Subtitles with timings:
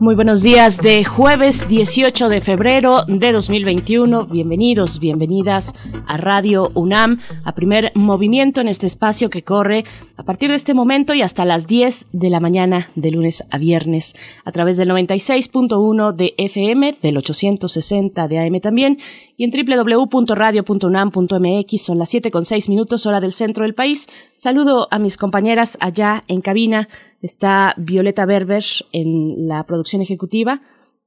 [0.00, 4.28] Muy buenos días de jueves 18 de febrero de 2021.
[4.28, 5.74] Bienvenidos, bienvenidas
[6.06, 9.84] a Radio UNAM, a primer movimiento en este espacio que corre
[10.16, 13.58] a partir de este momento y hasta las 10 de la mañana de lunes a
[13.58, 19.00] viernes a través del 96.1 de FM, del 860 de AM también
[19.36, 24.08] y en www.radio.unam.mx son las 7 con 6 minutos hora del centro del país.
[24.34, 26.88] Saludo a mis compañeras allá en cabina
[27.20, 30.62] está Violeta Berber en la producción ejecutiva.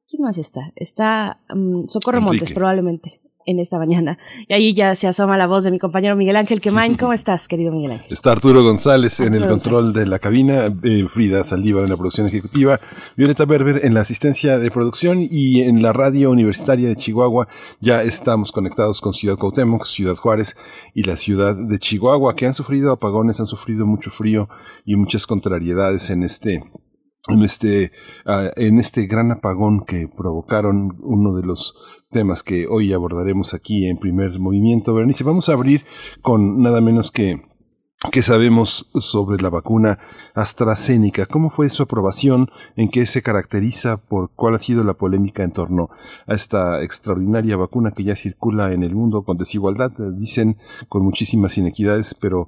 [0.08, 0.72] ¿Quién más está?
[0.76, 4.18] Está mm, Socorro Montes, probablemente en esta mañana.
[4.48, 6.96] Y ahí ya se asoma la voz de mi compañero Miguel Ángel Quemain.
[6.98, 8.08] ¿Cómo estás, querido Miguel Ángel?
[8.09, 12.28] Está Arturo González en el control de la cabina, eh, Frida Saldívar en la producción
[12.28, 12.80] ejecutiva,
[13.16, 17.48] Violeta Berber en la asistencia de producción y en la radio universitaria de Chihuahua
[17.80, 20.56] ya estamos conectados con Ciudad Cuauhtémoc, Ciudad Juárez
[20.94, 24.50] y la ciudad de Chihuahua que han sufrido apagones, han sufrido mucho frío
[24.86, 26.64] y muchas contrariedades en este
[27.30, 27.92] en este,
[28.26, 31.76] ah, en este gran apagón que provocaron uno de los
[32.10, 34.94] temas que hoy abordaremos aquí en primer movimiento.
[34.94, 35.86] Berenice, vamos a abrir
[36.22, 37.42] con nada menos que
[38.12, 39.98] ¿Qué sabemos sobre la vacuna
[40.36, 41.26] AstraZeneca?
[41.26, 42.50] ¿Cómo fue su aprobación?
[42.76, 43.96] ¿En qué se caracteriza?
[43.96, 45.90] ¿Por cuál ha sido la polémica en torno
[46.28, 49.92] a esta extraordinaria vacuna que ya circula en el mundo con desigualdad?
[50.18, 50.58] Dicen
[50.90, 52.48] con muchísimas inequidades, pero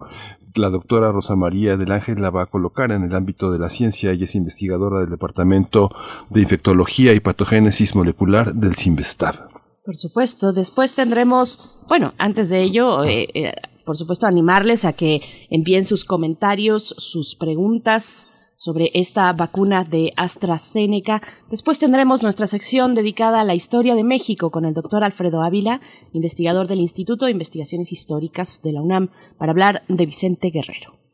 [0.56, 3.70] la doctora Rosa María del Ángel la va a colocar en el ámbito de la
[3.70, 4.12] ciencia.
[4.12, 5.90] Ella es investigadora del Departamento
[6.30, 9.36] de Infectología y Patogénesis Molecular del CIMBESTAB.
[9.84, 13.54] Por supuesto, después tendremos, bueno, antes de ello, eh, eh,
[13.86, 21.22] por supuesto, animarles a que envíen sus comentarios, sus preguntas sobre esta vacuna de AstraZeneca.
[21.50, 25.82] Después tendremos nuestra sección dedicada a la historia de México con el doctor Alfredo Ávila,
[26.14, 31.05] investigador del Instituto de Investigaciones Históricas de la UNAM, para hablar de Vicente Guerrero.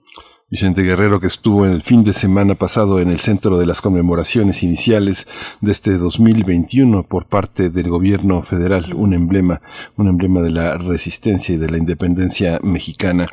[0.51, 3.79] Vicente Guerrero, que estuvo en el fin de semana pasado en el centro de las
[3.79, 5.25] conmemoraciones iniciales
[5.61, 9.61] de este 2021 por parte del gobierno federal, un emblema,
[9.95, 13.29] un emblema de la resistencia y de la independencia mexicana.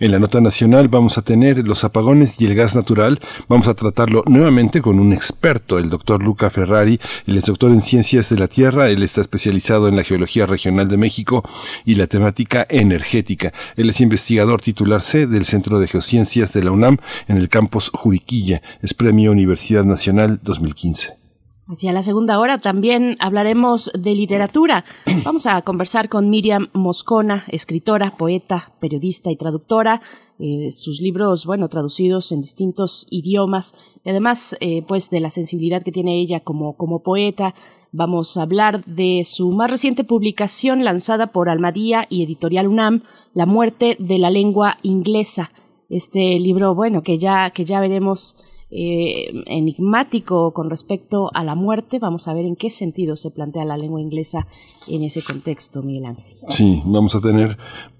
[0.00, 3.20] En la nota nacional vamos a tener los apagones y el gas natural.
[3.46, 6.98] Vamos a tratarlo nuevamente con un experto, el doctor Luca Ferrari.
[7.26, 8.88] Él es doctor en ciencias de la tierra.
[8.88, 11.46] Él está especializado en la geología regional de México
[11.84, 13.52] y la temática energética.
[13.76, 16.98] Él es investigador titular C del Centro de Geociencias de la UNAM
[17.28, 18.62] en el campus Juriquilla.
[18.82, 21.24] Es Premio Universidad Nacional 2015.
[21.66, 24.84] Hacia la segunda hora también hablaremos de literatura.
[25.24, 30.02] Vamos a conversar con Miriam Moscona, escritora, poeta, periodista y traductora.
[30.38, 33.74] Eh, sus libros, bueno, traducidos en distintos idiomas.
[34.04, 37.54] Además, eh, pues, de la sensibilidad que tiene ella como, como poeta.
[37.92, 43.46] Vamos a hablar de su más reciente publicación lanzada por Almadía y Editorial UNAM, La
[43.46, 45.50] muerte de la lengua inglesa
[45.88, 48.36] este libro, bueno, que ya, que ya veremos
[48.70, 51.98] eh, enigmático con respecto a la muerte.
[51.98, 54.46] Vamos a ver en qué sentido se plantea la lengua inglesa
[54.88, 56.36] en ese contexto, Miguel Ángel.
[56.48, 57.56] Sí, vamos a tener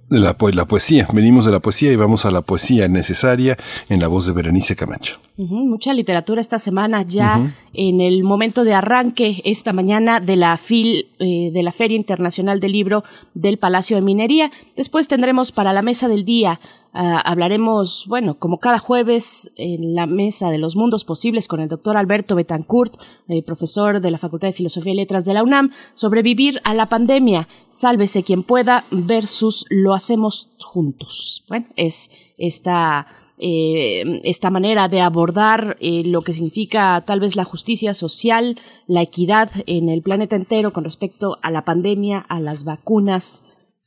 [0.09, 1.09] la, la, poesía.
[1.12, 3.56] Venimos de la poesía y vamos a la poesía necesaria
[3.89, 5.19] en la voz de Berenice Camacho.
[5.37, 11.09] mucha literatura esta semana ya en el momento de arranque esta mañana de la FIL,
[11.19, 14.51] eh, de la Feria Internacional del Libro del Palacio de Minería.
[14.77, 16.61] Después tendremos para la mesa del día
[16.97, 21.69] Ah, hablaremos, bueno, como cada jueves en la mesa de los mundos posibles con el
[21.69, 22.94] doctor Alberto Betancourt,
[23.27, 26.88] eh, profesor de la Facultad de Filosofía y Letras de la UNAM, sobrevivir a la
[26.88, 31.44] pandemia, sálvese quien pueda versus lo hacemos juntos.
[31.49, 37.43] Bueno, es esta eh, esta manera de abordar eh, lo que significa tal vez la
[37.43, 38.56] justicia social,
[38.87, 43.43] la equidad en el planeta entero con respecto a la pandemia, a las vacunas.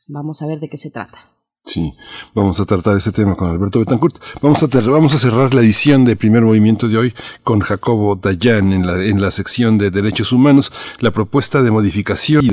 [0.07, 1.36] Vamos a ver de qué se trata.
[1.67, 1.93] Sí,
[2.33, 4.15] vamos a tratar ese tema con Alberto Betancourt.
[4.41, 8.71] Vamos a, vamos a cerrar la edición de Primer Movimiento de hoy con Jacobo Dayan
[8.71, 10.71] en la, en la sección de Derechos Humanos,
[11.01, 12.45] la propuesta de modificación.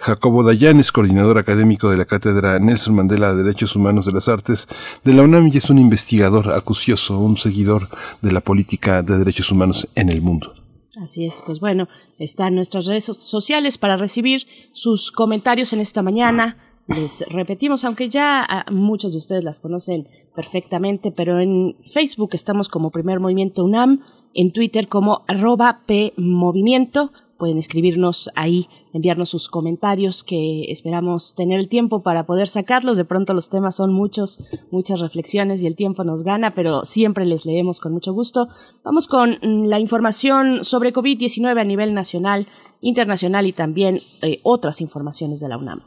[0.00, 4.26] Jacobo Dayan es coordinador académico de la Cátedra Nelson Mandela de Derechos Humanos de las
[4.26, 4.68] Artes
[5.04, 7.86] de la UNAM y es un investigador acucioso, un seguidor
[8.22, 10.54] de la política de derechos humanos en el mundo.
[10.96, 11.88] Así es, pues bueno,
[12.18, 16.56] están nuestras redes sociales para recibir sus comentarios en esta mañana
[16.88, 22.68] les repetimos, aunque ya ah, muchos de ustedes las conocen perfectamente, pero en Facebook estamos
[22.68, 24.02] como Primer Movimiento UNAM,
[24.34, 31.68] en Twitter como arroba PMovimiento, pueden escribirnos ahí, enviarnos sus comentarios que esperamos tener el
[31.68, 32.96] tiempo para poder sacarlos.
[32.96, 37.26] De pronto los temas son muchos, muchas reflexiones y el tiempo nos gana, pero siempre
[37.26, 38.48] les leemos con mucho gusto.
[38.84, 42.46] Vamos con mm, la información sobre COVID-19 a nivel nacional,
[42.80, 45.80] internacional y también eh, otras informaciones de la UNAM.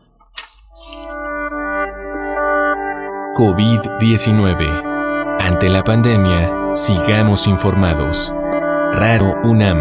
[3.40, 5.40] COVID-19.
[5.40, 8.36] Ante la pandemia, sigamos informados.
[8.92, 9.78] Raro UNAM.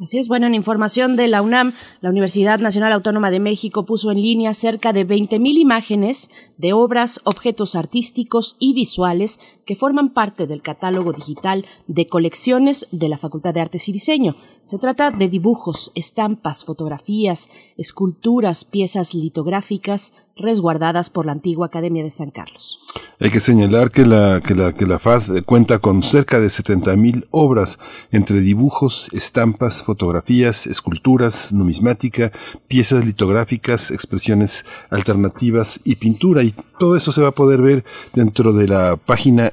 [0.02, 4.10] Así es, bueno, en información de la UNAM, la Universidad Nacional Autónoma de México puso
[4.10, 10.48] en línea cerca de 20.000 imágenes de obras, objetos artísticos y visuales que forman parte
[10.48, 14.36] del catálogo digital de colecciones de la Facultad de Artes y Diseño.
[14.64, 22.12] Se trata de dibujos, estampas, fotografías, esculturas, piezas litográficas resguardadas por la antigua Academia de
[22.12, 22.80] San Carlos.
[23.20, 27.80] Hay que señalar que la, que la, FAD cuenta con cerca de 70.000 obras
[28.12, 32.32] entre dibujos, estampas, fotografías, esculturas, numismática,
[32.68, 36.44] piezas litográficas, expresiones alternativas y pintura.
[36.44, 39.52] Y todo eso se va a poder ver dentro de la página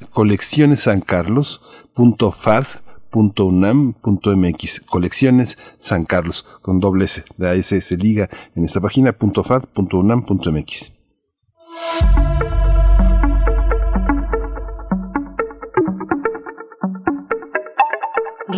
[3.11, 7.25] coleccionesancarlos.fad.unam.mx Colecciones San Carlos con doble S.
[7.37, 10.93] La S se liga en esta página .fad.unam.mx.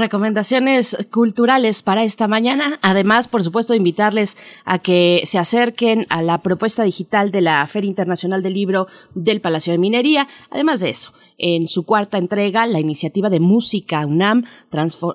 [0.01, 2.79] recomendaciones culturales para esta mañana.
[2.83, 7.89] Además, por supuesto, invitarles a que se acerquen a la propuesta digital de la Feria
[7.89, 10.27] Internacional del Libro del Palacio de Minería.
[10.51, 14.45] Además de eso, en su cuarta entrega, la iniciativa de música UNAM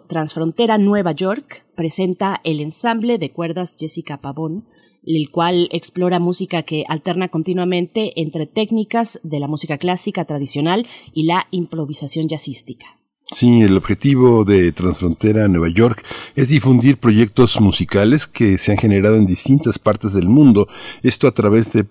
[0.08, 4.66] Transfrontera Nueva York presenta el ensamble de cuerdas Jessica Pavón
[5.06, 11.26] el cual explora música que alterna continuamente entre técnicas de la música clásica tradicional y
[11.26, 12.95] la improvisación jazzística.
[13.32, 16.06] Sí, el objetivo de Transfrontera Nueva York
[16.36, 20.68] es difundir proyectos musicales que se han generado en distintas partes del mundo,
[21.02, 21.86] esto a través de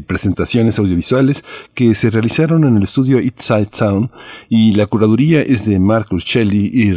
[0.00, 1.44] presentaciones audiovisuales
[1.74, 4.08] que se realizaron en el estudio East Side Sound
[4.48, 6.88] y la curaduría es de Marcus Shelley y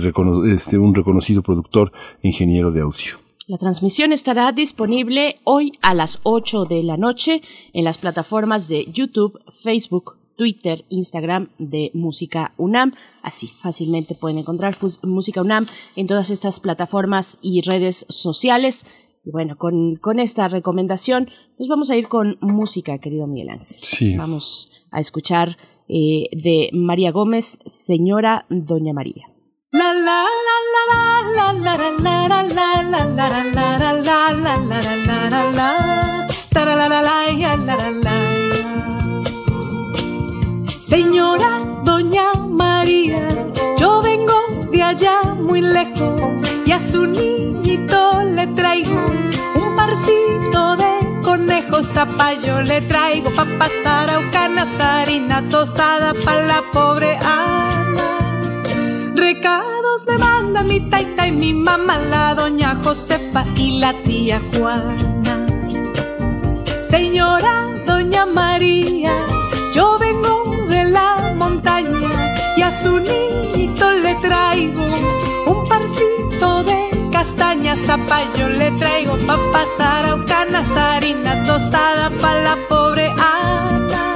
[0.53, 1.91] este, un reconocido productor
[2.23, 3.19] e ingeniero de audio.
[3.47, 7.41] La transmisión estará disponible hoy a las 8 de la noche
[7.73, 12.94] en las plataformas de YouTube, Facebook, Twitter, Instagram de Música UNAM.
[13.23, 18.85] Así fácilmente pueden encontrar Música UNAM en todas estas plataformas y redes sociales.
[19.23, 23.78] Y bueno, con, con esta recomendación nos vamos a ir con música, querido Miguel Ángel.
[23.80, 24.18] Sí.
[24.18, 29.28] Vamos a escuchar eh, de María Gómez, Señora Doña María.
[29.71, 30.57] La la la
[31.35, 34.68] la la la la la la la la la la la
[37.57, 38.51] la la
[40.80, 42.41] Señora Doña
[44.92, 49.00] allá muy lejos y a su niñito le traigo
[49.56, 54.19] un parcito de conejos, zapallo le traigo pa' pasar a
[55.00, 58.10] harina tostada pa' la pobre Ana.
[59.16, 65.36] Recados le manda mi taita y mi mamá, la doña Josefa y la tía Juana.
[66.81, 67.54] Señora
[67.88, 69.14] Doña María,
[69.74, 70.33] yo vengo
[70.68, 72.00] de la montaña
[72.71, 74.83] y a su niñito le traigo
[75.47, 82.56] un parcito de castañas, zapallo le traigo pa' pasar a canas, harina tostada pa' la
[82.69, 84.13] pobre Ana.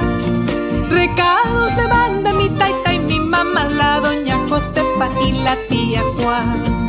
[0.90, 6.85] Recados de banda mi taita y mi mamá, la doña Josefa y la tía Juana.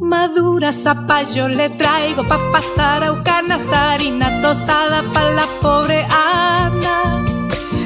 [0.00, 0.72] Madura.
[0.72, 6.96] Zapallo le traigo pa' pasar a ucanas, harina tostada pa' la pobre Ana.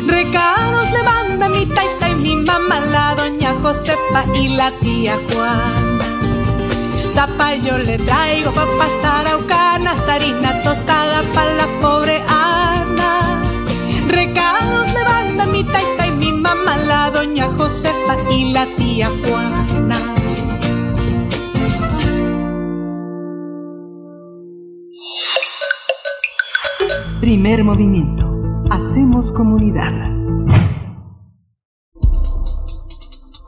[0.07, 6.07] Recados le manda mi taita y mi mamá, la doña Josefa y la tía Juana.
[7.15, 13.13] Zapallo le traigo pa' pasar a ucanas, harina tostada pa' la pobre Ana.
[14.09, 19.88] Recados le manda mi taita y mi mamá, la doña Josefa y la tía Juana.
[27.21, 28.63] Primer movimiento.
[28.71, 29.93] Hacemos comunidad.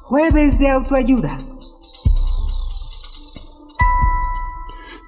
[0.02, 1.28] Jueves de autoayuda.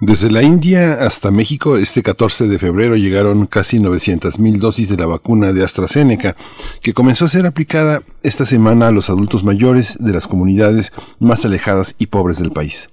[0.00, 5.06] Desde la India hasta México, este 14 de febrero llegaron casi 900.000 dosis de la
[5.06, 6.36] vacuna de AstraZeneca,
[6.80, 11.44] que comenzó a ser aplicada esta semana a los adultos mayores de las comunidades más
[11.44, 12.88] alejadas y pobres del país.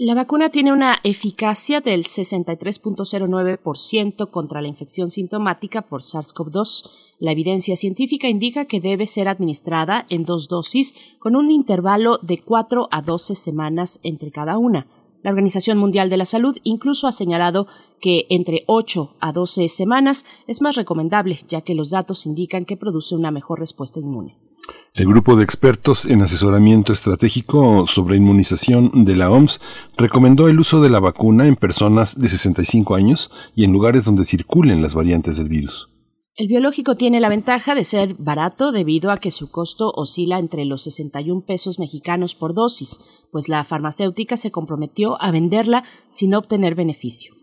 [0.00, 6.88] La vacuna tiene una eficacia del 63.09% contra la infección sintomática por SARS-CoV-2.
[7.18, 12.40] La evidencia científica indica que debe ser administrada en dos dosis con un intervalo de
[12.40, 14.86] 4 a 12 semanas entre cada una.
[15.24, 17.66] La Organización Mundial de la Salud incluso ha señalado
[18.00, 22.76] que entre 8 a 12 semanas es más recomendable, ya que los datos indican que
[22.76, 24.36] produce una mejor respuesta inmune.
[24.94, 29.60] El grupo de expertos en asesoramiento estratégico sobre inmunización de la OMS
[29.96, 34.24] recomendó el uso de la vacuna en personas de 65 años y en lugares donde
[34.24, 35.86] circulen las variantes del virus.
[36.34, 40.64] El biológico tiene la ventaja de ser barato debido a que su costo oscila entre
[40.64, 43.00] los 61 pesos mexicanos por dosis,
[43.32, 47.37] pues la farmacéutica se comprometió a venderla sin obtener beneficio.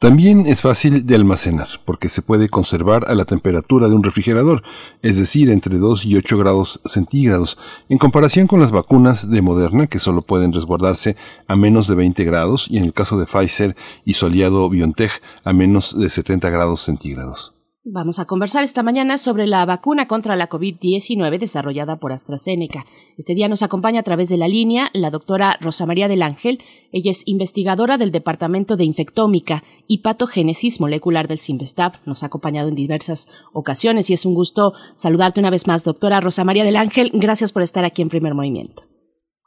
[0.00, 4.62] También es fácil de almacenar porque se puede conservar a la temperatura de un refrigerador,
[5.02, 9.88] es decir, entre 2 y 8 grados centígrados, en comparación con las vacunas de Moderna
[9.88, 11.16] que solo pueden resguardarse
[11.48, 13.74] a menos de 20 grados y en el caso de Pfizer
[14.04, 17.57] y su aliado BioNTech a menos de 70 grados centígrados.
[17.90, 22.84] Vamos a conversar esta mañana sobre la vacuna contra la COVID-19 desarrollada por AstraZeneca.
[23.16, 26.60] Este día nos acompaña a través de la línea la doctora Rosa María del Ángel.
[26.92, 31.94] Ella es investigadora del Departamento de Infectómica y Patogénesis Molecular del CIMBESTAB.
[32.04, 36.20] Nos ha acompañado en diversas ocasiones y es un gusto saludarte una vez más, doctora
[36.20, 37.10] Rosa María del Ángel.
[37.14, 38.82] Gracias por estar aquí en Primer Movimiento.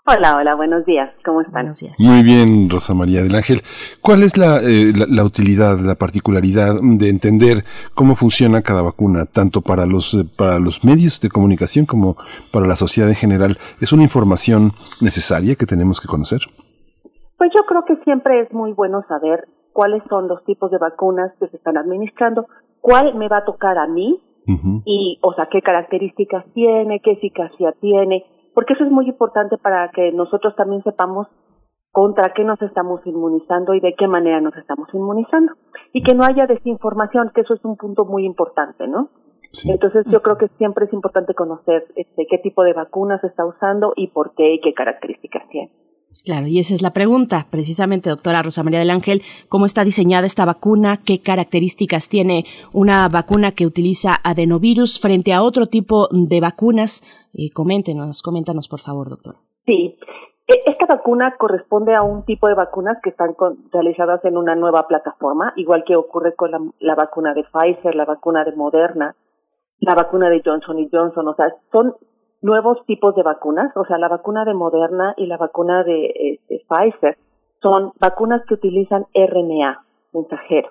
[0.03, 1.11] Hola, hola, buenos días.
[1.23, 1.53] ¿Cómo están?
[1.53, 1.93] Buenos días.
[1.99, 3.61] Muy bien, Rosa María del Ángel.
[4.01, 7.61] ¿Cuál es la, eh, la, la, utilidad, la particularidad de entender
[7.93, 12.15] cómo funciona cada vacuna, tanto para los, eh, para los medios de comunicación como
[12.51, 13.59] para la sociedad en general?
[13.79, 16.39] ¿Es una información necesaria que tenemos que conocer?
[17.37, 21.31] Pues yo creo que siempre es muy bueno saber cuáles son los tipos de vacunas
[21.39, 22.47] que se están administrando,
[22.81, 24.81] cuál me va a tocar a mí uh -huh.
[24.83, 29.89] y, o sea, qué características tiene, qué eficacia tiene porque eso es muy importante para
[29.91, 31.27] que nosotros también sepamos
[31.91, 35.53] contra qué nos estamos inmunizando y de qué manera nos estamos inmunizando.
[35.93, 39.09] Y que no haya desinformación, que eso es un punto muy importante, ¿no?
[39.51, 39.69] Sí.
[39.69, 43.45] Entonces yo creo que siempre es importante conocer este, qué tipo de vacunas se está
[43.45, 45.71] usando y por qué y qué características tiene.
[46.23, 50.27] Claro, y esa es la pregunta, precisamente, doctora Rosa María del Ángel, ¿cómo está diseñada
[50.27, 50.99] esta vacuna?
[51.03, 57.03] ¿Qué características tiene una vacuna que utiliza adenovirus frente a otro tipo de vacunas?
[57.33, 59.39] Eh, coméntenos, coméntanos, por favor, doctora.
[59.65, 59.97] Sí,
[60.47, 64.87] esta vacuna corresponde a un tipo de vacunas que están con, realizadas en una nueva
[64.87, 69.15] plataforma, igual que ocurre con la, la vacuna de Pfizer, la vacuna de Moderna,
[69.79, 71.95] la vacuna de Johnson y Johnson, o sea, son
[72.41, 76.65] nuevos tipos de vacunas, o sea, la vacuna de Moderna y la vacuna de, este,
[76.67, 77.17] Pfizer
[77.61, 79.83] son vacunas que utilizan RNA
[80.13, 80.69] mensajero.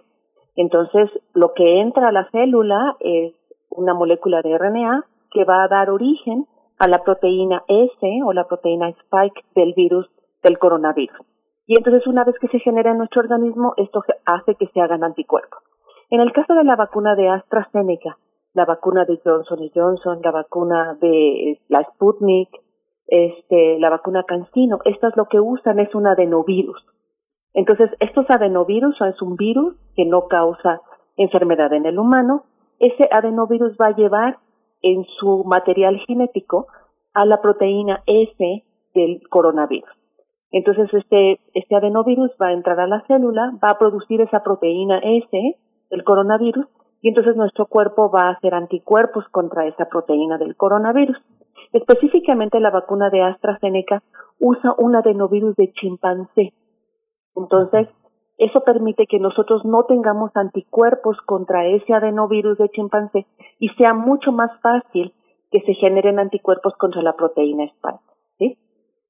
[0.57, 3.35] Entonces, lo que entra a la célula es
[3.71, 6.47] una molécula de RNA que va a dar origen
[6.79, 10.11] a la proteína S o la proteína spike del virus
[10.43, 11.21] del coronavirus.
[11.67, 15.05] Y entonces, una vez que se genera en nuestro organismo, esto hace que se hagan
[15.05, 15.63] anticuerpos.
[16.11, 18.19] En el caso de la vacuna de AstraZeneca,
[18.53, 22.49] la vacuna de Johnson Johnson, la vacuna de la Sputnik,
[23.07, 26.85] este, la vacuna Cancino, estas lo que usan es un adenovirus.
[27.55, 30.81] Entonces, estos adenovirus es un virus que no causa
[31.17, 32.45] enfermedad en el humano.
[32.79, 34.39] Ese adenovirus va a llevar
[34.83, 36.69] en su material genético
[37.13, 38.65] a la proteína S
[38.95, 39.91] del coronavirus.
[40.53, 44.99] Entonces, este, este adenovirus va a entrar a la célula, va a producir esa proteína
[44.99, 45.57] S
[45.91, 46.67] del coronavirus
[47.03, 51.17] y entonces nuestro cuerpo va a hacer anticuerpos contra esa proteína del coronavirus.
[51.73, 54.03] Específicamente la vacuna de AstraZeneca
[54.39, 56.53] usa un adenovirus de chimpancé.
[57.37, 57.89] Entonces,
[58.39, 63.27] eso permite que nosotros no tengamos anticuerpos contra ese adenovirus de chimpancé
[63.59, 65.13] y sea mucho más fácil
[65.51, 67.99] que se generen anticuerpos contra la proteína Spike,
[68.39, 68.59] ¿sí?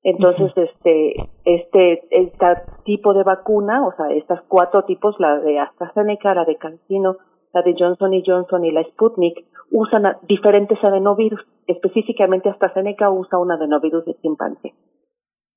[0.03, 1.13] Entonces, este,
[1.45, 2.47] este, este
[2.85, 7.19] tipo de vacuna, o sea, estas cuatro tipos, la de AstraZeneca, la de CanSino,
[7.53, 11.41] la de Johnson y Johnson y la Sputnik, usan diferentes adenovirus.
[11.67, 14.75] Específicamente AstraZeneca usa un adenovirus de chimpancé.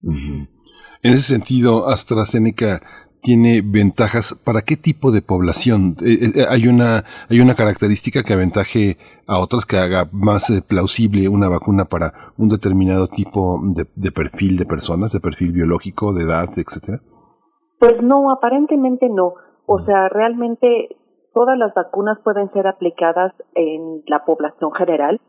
[0.02, 2.82] En ese sentido, AstraZeneca
[3.24, 5.96] tiene ventajas para qué tipo de población?
[6.06, 8.98] Eh, eh, eh, ¿Hay una, hay una característica que aventaje
[9.28, 14.58] a otras que haga más plausible una vacuna para un determinado tipo de, de, perfil
[14.58, 17.00] de personas, de perfil biológico, de edad, etcétera?
[17.80, 19.36] Pues no, aparentemente no.
[19.66, 20.90] O sea, realmente
[21.34, 25.20] todas las vacunas pueden ser aplicadas en la población general.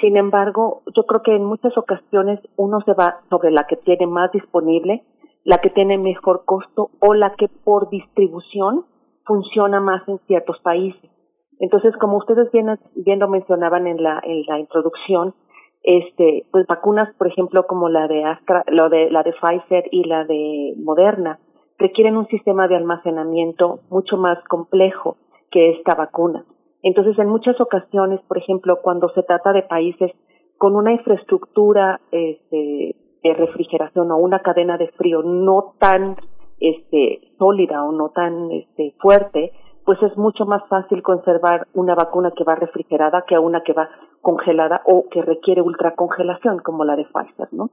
[0.00, 4.06] Sin embargo, yo creo que en muchas ocasiones uno se va sobre la que tiene
[4.06, 5.02] más disponible,
[5.44, 8.84] la que tiene mejor costo o la que por distribución
[9.24, 11.10] funciona más en ciertos países.
[11.58, 15.34] Entonces, como ustedes bien, lo mencionaban en la, en la introducción,
[15.82, 20.04] este, pues vacunas, por ejemplo, como la de Astra, lo de, la de Pfizer y
[20.04, 21.40] la de Moderna,
[21.78, 25.16] requieren un sistema de almacenamiento mucho más complejo
[25.50, 26.44] que esta vacuna.
[26.82, 30.12] Entonces, en muchas ocasiones, por ejemplo, cuando se trata de países
[30.56, 36.16] con una infraestructura este, de refrigeración o una cadena de frío no tan
[36.60, 39.52] este, sólida o no tan este, fuerte,
[39.84, 43.88] pues es mucho más fácil conservar una vacuna que va refrigerada que una que va
[44.20, 47.70] congelada o que requiere ultracongelación, como la de Pfizer, ¿no?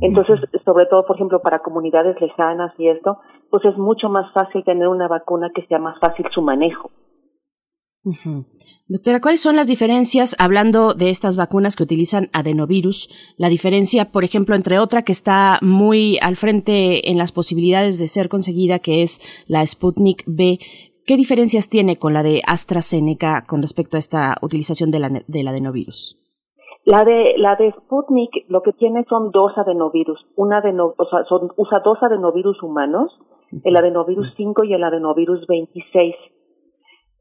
[0.00, 3.18] Entonces, sobre todo, por ejemplo, para comunidades lejanas y esto,
[3.50, 6.90] pues es mucho más fácil tener una vacuna que sea más fácil su manejo.
[8.88, 14.24] Doctora, ¿cuáles son las diferencias, hablando de estas vacunas que utilizan adenovirus, la diferencia, por
[14.24, 19.02] ejemplo, entre otra que está muy al frente en las posibilidades de ser conseguida, que
[19.02, 20.58] es la Sputnik B?
[21.06, 26.18] ¿Qué diferencias tiene con la de AstraZeneca con respecto a esta utilización del adenovirus?
[26.84, 30.18] La de, la de Sputnik lo que tiene son dos adenovirus.
[30.34, 31.20] Una adeno, o sea,
[31.56, 33.12] usa dos adenovirus humanos,
[33.62, 36.14] el adenovirus 5 y el adenovirus 26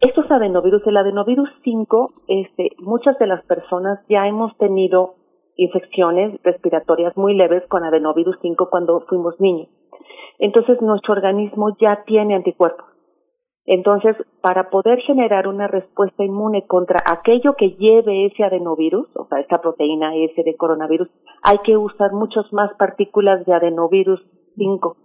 [0.01, 5.15] estos adenovirus, el adenovirus 5, este, muchas de las personas ya hemos tenido
[5.55, 9.69] infecciones respiratorias muy leves con adenovirus 5 cuando fuimos niños.
[10.39, 12.85] Entonces nuestro organismo ya tiene anticuerpos.
[13.65, 19.39] Entonces, para poder generar una respuesta inmune contra aquello que lleve ese adenovirus, o sea,
[19.39, 21.09] esta proteína S de coronavirus,
[21.43, 24.19] hay que usar muchas más partículas de adenovirus
[24.57, 24.97] 5.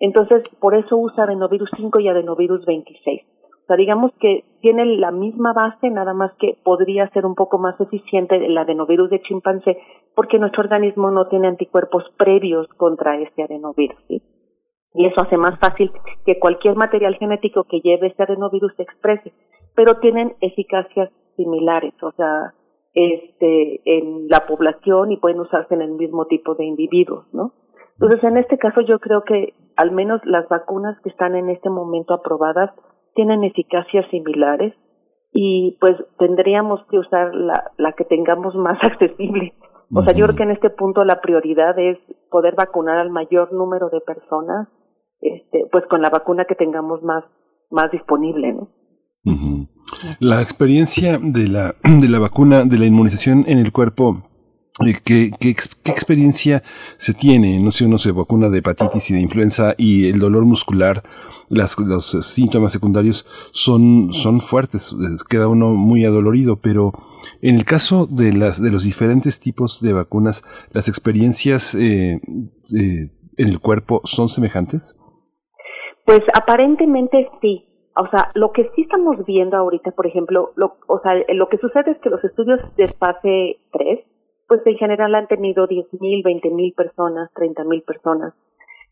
[0.00, 3.33] Entonces, por eso usa adenovirus 5 y adenovirus 26.
[3.64, 7.56] O sea, digamos que tiene la misma base, nada más que podría ser un poco
[7.58, 9.78] más eficiente el adenovirus de chimpancé,
[10.14, 13.96] porque nuestro organismo no tiene anticuerpos previos contra este adenovirus.
[14.08, 15.90] Y eso hace más fácil
[16.26, 19.32] que cualquier material genético que lleve este adenovirus se exprese,
[19.74, 22.52] pero tienen eficacias similares, o sea,
[22.92, 27.54] este, en la población y pueden usarse en el mismo tipo de individuos, ¿no?
[27.94, 31.70] Entonces, en este caso, yo creo que al menos las vacunas que están en este
[31.70, 32.70] momento aprobadas
[33.14, 34.74] tienen eficacias similares
[35.32, 39.54] y pues tendríamos que usar la, la que tengamos más accesible.
[39.92, 41.98] O sea, yo creo que en este punto la prioridad es
[42.30, 44.68] poder vacunar al mayor número de personas,
[45.20, 47.24] este, pues con la vacuna que tengamos más,
[47.70, 48.68] más disponible, ¿no?
[50.20, 54.22] La experiencia de la, de la vacuna, de la inmunización en el cuerpo
[54.80, 56.64] ¿Qué, qué, experiencia
[56.96, 57.60] se tiene?
[57.60, 61.04] No sé, uno se vacuna de hepatitis y de influenza y el dolor muscular,
[61.48, 64.96] las, los síntomas secundarios son, son fuertes,
[65.30, 66.90] queda uno muy adolorido, pero
[67.40, 72.20] en el caso de, las, de los diferentes tipos de vacunas, ¿las experiencias eh,
[72.76, 74.98] eh, en el cuerpo son semejantes?
[76.04, 77.64] Pues aparentemente sí.
[77.96, 81.58] O sea, lo que sí estamos viendo ahorita, por ejemplo, lo, o sea, lo que
[81.58, 84.13] sucede es que los estudios de fase 3
[84.54, 88.34] pues en general han tenido 10.000, 20.000 personas, 30.000 personas.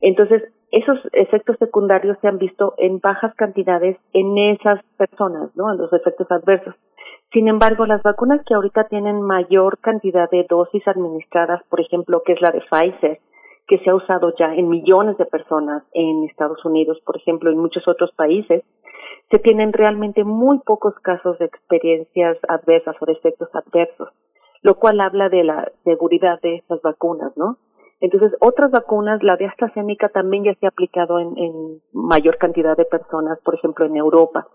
[0.01, 5.71] Entonces, esos efectos secundarios se han visto en bajas cantidades en esas personas, ¿no?
[5.71, 6.75] En los efectos adversos.
[7.33, 12.33] Sin embargo, las vacunas que ahorita tienen mayor cantidad de dosis administradas, por ejemplo, que
[12.33, 13.21] es la de Pfizer,
[13.69, 17.59] que se ha usado ya en millones de personas en Estados Unidos, por ejemplo, en
[17.59, 18.65] muchos otros países,
[19.31, 24.09] se tienen realmente muy pocos casos de experiencias adversas o de efectos adversos
[24.63, 27.59] lo cual habla de la seguridad de estas vacunas, ¿no?
[28.01, 32.77] Entonces, otras vacunas, la de AstraZeneca también ya se ha aplicado en, en mayor cantidad
[32.77, 34.49] de personas, por ejemplo, en Europa.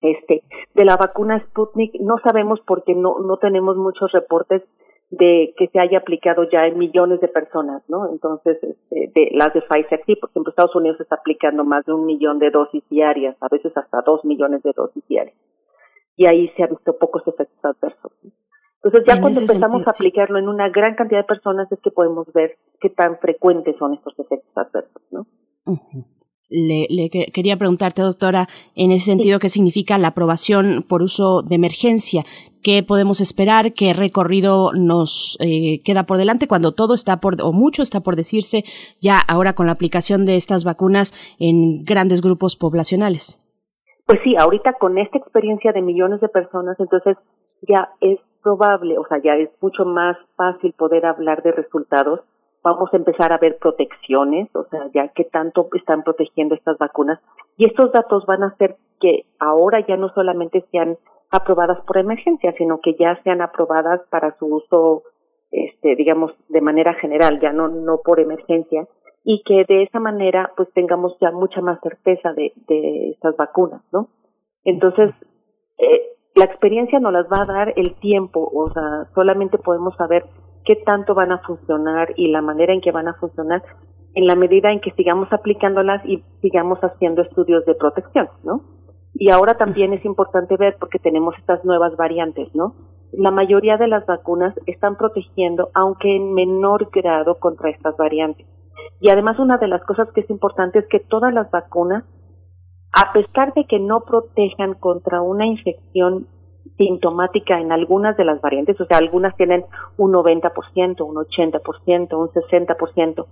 [0.00, 0.42] Este,
[0.74, 4.62] de la vacuna Sputnik no sabemos porque no, no tenemos muchos reportes
[5.10, 8.10] de que se haya aplicado ya en millones de personas, ¿no?
[8.10, 11.92] Entonces, este, de las de Pfizer sí, por ejemplo, Estados Unidos está aplicando más de
[11.92, 15.36] un millón de dosis diarias, a veces hasta dos millones de dosis diarias.
[16.16, 18.12] Y ahí se han visto pocos efectos adversos.
[18.84, 22.30] Entonces ya cuando empezamos a aplicarlo en una gran cantidad de personas es que podemos
[22.34, 25.26] ver qué tan frecuentes son estos efectos adversos, ¿no?
[26.50, 32.24] Le, quería preguntarte, doctora, en ese sentido, ¿qué significa la aprobación por uso de emergencia?
[32.62, 33.72] ¿Qué podemos esperar?
[33.72, 38.16] ¿Qué recorrido nos eh, queda por delante cuando todo está por, o mucho está por
[38.16, 38.64] decirse
[39.00, 43.40] ya ahora con la aplicación de estas vacunas en grandes grupos poblacionales?
[44.06, 47.16] Pues sí, ahorita con esta experiencia de millones de personas, entonces
[47.66, 52.20] ya es probable, o sea, ya es mucho más fácil poder hablar de resultados.
[52.62, 57.18] Vamos a empezar a ver protecciones, o sea, ya qué tanto están protegiendo estas vacunas.
[57.56, 60.96] Y estos datos van a hacer que ahora ya no solamente sean
[61.30, 65.02] aprobadas por emergencia, sino que ya sean aprobadas para su uso,
[65.50, 68.86] este, digamos, de manera general, ya no, no por emergencia,
[69.24, 73.82] y que de esa manera pues tengamos ya mucha más certeza de, de estas vacunas,
[73.90, 74.08] ¿no?
[74.64, 75.10] Entonces,
[75.78, 80.24] eh, la experiencia nos las va a dar el tiempo, o sea, solamente podemos saber
[80.64, 83.62] qué tanto van a funcionar y la manera en que van a funcionar
[84.14, 88.62] en la medida en que sigamos aplicándolas y sigamos haciendo estudios de protección, ¿no?
[89.14, 92.74] Y ahora también es importante ver porque tenemos estas nuevas variantes, ¿no?
[93.12, 98.46] La mayoría de las vacunas están protegiendo, aunque en menor grado, contra estas variantes.
[99.00, 102.04] Y además una de las cosas que es importante es que todas las vacunas
[102.94, 106.28] a pesar de que no protejan contra una infección
[106.78, 109.64] sintomática en algunas de las variantes, o sea, algunas tienen
[109.96, 113.26] un 90%, un 80%, un 60%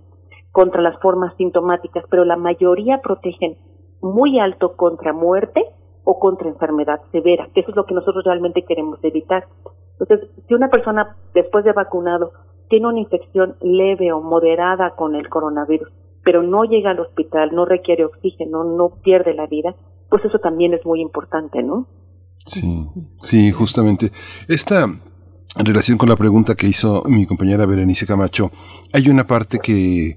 [0.51, 3.57] contra las formas sintomáticas, pero la mayoría protegen
[4.01, 5.65] muy alto contra muerte
[6.03, 9.47] o contra enfermedad severa, que eso es lo que nosotros realmente queremos evitar.
[9.97, 12.33] Entonces, si una persona después de vacunado
[12.69, 15.89] tiene una infección leve o moderada con el coronavirus,
[16.23, 19.75] pero no llega al hospital, no requiere oxígeno, no pierde la vida,
[20.09, 21.87] pues eso también es muy importante, ¿no?
[22.45, 22.87] Sí,
[23.19, 24.11] sí, justamente.
[24.47, 24.87] Esta
[25.57, 28.51] relación con la pregunta que hizo mi compañera Berenice Camacho,
[28.91, 30.15] hay una parte que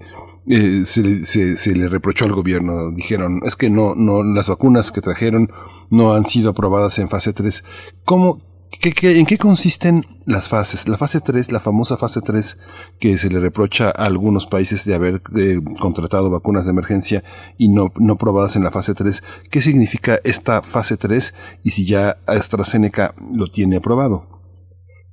[0.48, 2.90] eh, se, le, se, le reprochó al gobierno.
[2.92, 5.50] Dijeron, es que no, no, las vacunas que trajeron
[5.90, 7.64] no han sido aprobadas en fase 3.
[8.04, 8.40] ¿Cómo,
[8.80, 10.88] ¿Qué, en qué consisten las fases?
[10.88, 14.94] La fase 3, la famosa fase 3 que se le reprocha a algunos países de
[14.94, 17.22] haber eh, contratado vacunas de emergencia
[17.58, 19.48] y no, no probadas en la fase 3.
[19.50, 24.24] ¿Qué significa esta fase 3 y si ya AstraZeneca lo tiene aprobado?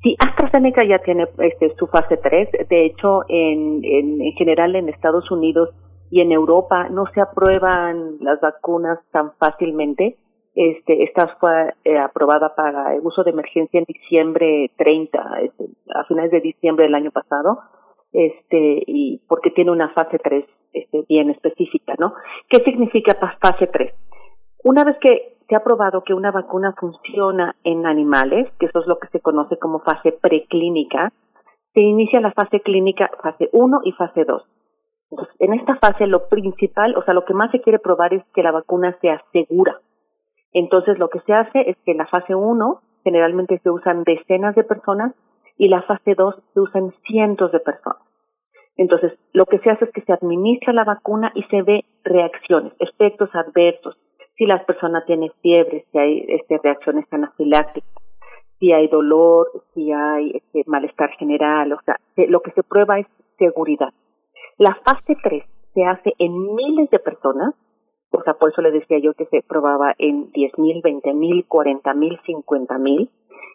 [0.03, 2.67] Sí, AstraZeneca ya tiene este, su fase 3.
[2.69, 5.69] De hecho, en, en, en general en Estados Unidos
[6.11, 10.17] y en Europa no se aprueban las vacunas tan fácilmente
[10.55, 16.03] este, esta fue eh, aprobada para el uso de emergencia en diciembre 30, este, a
[16.05, 17.59] finales de diciembre del año pasado,
[18.11, 22.13] este, y porque tiene una fase 3 este, bien específica, ¿no?
[22.49, 23.93] ¿Qué significa fase 3?
[24.63, 28.87] Una vez que se ha probado que una vacuna funciona en animales, que eso es
[28.87, 31.11] lo que se conoce como fase preclínica,
[31.73, 34.43] se inicia la fase clínica fase 1 y fase 2.
[35.09, 38.23] Entonces, en esta fase lo principal, o sea, lo que más se quiere probar es
[38.33, 39.79] que la vacuna sea segura,
[40.53, 44.55] entonces, lo que se hace es que en la fase 1 generalmente se usan decenas
[44.55, 45.13] de personas
[45.57, 48.01] y la fase 2 se usan cientos de personas.
[48.77, 52.73] Entonces, lo que se hace es que se administra la vacuna y se ve reacciones,
[52.79, 53.97] efectos adversos,
[54.35, 57.91] si la persona tiene fiebre, si hay este, reacciones anafilácticas,
[58.59, 63.07] si hay dolor, si hay este, malestar general, o sea, lo que se prueba es
[63.37, 63.93] seguridad.
[64.57, 67.53] La fase 3 se hace en miles de personas
[68.13, 73.09] o sea, por eso le decía yo que se probaba en 10.000, 20.000, 40.000, 50.000.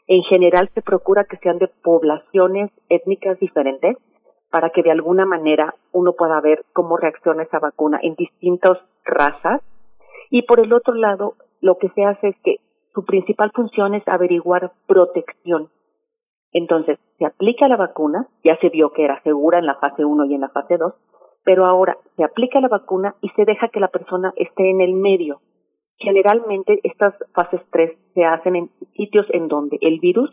[0.09, 3.97] En general se procura que sean de poblaciones étnicas diferentes
[4.51, 9.63] para que de alguna manera uno pueda ver cómo reacciona esa vacuna en distintas razas.
[10.31, 12.57] Y por el otro lado, lo que se hace es que
[12.95, 15.69] su principal función es averiguar protección.
[16.53, 20.25] Entonces, se aplica la vacuna, ya se vio que era segura en la fase 1
[20.25, 20.95] y en la fase 2,
[21.45, 24.95] pero ahora se aplica la vacuna y se deja que la persona esté en el
[24.95, 25.41] medio.
[25.97, 30.31] Generalmente estas fases 3 se hacen en sitios en donde el virus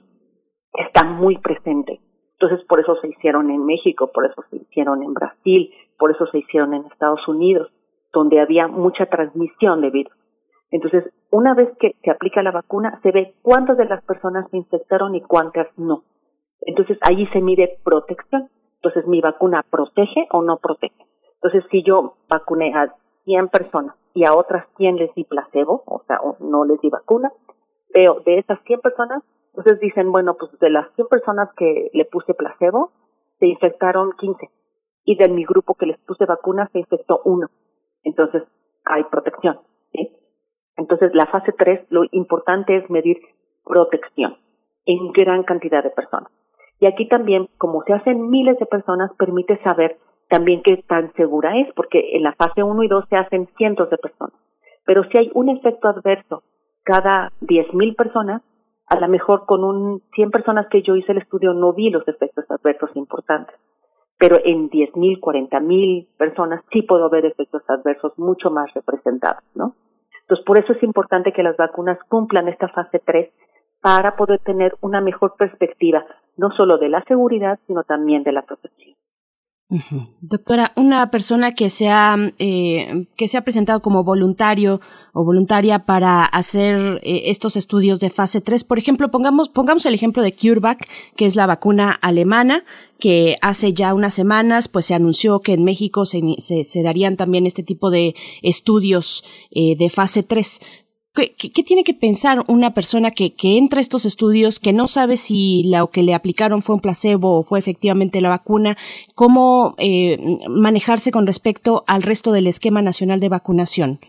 [0.74, 2.02] está muy presente.
[2.39, 6.28] Entonces, por eso se hicieron en México, por eso se hicieron en Brasil, por eso
[6.28, 7.72] se hicieron en Estados Unidos,
[8.12, 10.13] donde había mucha transmisión de virus.
[10.70, 14.58] Entonces, una vez que se aplica la vacuna, se ve cuántas de las personas se
[14.58, 16.04] infectaron y cuántas no.
[16.62, 18.50] Entonces, ahí se mide protección.
[18.86, 21.08] Entonces, ¿mi vacuna protege o no protege?
[21.41, 22.93] Entonces, si yo vacuné a
[23.24, 27.32] 100 personas y a otras 100 les di placebo, o sea, no les di vacuna,
[27.91, 32.06] veo de esas 100 personas, entonces dicen, bueno, pues de las 100 personas que le
[32.06, 32.91] puse placebo,
[33.39, 34.52] se infectaron 15.
[35.04, 37.48] Y de mi grupo que les puse vacuna, se infectó uno.
[38.04, 38.43] Entonces,
[38.86, 39.62] hay protección.
[39.93, 40.15] ¿sí?
[40.78, 43.17] Entonces, la fase 3, lo importante es medir
[43.63, 44.38] protección.
[44.88, 46.30] en gran cantidad de personas.
[46.80, 49.98] Y aquí también, como se hacen miles de personas, permite saber
[50.30, 53.90] también qué tan segura es, porque en la fase 1 y 2 se hacen cientos
[53.90, 54.36] de personas.
[54.86, 56.44] Pero si hay un efecto adverso
[56.84, 58.42] cada 10.000 personas,
[58.88, 62.08] a lo mejor con un 100 personas que yo hice el estudio no vi los
[62.08, 63.56] efectos adversos importantes.
[64.18, 69.76] Pero en 10.000, 40.000 personas sí puedo ver efectos adversos mucho más representados, ¿no?
[70.22, 73.32] Entonces, por eso es importante que las vacunas cumplan esta fase 3
[73.82, 76.06] para poder tener una mejor perspectiva,
[76.38, 78.95] no solo de la seguridad, sino también de la protección.
[80.21, 84.80] Doctora, una persona que se ha eh, que se ha presentado como voluntario
[85.12, 89.95] o voluntaria para hacer eh, estos estudios de fase 3, por ejemplo, pongamos pongamos el
[89.95, 92.63] ejemplo de CureVac, que es la vacuna alemana
[93.00, 97.45] que hace ya unas semanas pues se anunció que en México se, se, darían también
[97.45, 100.62] este tipo de estudios eh, de fase 3.
[101.15, 105.63] ¿Qué, tiene que pensar una persona que, entra a estos estudios, que no sabe si
[105.71, 108.75] lo que le aplicaron fue un placebo o fue efectivamente la vacuna?
[109.15, 110.17] ¿Cómo eh,
[110.49, 113.99] manejarse con respecto al resto del esquema nacional de vacunación?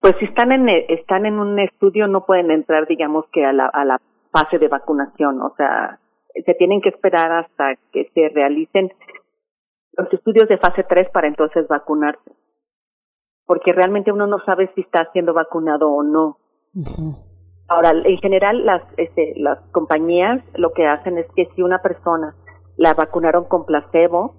[0.00, 3.66] Pues si están en, están en un estudio no pueden entrar, digamos que a la,
[3.66, 4.00] a la
[4.32, 6.00] fase de vacunación, o sea,
[6.34, 8.92] se tienen que esperar hasta que se realicen
[9.92, 12.30] los estudios de fase 3 para entonces vacunarse
[13.48, 16.36] porque realmente uno no sabe si está siendo vacunado o no.
[17.66, 22.34] Ahora, en general, las, este, las compañías lo que hacen es que si una persona
[22.76, 24.34] la vacunaron con placebo,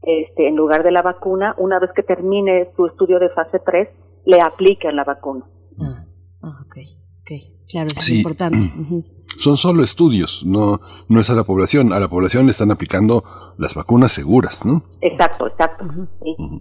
[0.00, 3.86] este, en lugar de la vacuna, una vez que termine su estudio de fase 3,
[4.24, 5.44] le aplican la vacuna.
[5.78, 6.06] Ah,
[6.42, 6.64] ah
[7.28, 7.58] ok.
[7.68, 8.58] Claro, eso es importante.
[9.36, 11.92] son solo estudios, no, no es a la población.
[11.92, 13.22] A la población le están aplicando
[13.58, 14.82] las vacunas seguras, ¿no?
[15.00, 15.84] Exacto, exacto.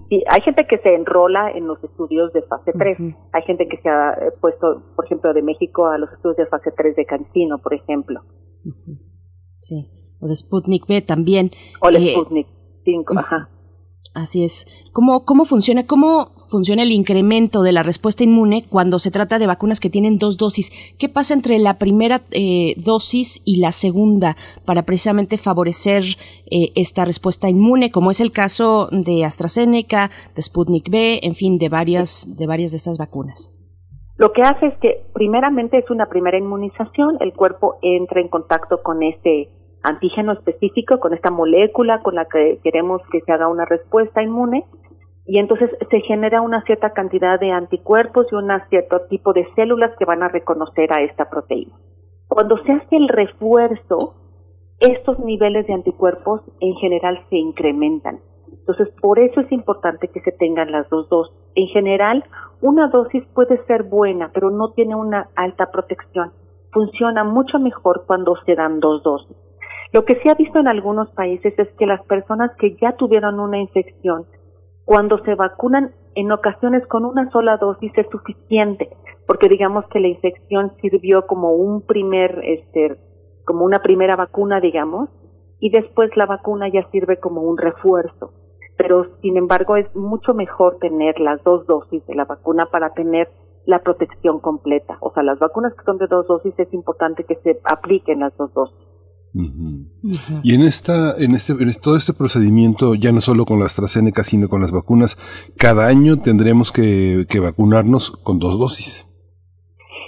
[0.10, 0.24] sí.
[0.30, 2.98] hay gente que se enrola en los estudios de fase 3.
[3.34, 6.46] Hay gente que se ha eh, puesto, por ejemplo, de México a los estudios de
[6.48, 8.22] fase 3 de Cancino, por ejemplo.
[9.60, 11.52] Sí, o de Sputnik B también.
[11.82, 12.48] O de eh, Sputnik
[12.84, 13.50] 5, ajá.
[14.14, 14.66] Así es.
[14.94, 15.86] ¿Cómo, cómo funciona?
[15.86, 20.18] ¿Cómo funciona el incremento de la respuesta inmune cuando se trata de vacunas que tienen
[20.18, 20.72] dos dosis?
[20.98, 26.04] ¿Qué pasa entre la primera eh, dosis y la segunda para precisamente favorecer
[26.50, 31.58] eh, esta respuesta inmune, como es el caso de AstraZeneca, de Sputnik B, en fin,
[31.58, 33.54] de varias de varias de estas vacunas?
[34.18, 38.82] Lo que hace es que primeramente es una primera inmunización, el cuerpo entra en contacto
[38.82, 39.50] con este
[39.84, 44.66] antígeno específico, con esta molécula con la que queremos que se haga una respuesta inmune,
[45.28, 49.92] y entonces se genera una cierta cantidad de anticuerpos y un cierto tipo de células
[50.00, 51.76] que van a reconocer a esta proteína.
[52.30, 54.16] Cuando se hace el refuerzo,
[54.80, 58.20] estos niveles de anticuerpos en general se incrementan.
[58.50, 61.36] Entonces, por eso es importante que se tengan las dos dosis.
[61.56, 62.24] En general,
[62.62, 66.32] una dosis puede ser buena, pero no tiene una alta protección.
[66.72, 69.36] Funciona mucho mejor cuando se dan dos dosis.
[69.94, 73.40] Lo que se ha visto en algunos países es que las personas que ya tuvieron
[73.40, 74.26] una infección,
[74.88, 78.96] cuando se vacunan en ocasiones con una sola dosis es suficiente,
[79.28, 82.96] porque digamos que la infección sirvió como un primer, este,
[83.44, 85.10] como una primera vacuna, digamos,
[85.60, 88.32] y después la vacuna ya sirve como un refuerzo.
[88.78, 93.28] Pero sin embargo es mucho mejor tener las dos dosis de la vacuna para tener
[93.66, 94.98] la protección completa.
[95.02, 98.38] O sea, las vacunas que son de dos dosis es importante que se apliquen las
[98.38, 98.88] dos dosis.
[100.44, 104.24] Y en esta, en este, en todo este procedimiento, ya no solo con la AstraZeneca,
[104.24, 105.18] sino con las vacunas,
[105.58, 109.04] cada año tendremos que, vacunarnos con dos dosis.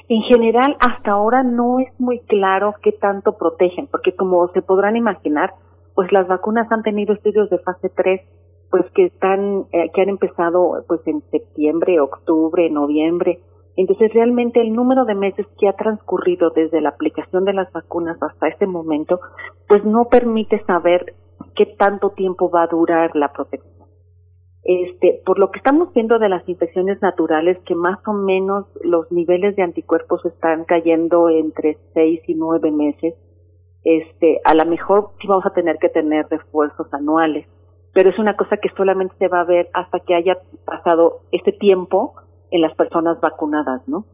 [0.08, 4.96] En general, hasta ahora no es muy claro qué tanto protegen, porque como se podrán
[4.96, 5.54] imaginar,
[5.94, 8.22] pues las vacunas han tenido estudios de fase 3,
[8.72, 13.40] pues que están, eh, que han empezado pues en septiembre, octubre, noviembre,
[13.80, 18.22] entonces, realmente el número de meses que ha transcurrido desde la aplicación de las vacunas
[18.22, 19.22] hasta este momento,
[19.70, 21.16] pues no permite saber
[21.56, 23.88] qué tanto tiempo va a durar la protección.
[24.64, 29.10] Este, por lo que estamos viendo de las infecciones naturales, que más o menos los
[29.14, 33.16] niveles de anticuerpos están cayendo entre seis y nueve meses,
[33.86, 37.48] este, a lo mejor sí vamos a tener que tener refuerzos anuales,
[37.94, 41.54] pero es una cosa que solamente se va a ver hasta que haya pasado ese
[41.54, 42.16] tiempo
[42.52, 44.06] en las personas vacunadas, ¿no?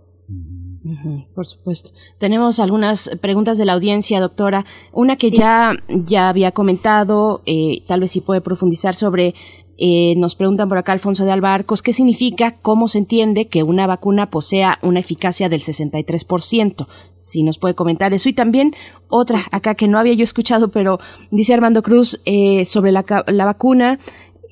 [1.33, 1.91] por supuesto.
[2.19, 4.65] Tenemos algunas preguntas de la audiencia, doctora.
[4.91, 9.33] Una que ya, ya había comentado, eh, tal vez si puede profundizar sobre,
[9.77, 13.87] eh, nos preguntan por acá Alfonso de Albarcos, ¿qué significa, cómo se entiende que una
[13.87, 16.87] vacuna posea una eficacia del 63%?
[17.17, 18.29] Si nos puede comentar eso.
[18.29, 18.75] Y también
[19.09, 20.99] otra acá que no había yo escuchado, pero
[21.31, 23.99] dice Armando Cruz eh, sobre la, la vacuna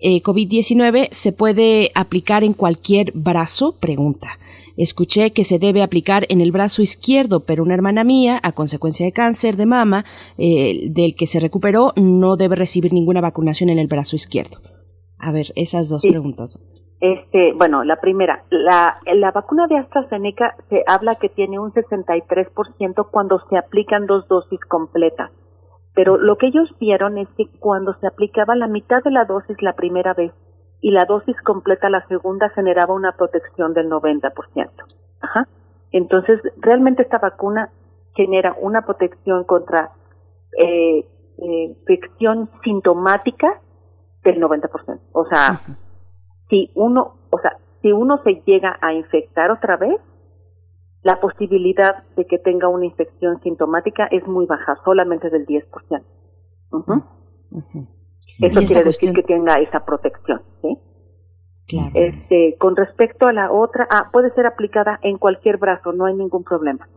[0.04, 3.78] eh, COVID-19 se puede aplicar en cualquier brazo?
[3.80, 4.38] Pregunta.
[4.76, 9.06] escuché que se debe aplicar en el brazo izquierdo, pero una hermana mía, a consecuencia
[9.06, 10.04] de cáncer de mama,
[10.38, 14.58] eh, del que se recuperó, no debe recibir ninguna vacunación en el brazo izquierdo.
[15.18, 16.60] A ver, esas dos preguntas.
[17.00, 23.08] Este, bueno, la primera, la, la vacuna de AstraZeneca se habla que tiene un 63%
[23.10, 25.32] cuando se aplican dos dosis completas.
[25.94, 29.62] Pero lo que ellos vieron es que cuando se aplicaba la mitad de la dosis
[29.62, 30.32] la primera vez
[30.82, 34.70] y la dosis completa la segunda generaba una protección del 90%.
[35.22, 35.48] Ajá.
[35.92, 37.70] Entonces, realmente esta vacuna
[38.16, 39.92] genera una protección contra
[40.58, 41.06] eh,
[41.38, 43.62] eh, infección sintomática
[44.24, 45.00] del 90%.
[45.14, 45.62] O sea,
[46.50, 50.00] si uno, o sea, si uno se llega a infectar otra vez,
[51.04, 56.04] la posibilidad de que tenga una infección sintomática es muy baja, solamente del 10%.
[58.40, 60.78] Eso quiere decir que tenga esa protección, ¿sí?
[61.68, 61.92] Claro.
[61.94, 66.14] Este, con respecto a la otra, ah, puede ser aplicada en cualquier brazo, no hay
[66.14, 66.88] ningún problema.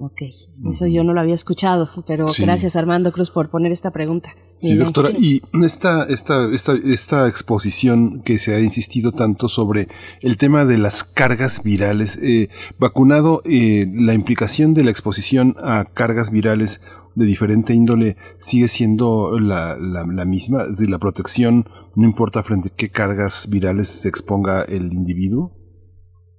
[0.00, 0.22] Ok,
[0.70, 4.32] eso yo no lo había escuchado, pero gracias Armando Cruz por poner esta pregunta.
[4.54, 9.88] Sí, doctora, y esta, esta, esta, esta exposición que se ha insistido tanto sobre
[10.20, 15.84] el tema de las cargas virales, eh, vacunado, eh, la implicación de la exposición a
[15.84, 16.80] cargas virales
[17.16, 22.68] de diferente índole sigue siendo la, la, la misma, de la protección no importa frente
[22.68, 25.57] a qué cargas virales se exponga el individuo.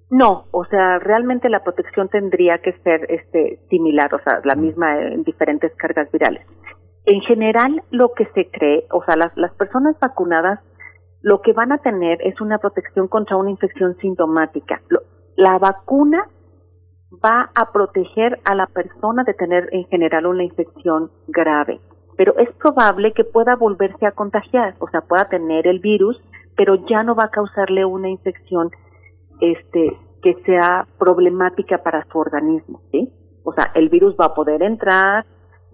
[0.10, 5.00] No, o sea, realmente la protección tendría que ser este similar, o sea, la misma
[5.00, 6.46] en diferentes cargas virales.
[7.06, 10.60] En general, lo que se cree, o sea, las, las personas vacunadas
[11.22, 14.82] lo que van a tener es una protección contra una infección sintomática.
[15.36, 16.28] la vacuna
[17.24, 21.80] va a proteger a la persona de tener en general una infección grave,
[22.18, 26.22] pero es probable que pueda volverse a contagiar, o sea, pueda tener el virus,
[26.56, 28.70] pero ya no va a causarle una infección
[29.42, 33.10] este, que sea problemática para su organismo, ¿sí?
[33.44, 35.26] O sea, el virus va a poder entrar,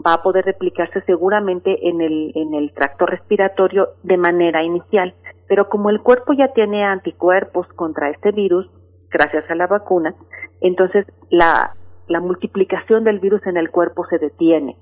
[0.05, 5.13] va a poder replicarse seguramente en el, en el tracto respiratorio de manera inicial,
[5.47, 8.69] pero como el cuerpo ya tiene anticuerpos contra este virus,
[9.09, 10.15] gracias a la vacuna,
[10.61, 11.75] entonces la,
[12.07, 14.77] la multiplicación del virus en el cuerpo se detiene,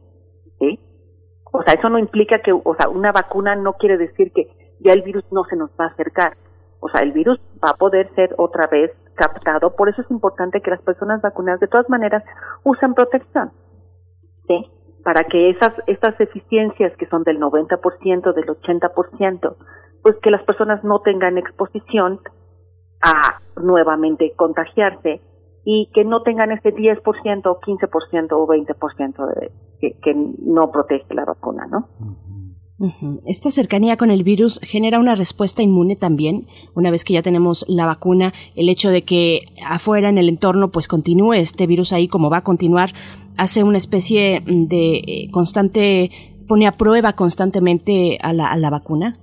[0.59, 0.79] ¿sí?
[1.51, 4.47] O sea, eso no implica que, o sea, una vacuna no quiere decir que
[4.79, 6.35] ya el virus no se nos va a acercar,
[6.83, 9.73] o sea, el virus va a poder ser otra vez captado.
[9.75, 12.23] Por eso es importante que las personas vacunadas de todas maneras
[12.63, 13.51] usen protección.
[14.47, 14.69] ¿sí?
[15.03, 19.55] Para que esas, estas eficiencias que son del 90%, del 80%,
[20.01, 22.19] pues que las personas no tengan exposición
[23.01, 25.21] a nuevamente contagiarse
[25.63, 31.13] y que no tengan ese 10% o 15% o 20% de, que, que no protege
[31.13, 31.87] la vacuna, ¿no?
[33.25, 37.65] Esta cercanía con el virus genera una respuesta inmune también, una vez que ya tenemos
[37.69, 42.07] la vacuna, el hecho de que afuera en el entorno pues continúe este virus ahí
[42.07, 42.91] como va a continuar,
[43.37, 46.11] hace una especie de eh, constante,
[46.47, 49.13] pone a prueba constantemente a la, a la vacuna.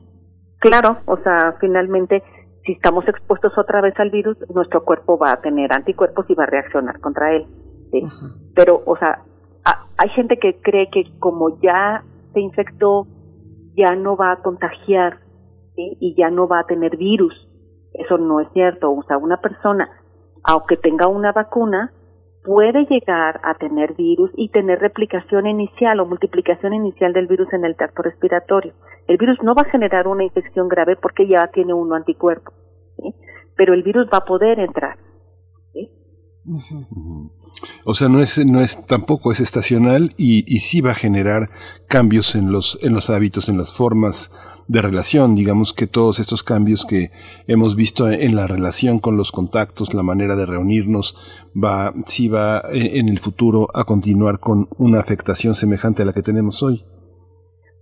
[0.59, 2.23] Claro, o sea, finalmente
[2.65, 6.45] si estamos expuestos otra vez al virus, nuestro cuerpo va a tener anticuerpos y va
[6.45, 7.47] a reaccionar contra él.
[8.55, 9.23] Pero, o sea,
[9.97, 13.07] hay gente que cree que como ya se infectó
[13.81, 15.19] ya no va a contagiar
[15.77, 17.35] y ya no va a tener virus.
[17.95, 18.93] Eso no es cierto.
[18.93, 19.89] O sea, una persona,
[20.45, 21.93] aunque tenga una vacuna,
[22.45, 27.65] puede llegar a tener virus y tener replicación inicial o multiplicación inicial del virus en
[27.65, 28.75] el tracto respiratorio.
[29.07, 32.53] El virus no va a generar una infección grave porque ya tiene uno anticuerpo,
[33.57, 34.97] pero el virus va a poder entrar.
[37.85, 41.51] O sea, no es, no es, tampoco es estacional y, y sí va a generar
[41.89, 44.31] cambios en los, en los hábitos, en las formas
[44.67, 45.35] de relación.
[45.35, 47.11] Digamos que todos estos cambios que
[47.47, 51.17] hemos visto en la relación con los contactos, la manera de reunirnos,
[51.53, 56.23] va, sí va en el futuro a continuar con una afectación semejante a la que
[56.23, 56.85] tenemos hoy.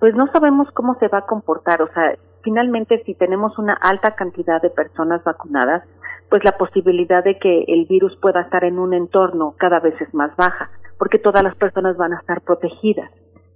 [0.00, 1.82] Pues no sabemos cómo se va a comportar.
[1.82, 5.82] O sea, finalmente si tenemos una alta cantidad de personas vacunadas,
[6.30, 10.12] pues la posibilidad de que el virus pueda estar en un entorno cada vez es
[10.14, 13.10] más baja, porque todas las personas van a estar protegidas.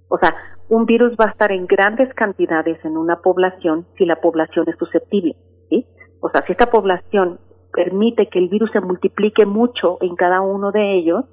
[0.09, 0.35] O sea,
[0.69, 4.77] un virus va a estar en grandes cantidades en una población si la población es
[4.77, 5.35] susceptible,
[5.69, 5.85] ¿sí?
[6.19, 7.39] O sea, si esta población
[7.73, 11.25] permite que el virus se multiplique mucho en cada uno de ellos,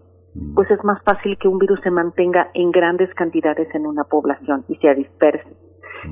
[0.55, 4.65] pues es más fácil que un virus se mantenga en grandes cantidades en una población
[4.69, 5.49] y se disperse.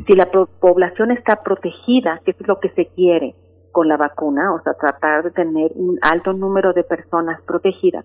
[0.06, 3.34] Si la población está protegida, que es lo que se quiere,
[3.72, 8.04] con la vacuna, o sea, tratar de tener un alto número de personas protegidas,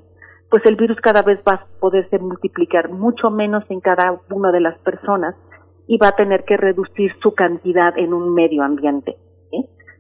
[0.50, 4.62] pues el virus cada vez va a poderse multiplicar mucho menos en cada una de
[4.62, 5.36] las personas
[5.88, 9.18] y va a tener que reducir su cantidad en un medio ambiente.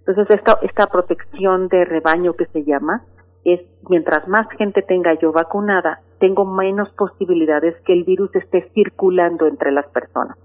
[0.05, 3.03] Entonces, esta, esta protección de rebaño que se llama,
[3.45, 9.47] es mientras más gente tenga yo vacunada, tengo menos posibilidades que el virus esté circulando
[9.47, 10.37] entre las personas.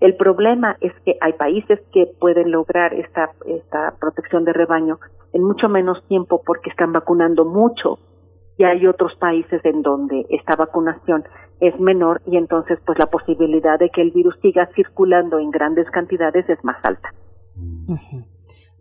[0.00, 4.98] El problema es que hay países que pueden lograr esta, esta protección de rebaño
[5.32, 7.98] en mucho menos tiempo porque están vacunando mucho
[8.56, 11.24] y hay otros países en donde esta vacunación
[11.60, 15.90] es menor y entonces pues la posibilidad de que el virus siga circulando en grandes
[15.90, 17.12] cantidades es más alta.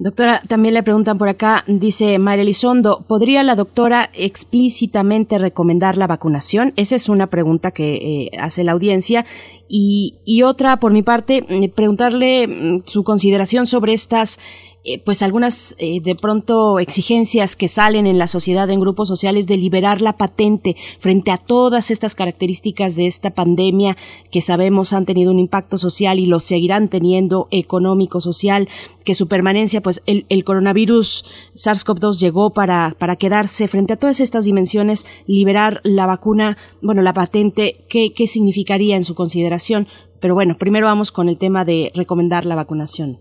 [0.03, 6.07] Doctora, también le preguntan por acá, dice María Elizondo, ¿podría la doctora explícitamente recomendar la
[6.07, 6.73] vacunación?
[6.75, 9.25] Esa es una pregunta que eh, hace la audiencia.
[9.69, 14.39] Y, otra, por mi parte, eh, preguntarle mm, su consideración sobre estas
[14.85, 19.47] eh, pues algunas eh, de pronto exigencias que salen en la sociedad, en grupos sociales,
[19.47, 23.95] de liberar la patente frente a todas estas características de esta pandemia
[24.29, 28.67] que sabemos han tenido un impacto social y lo seguirán teniendo económico, social,
[29.05, 31.23] que su permanencia, pues el, el coronavirus
[31.55, 37.13] SARS-CoV-2 llegó para, para quedarse frente a todas estas dimensiones, liberar la vacuna, bueno, la
[37.13, 39.87] patente, ¿qué, qué significaría en su consideración?
[40.19, 43.19] Pero bueno, primero vamos con el tema de recomendar la vacunación.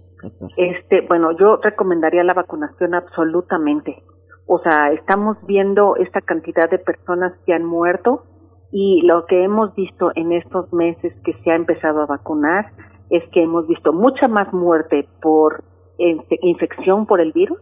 [0.57, 4.03] Este, bueno, yo recomendaría la vacunación absolutamente.
[4.47, 8.25] O sea, estamos viendo esta cantidad de personas que han muerto
[8.70, 12.73] y lo que hemos visto en estos meses que se ha empezado a vacunar
[13.11, 15.62] es que hemos visto mucha más muerte por
[15.99, 17.59] infección por el virus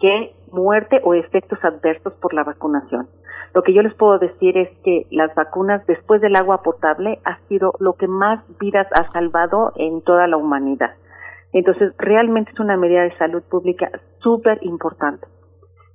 [0.00, 3.08] que muerte o efectos adversos por la vacunación.
[3.54, 7.38] Lo que yo les puedo decir es que las vacunas después del agua potable ha
[7.48, 10.94] sido lo que más vidas ha salvado en toda la humanidad.
[11.52, 13.90] Entonces, realmente es una medida de salud pública
[14.20, 15.26] súper importante.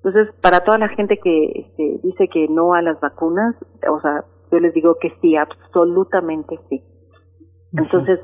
[0.03, 3.55] Entonces, para toda la gente que este, dice que no a las vacunas,
[3.89, 6.83] o sea, yo les digo que sí, absolutamente sí.
[7.71, 8.19] Entonces,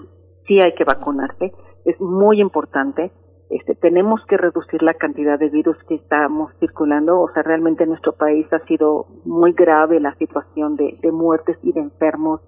[0.45, 1.53] sí hay que vacunarse,
[1.85, 3.11] es muy importante.
[3.49, 7.89] Este, tenemos que reducir la cantidad de virus que estamos circulando, o sea, realmente en
[7.89, 12.41] nuestro país ha sido muy grave la situación de, de muertes y de enfermos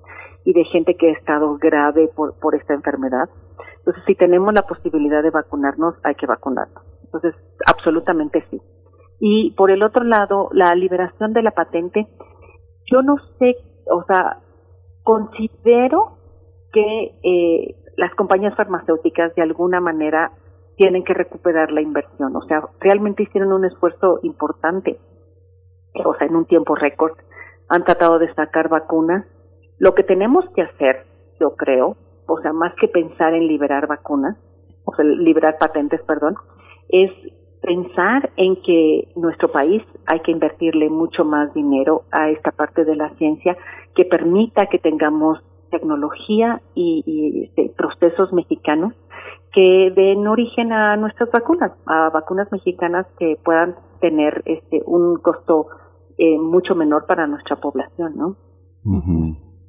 [0.43, 3.29] y de gente que ha estado grave por, por esta enfermedad.
[3.77, 6.83] Entonces, si tenemos la posibilidad de vacunarnos, hay que vacunarnos.
[7.03, 7.35] Entonces,
[7.65, 8.61] absolutamente sí.
[9.19, 12.07] Y por el otro lado, la liberación de la patente,
[12.91, 13.55] yo no sé,
[13.91, 14.39] o sea,
[15.03, 16.17] considero
[16.71, 20.31] que eh, las compañías farmacéuticas de alguna manera
[20.75, 22.35] tienen que recuperar la inversión.
[22.35, 24.99] O sea, realmente hicieron un esfuerzo importante,
[26.03, 27.13] o sea, en un tiempo récord.
[27.69, 29.25] Han tratado de sacar vacunas.
[29.81, 31.07] Lo que tenemos que hacer,
[31.39, 34.37] yo creo, o sea, más que pensar en liberar vacunas,
[34.85, 36.35] o sea, liberar patentes, perdón,
[36.89, 37.09] es
[37.63, 42.95] pensar en que nuestro país hay que invertirle mucho más dinero a esta parte de
[42.95, 43.57] la ciencia
[43.95, 45.39] que permita que tengamos
[45.71, 48.93] tecnología y, este, procesos mexicanos
[49.51, 55.69] que den origen a nuestras vacunas, a vacunas mexicanas que puedan tener este un costo
[56.19, 58.35] eh, mucho menor para nuestra población, ¿no?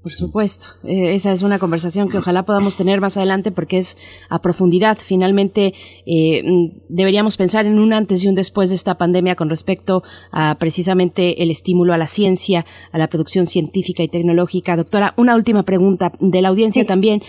[0.02, 3.96] Por supuesto, eh, esa es una conversación que ojalá podamos tener más adelante porque es
[4.28, 4.98] a profundidad.
[5.00, 5.74] Finalmente,
[6.06, 10.02] eh, mm, deberíamos pensar en un antes y un después de esta pandemia con respecto
[10.32, 14.76] a precisamente el estímulo a la ciencia, a la producción científica y tecnológica.
[14.76, 17.22] Doctora, una última pregunta de la audiencia también.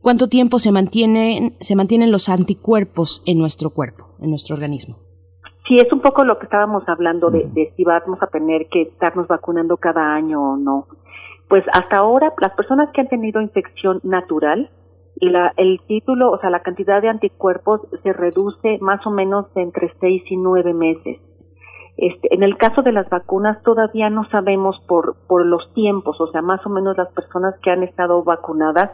[0.00, 4.98] ¿Cuánto tiempo se mantienen, se mantienen los anticuerpos en nuestro cuerpo, en nuestro organismo?
[5.66, 8.82] Sí, es un poco lo que estábamos hablando de, de si vamos a tener que
[8.82, 10.86] estarnos vacunando cada año o no
[11.50, 14.70] pues hasta ahora las personas que han tenido infección natural,
[15.16, 19.62] la, el título, o sea, la cantidad de anticuerpos se reduce más o menos de
[19.62, 21.18] entre seis y nueve meses.
[21.96, 26.28] Este, en el caso de las vacunas todavía no sabemos por, por los tiempos, o
[26.28, 28.92] sea, más o menos las personas que han estado vacunadas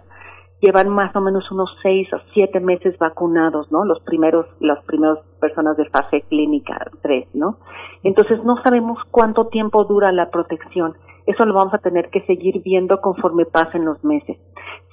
[0.63, 3.85] llevan más o menos unos seis o siete meses vacunados, ¿no?
[3.85, 7.59] Los primeros, las primeras personas de fase clínica tres, ¿no?
[8.03, 10.95] Entonces no sabemos cuánto tiempo dura la protección.
[11.27, 14.39] Eso lo vamos a tener que seguir viendo conforme pasen los meses.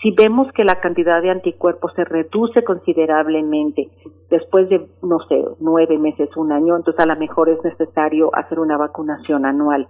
[0.02, 3.90] Si vemos que la cantidad de anticuerpos se reduce considerablemente
[4.30, 8.60] después de, no sé, nueve meses, un año, entonces a lo mejor es necesario hacer
[8.60, 9.88] una vacunación anual.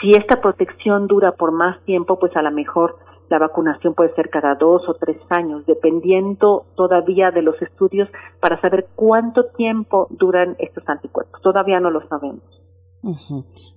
[0.00, 2.96] Si esta protección dura por más tiempo, pues a lo mejor
[3.28, 8.08] la vacunación puede ser cada dos o tres años, dependiendo todavía de los estudios
[8.40, 11.40] para saber cuánto tiempo duran estos anticuerpos.
[11.42, 12.63] Todavía no lo sabemos.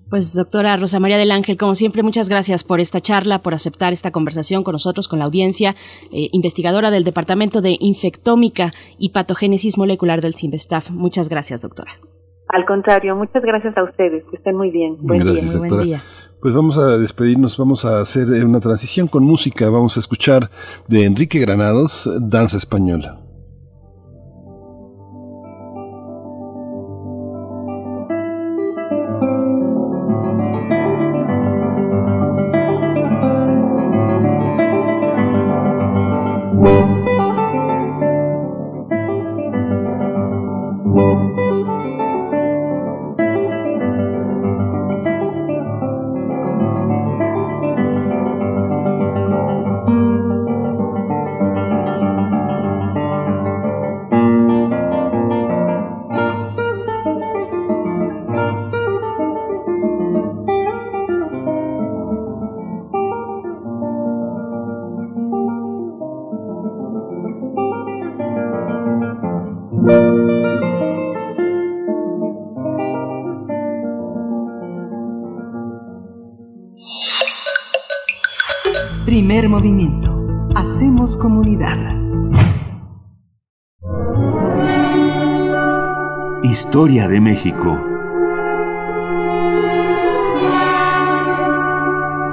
[0.10, 3.92] Pues doctora Rosa María del Ángel, como siempre, muchas gracias por esta charla, por aceptar
[3.92, 5.76] esta conversación con nosotros, con la audiencia,
[6.12, 10.92] eh, investigadora del Departamento de Infectómica y Patogénesis Molecular del CIMBESTAF.
[10.92, 11.92] Muchas gracias, doctora.
[12.48, 14.96] Al contrario, muchas gracias a ustedes, que estén muy bien.
[15.02, 15.60] Buen gracias, día.
[15.60, 15.76] Doctora.
[15.76, 16.04] Buen día.
[16.42, 20.50] Pues vamos a despedirnos, vamos a hacer una transición con música, vamos a escuchar
[20.88, 23.27] de Enrique Granados, Danza Española.
[87.38, 87.80] México.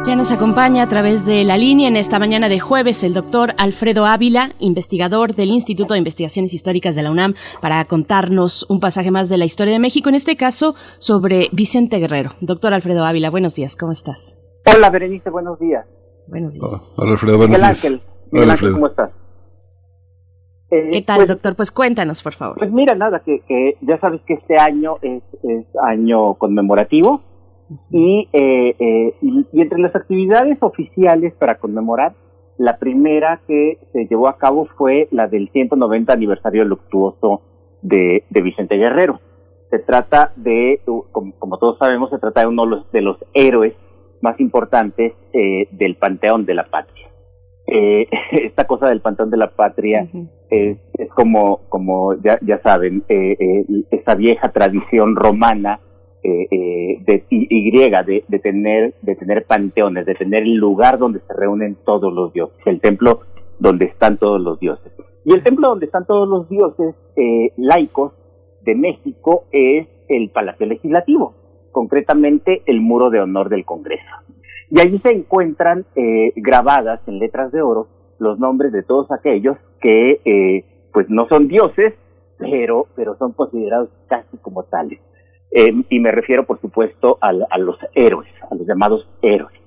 [0.07, 3.53] Ya nos acompaña a través de la línea en esta mañana de jueves el doctor
[3.59, 9.11] Alfredo Ávila, investigador del Instituto de Investigaciones Históricas de la UNAM, para contarnos un pasaje
[9.11, 12.33] más de la historia de México, en este caso sobre Vicente Guerrero.
[12.41, 14.39] Doctor Alfredo Ávila, buenos días, ¿cómo estás?
[14.65, 15.85] Hola, Berenice, buenos días.
[16.29, 16.97] Buenos días.
[16.99, 17.85] Hola, Alfredo, buenos días.
[17.85, 18.01] Ángel,
[18.33, 18.73] Hola, Alfredo.
[18.73, 19.11] ¿cómo estás?
[20.75, 21.55] Eh, ¿Qué tal, pues, doctor?
[21.55, 22.59] Pues cuéntanos, por favor.
[22.59, 27.23] Pues mira, nada, que, que ya sabes que este año es, es año conmemorativo
[27.91, 32.15] y, eh, eh, y, y, entre las actividades oficiales para conmemorar,
[32.59, 37.43] la primera que se llevó a cabo fue la del 190 aniversario luctuoso
[37.83, 39.21] de, de Vicente Guerrero.
[39.71, 43.17] Se trata de, como, como, todos sabemos, se trata de uno de los, de los
[43.33, 43.75] héroes
[44.21, 47.09] más importantes eh, del panteón de la patria.
[47.67, 50.29] Eh, esta cosa del panteón de la patria uh -huh.
[50.55, 50.79] Es,
[51.15, 55.81] como, como ya, saben, eh, eh esa vieja tradición romana
[56.23, 61.21] eh, de, y, griega de, de, tener, de tener panteones, de tener el lugar donde
[61.21, 63.21] se reúnen todos los dioses, el templo
[63.59, 64.93] donde están todos los dioses.
[65.25, 66.95] Y el templo donde están todos los dioses
[67.57, 68.13] laicos
[68.63, 71.35] de México es el Palacio Legislativo
[71.73, 74.05] concretamente el muro de honor del Congreso.
[74.71, 75.85] Y allí se encuentran
[76.37, 77.89] grabadas en letras de oro
[78.19, 80.65] los nombres de todos aquellos que eh,
[80.95, 81.93] pues no son dioses,
[82.39, 84.99] pero, pero son considerados casi como tales.
[85.51, 89.61] Eh, y me refiero, por supuesto, a, a, los héroes, a los llamados héroes.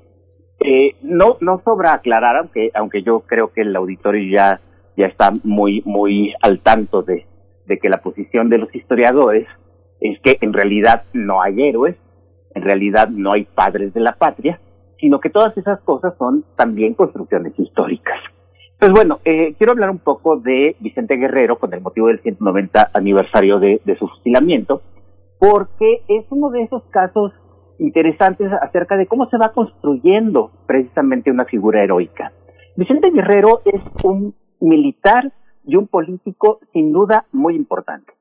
[1.03, 4.59] no, no sobra aclarar, aunque, aunque yo creo que el auditorio ya,
[4.97, 7.27] ya está muy, muy al tanto de,
[7.67, 9.47] de que la posición de los historiadores
[10.01, 11.95] es que en realidad no hay héroes,
[12.55, 14.59] en realidad no hay padres de la patria,
[14.99, 18.17] sino que todas esas cosas son también construcciones históricas.
[18.79, 22.91] Pues bueno, eh, quiero hablar un poco de Vicente Guerrero con el motivo del 190
[22.93, 24.81] aniversario de, su fusilamiento,
[25.39, 27.33] porque es uno de esos casos
[27.79, 32.31] interesantes acerca de cómo se va construyendo precisamente una figura heroica.
[32.75, 35.33] Vicente Guerrero es un militar
[35.65, 38.17] y un político sin duda muy importante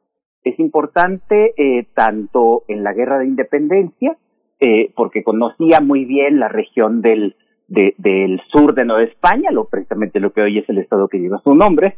[0.47, 4.17] es importante eh, tanto en la guerra de independencia,
[4.61, 7.35] eh, porque conocía muy bien la región del,
[7.69, 11.19] de, del sur de Nueva España, lo, precisamente lo que hoy es el estado que
[11.19, 11.97] lleva su nombre,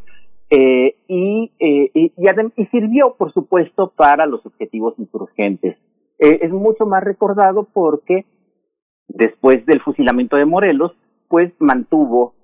[0.50, 5.76] eh, y, y, y, sirvió, por supuesto, para los objetivos insurgentes.
[6.18, 8.24] es mucho más recordado porque
[9.08, 10.92] después del fusilamiento de Morelos,
[11.28, 12.34] pues mantuvo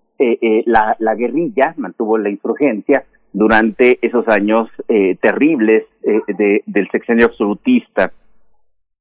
[0.66, 3.05] la, la guerrilla, mantuvo la insurgencia,
[3.35, 8.12] durante esos años eh, terribles eh, de, del sexenio absolutista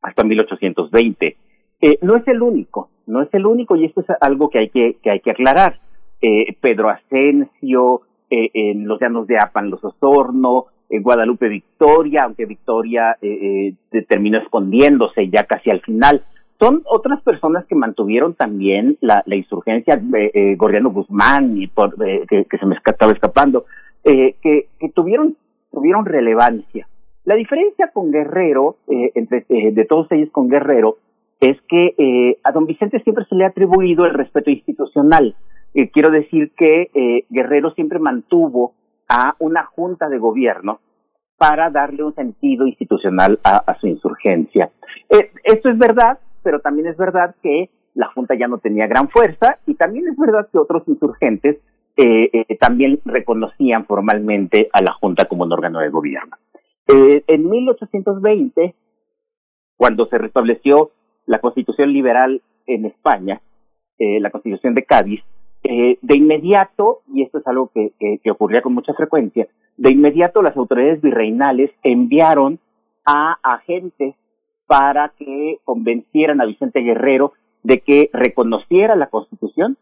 [0.01, 1.38] hasta 1820.
[1.86, 4.69] Eh, no es el único, no es el único y esto es algo que hay
[4.69, 5.79] que, hay que aclarar.
[6.21, 13.17] Eh, Pedro Asensio, eh, en los llanos de Apan, los Osorno, Guadalupe Victoria, aunque Victoria
[13.21, 13.73] eh,
[14.07, 16.23] terminó escondiéndose ya casi al final.
[16.57, 20.01] Son otras personas que mantuvieron también la, la insurgencia,
[20.55, 23.65] Gordiano Guzmán, y por, que, que se me estaba escapando,
[24.05, 25.36] eh, que, que, tuvieron,
[25.69, 26.88] tuvieron relevancia.
[27.25, 30.97] La diferencia con Guerrero, eh, entre, eh, de todos ellos con Guerrero,
[31.49, 35.35] es que eh, a don Vicente siempre se le ha atribuido el respeto institucional.
[35.91, 38.73] quiero decir que Guerrero siempre mantuvo
[39.09, 40.79] a una junta de gobierno
[41.37, 44.71] para darle un sentido institucional a, a su insurgencia.
[45.43, 49.57] esto es verdad, pero también es verdad que la junta ya no tenía gran fuerza
[49.65, 51.57] y también es verdad que otros insurgentes
[51.95, 56.37] eh, eh, también reconocían formalmente a la Junta como un órgano de gobierno.
[56.87, 58.73] Eh, en 1820,
[59.77, 60.89] cuando se restableció
[61.26, 63.41] la constitución liberal en España,
[63.99, 65.21] eh, la constitución de Cádiz,
[65.63, 69.47] eh, de inmediato, y esto es algo que, que, ocurría con mucha frecuencia,
[69.78, 72.59] de inmediato las autoridades virreinales enviaron
[73.05, 74.15] a agentes
[74.67, 79.78] para que convencieran a Vicente Guerrero de que reconociera la constitución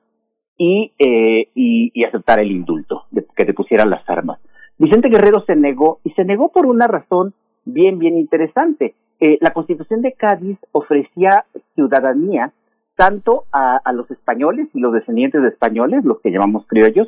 [0.57, 4.39] y, eh, y, y, aceptar el indulto, de que te pusieran las armas.
[4.77, 7.33] Vicente Guerrero se negó y se negó por una razón
[7.65, 8.93] bien, bien interesante.
[9.21, 11.45] Eh, la Constitución de Cádiz ofrecía
[11.75, 12.51] ciudadanía
[12.97, 17.07] tanto a, a, los españoles y los descendientes de españoles, los que llamamos criollos,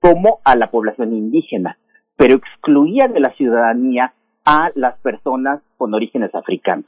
[0.00, 1.78] como a la población indígena,
[2.16, 6.86] pero excluía de la ciudadanía a las personas con orígenes africanos.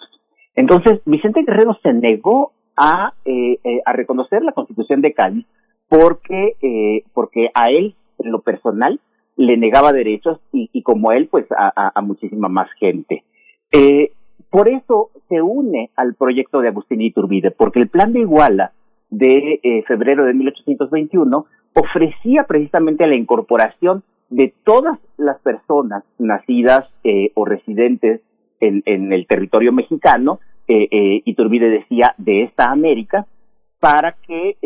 [0.54, 5.46] Entonces, Vicente Guerrero se negó a, eh, eh, a reconocer la Constitución de Cádiz
[5.88, 8.98] porque, eh, porque a él, en lo personal,
[9.36, 13.24] le negaba derechos y, como él, pues a, muchísima más gente.
[13.72, 14.12] Eh,
[14.52, 18.72] por eso se une al proyecto de Agustín Iturbide, porque el plan de Iguala
[19.08, 27.32] de eh, febrero de 1821 ofrecía precisamente la incorporación de todas las personas nacidas eh,
[27.34, 28.20] o residentes
[28.60, 30.38] en, el territorio mexicano,
[30.68, 33.26] eh, Iturbide decía, de esta América,
[33.80, 34.58] para que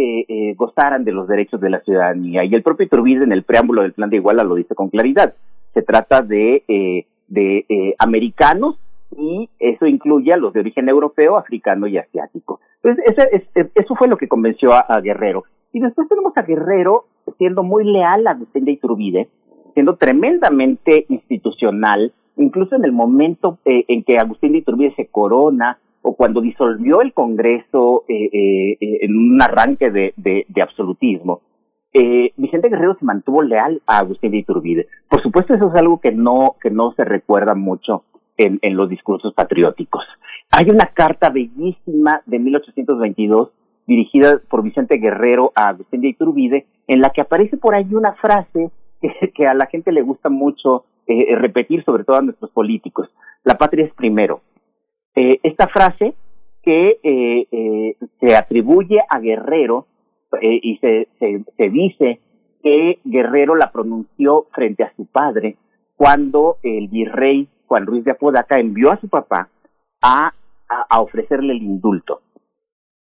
[0.56, 2.44] gozaran de los derechos de la ciudadanía.
[2.44, 5.34] Y el propio Iturbide en el preámbulo del plan de Iguala lo dice con claridad.
[5.72, 8.78] Se trata de, de americanos
[9.16, 12.60] y eso incluye a los de origen europeo, africano y asiático.
[12.82, 13.42] Entonces,
[13.74, 15.44] eso fue lo que convenció a, Guerrero.
[15.72, 17.06] Y después tenemos a Guerrero
[17.38, 19.28] siendo muy leal a de Iturbide,
[19.74, 25.78] siendo tremendamente institucional, incluso en el momento eh, en que Agustín de Iturbide se corona
[26.02, 28.30] o cuando disolvió el Congreso eh,
[28.80, 31.42] eh, en un arranque de, de absolutismo.
[32.36, 34.86] Vicente Guerrero se mantuvo leal a Agustín de Iturbide.
[35.08, 38.04] Por supuesto, eso es algo que no, que no se recuerda mucho
[38.36, 40.04] en, en los discursos patrióticos.
[40.50, 43.50] Hay una carta bellísima de 1822
[43.86, 48.70] dirigida por Vicente Guerrero a de Iturbide, en la que aparece por ahí una frase
[49.00, 53.08] que, que a la gente le gusta mucho eh, repetir, sobre todo a nuestros políticos.
[53.44, 54.40] La patria es primero.
[55.14, 56.14] Eh, esta frase
[56.62, 59.86] que eh, eh se atribuye a Guerrero
[60.42, 62.20] eh, y se, se, se dice
[62.62, 65.56] que Guerrero la pronunció frente a su padre
[65.94, 69.48] cuando el virrey Juan Ruiz de Apodaca envió a su papá
[70.02, 70.32] a,
[70.98, 72.22] ofrecerle el indulto.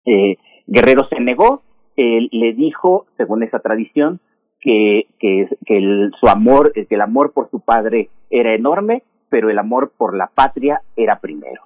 [0.04, 0.36] Eh,
[0.66, 1.62] Guerrero se negó,
[1.96, 4.20] él le dijo, según esa tradición,
[4.60, 9.58] que, que, el, su amor, que el amor por su padre era enorme, pero el
[9.58, 11.62] amor por la patria era primero.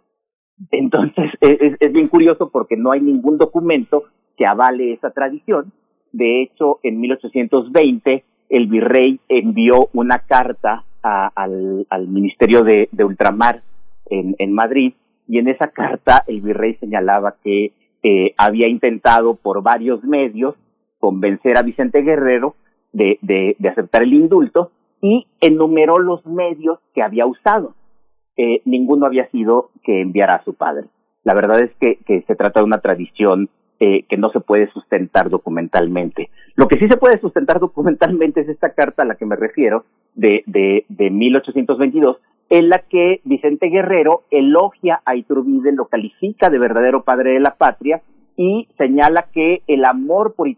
[0.71, 4.05] Entonces, es, es, bien curioso porque no hay ningún documento
[4.37, 5.73] que avale esa tradición.
[6.13, 10.85] De hecho, en 1820, el virrey envió una carta
[11.35, 13.63] al, al, Ministerio de, Ultramar
[14.09, 14.95] en, Madrid
[15.29, 20.55] y en esa carta el virrey señalaba que eh, había intentado por varios medios
[20.99, 22.55] convencer a Vicente Guerrero
[22.93, 27.75] de, de, de, aceptar el indulto y enumeró los medios que había usado.
[28.37, 30.87] Eh, ninguno había sido que enviara a su padre.
[31.25, 33.49] La verdad es que, que se trata de una tradición
[33.79, 36.31] eh, que no se puede sustentar documentalmente.
[36.55, 39.85] Lo que sí se puede sustentar documentalmente es esta carta a la que me refiero,
[40.17, 42.17] de, de, de 1822,
[42.51, 47.55] en la que Vicente Guerrero elogia a Iturbide, lo califica de verdadero padre de la
[47.55, 48.03] patria
[48.37, 50.49] y señala que el amor por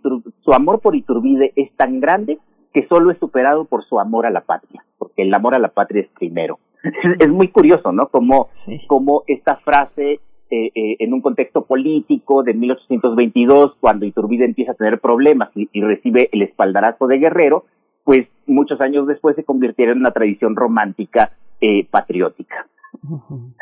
[0.44, 2.38] su amor por Iturbide es tan grande
[2.72, 5.68] que solo es superado por su amor a la patria, porque el amor a la
[5.68, 6.58] patria es primero.
[7.18, 8.08] Es, muy curioso, ¿no?
[8.08, 8.48] Como,
[8.86, 14.76] como esta frase eh, eh, en un contexto político de 1822, cuando Iturbide empieza a
[14.76, 17.64] tener problemas y, recibe el espaldarazo de Guerrero,
[18.08, 22.66] pues muchos años después se convirtiera en una tradición romántica eh, patriótica.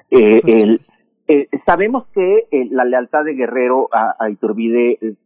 [0.09, 0.81] Pues
[1.67, 5.17] sabemos que la lealtad de Guerrero a, Iturbide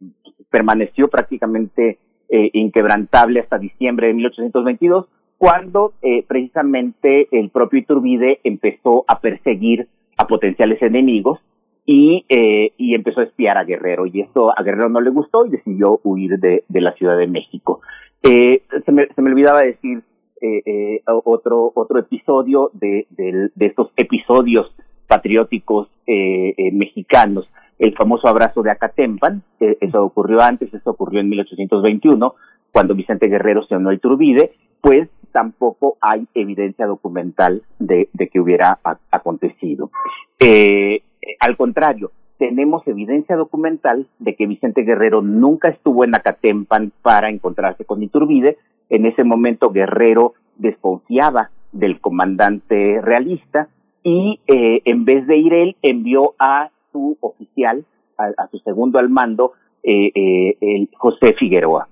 [0.49, 1.99] permaneció prácticamente
[2.29, 5.05] inquebrantable hasta diciembre de 1822,
[5.37, 5.93] cuando
[6.27, 11.39] precisamente el propio Iturbide empezó a perseguir a potenciales enemigos
[11.85, 15.45] y, eh, y empezó a espiar a Guerrero y esto a Guerrero no le gustó
[15.45, 17.81] y decidió huir de, de la Ciudad de México.
[18.23, 20.03] Eh, se, me, se me olvidaba decir
[20.41, 24.71] eh, eh otro, otro episodio de, de, de estos episodios
[25.07, 27.47] patrióticos eh, eh, mexicanos,
[27.79, 32.35] el famoso abrazo de Acatempan, eso ocurrió antes, eso ocurrió en 1821,
[32.71, 38.79] cuando Vicente Guerrero se unió a Iturbide, pues tampoco hay evidencia documental de, que hubiera
[39.11, 39.91] acontecido.
[40.39, 42.11] Eh, eh, al contrario,
[42.41, 48.57] tenemos evidencia documental de que Vicente Guerrero nunca estuvo en Acatempan para encontrarse con Iturbide.
[48.89, 53.69] En ese momento Guerrero desconfiaba del comandante realista
[54.01, 57.85] y eh, en vez de ir él envió a su oficial,
[58.17, 61.89] a, su segundo al mando, eh, eh, el José Figueroa.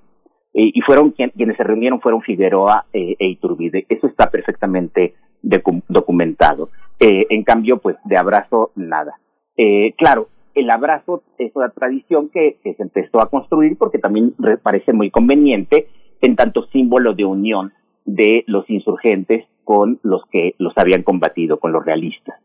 [0.51, 3.85] y fueron quienes se reunieron fueron Figueroa e Iturbide.
[3.87, 6.69] Eso está perfectamente documentado.
[6.99, 9.19] En cambio, pues de abrazo, nada.
[9.95, 10.27] Claro,
[10.59, 15.87] el abrazo es una tradición que, se empezó a construir porque también parece muy conveniente
[16.21, 17.73] en tanto símbolo de unión
[18.05, 22.39] de los insurgentes con los que los habían combatido, con los realistas.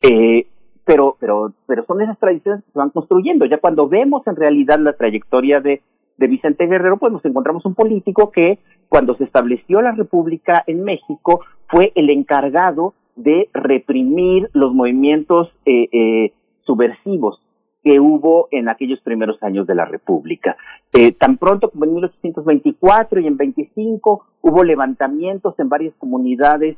[0.00, 0.46] Eh,
[0.84, 3.44] pero, pero, pero son esas tradiciones que se van construyendo.
[3.44, 5.82] Ya cuando vemos en realidad la trayectoria de,
[6.18, 11.40] Vicente Guerrero, pues nos encontramos un político que cuando se estableció la República en México
[11.68, 16.32] fue el encargado de reprimir los movimientos eh, eh,
[16.64, 17.41] subversivos
[17.82, 20.56] que hubo en aquellos primeros años de la República.
[20.92, 26.76] Eh, tan pronto como en 1824 y en 25 hubo levantamientos en varias comunidades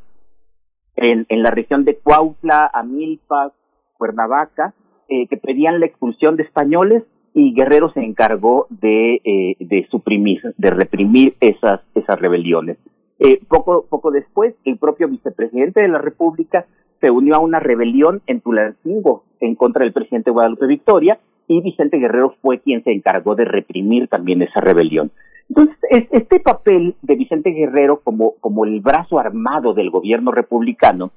[0.96, 3.52] en, la región de Cuautla, Amilpa,
[3.98, 4.74] Cuernavaca,
[5.08, 7.02] eh, que pedían la expulsión de españoles
[7.34, 12.78] y Guerrero se encargó de, eh, de suprimir, de reprimir esas, esas rebeliones.
[13.18, 16.66] Eh, poco, poco después, el propio vicepresidente de la República
[17.00, 21.98] se unió a una rebelión en Tulancingo en contra del presidente Guadalupe Victoria y Vicente
[21.98, 25.10] Guerrero fue quien se encargó de reprimir también esa rebelión.
[25.48, 31.10] Entonces, este papel de Vicente Guerrero como, como el brazo armado del gobierno republicano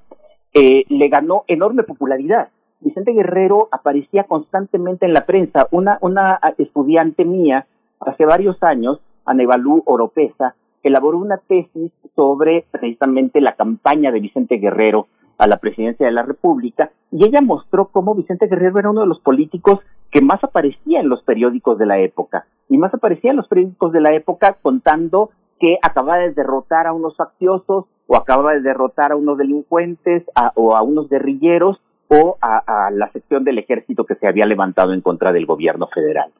[0.52, 2.48] eh, le ganó enorme popularidad.
[2.80, 5.66] Vicente Guerrero aparecía constantemente en la prensa.
[5.70, 7.66] Una, una estudiante mía,
[8.00, 15.08] hace varios años, Anebalú Oropesa, elaboró una tesis sobre precisamente la campaña de Vicente Guerrero
[15.38, 19.06] a la presidencia de la República y ella mostró cómo Vicente Guerrero era uno de
[19.06, 19.80] los políticos
[20.10, 23.92] que más aparecía en los periódicos de la época y más aparecía en los periódicos
[23.92, 29.12] de la época contando que acababa de derrotar a unos facciosos o acababa de derrotar
[29.12, 30.24] a unos delincuentes
[30.54, 35.02] o a unos guerrilleros o a, la sección del ejército que se había levantado en
[35.02, 36.32] contra del gobierno federal.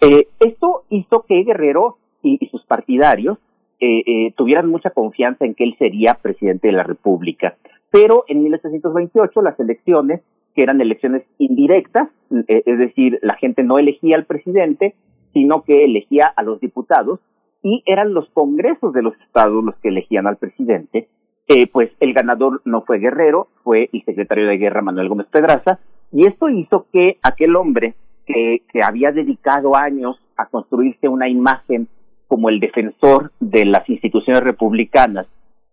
[0.00, 3.38] Eh, esto hizo que Guerrero y, sus partidarios
[3.80, 7.56] eh, eh, tuvieran mucha confianza en que él sería presidente de la República.
[7.96, 10.20] Pero en 1828 las elecciones,
[10.54, 12.10] que eran elecciones indirectas,
[12.46, 14.94] es decir, la gente no elegía al presidente,
[15.32, 17.20] sino que elegía a los diputados,
[17.62, 21.08] y eran los congresos de los estados los que elegían al presidente,
[21.48, 25.78] eh, pues el ganador no fue Guerrero, fue el secretario de guerra Manuel Gómez Pedraza,
[26.12, 27.94] y esto hizo que aquel hombre
[28.26, 31.88] que, que había dedicado años a construirse una imagen
[32.28, 35.26] como el defensor de las instituciones republicanas,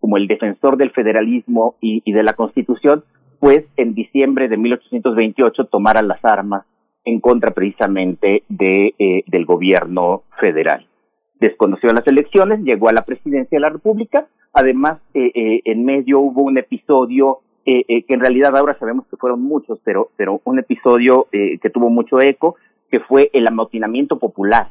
[0.04, 3.04] como el defensor del federalismo y, de la Constitución,
[3.40, 6.66] pues en diciembre de 1828 tomara las armas
[7.06, 10.86] en contra precisamente de, eh, del gobierno federal.
[11.40, 16.20] Desconoció las elecciones, llegó a la presidencia de la República, Además, eh, eh, en medio
[16.20, 20.58] hubo un episodio eh, que en realidad ahora sabemos que fueron muchos, pero, pero un
[20.60, 22.56] episodio que tuvo mucho eco,
[22.90, 24.68] que fue el amotinamiento popular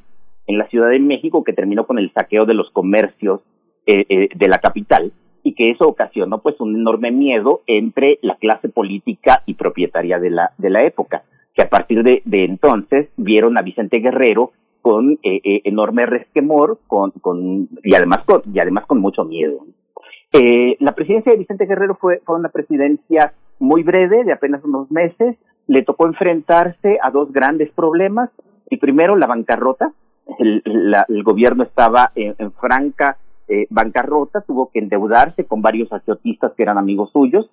[0.47, 3.41] en la Ciudad de México, que terminó con el saqueo de los comercios
[3.85, 5.11] de la capital
[5.43, 10.29] y que eso ocasionó pues un enorme miedo entre la clase política y propietaria de
[10.29, 11.23] la, de la época,
[11.53, 16.77] que a partir de, de entonces vieron a Vicente Guerrero con eh, eh, enorme resquemor
[16.87, 19.65] con, con, y, además con, y además con mucho miedo.
[20.33, 24.91] Eh, la presidencia de Vicente Guerrero fue, fue una presidencia muy breve, de apenas unos
[24.91, 25.37] meses.
[25.67, 28.29] Le tocó enfrentarse a dos grandes problemas.
[28.69, 29.93] El primero, la bancarrota.
[30.39, 33.17] El, el gobierno estaba en, franca
[33.47, 37.49] eh, bancarrota, tuvo que endeudarse con varios agiotistas que eran amigos suyos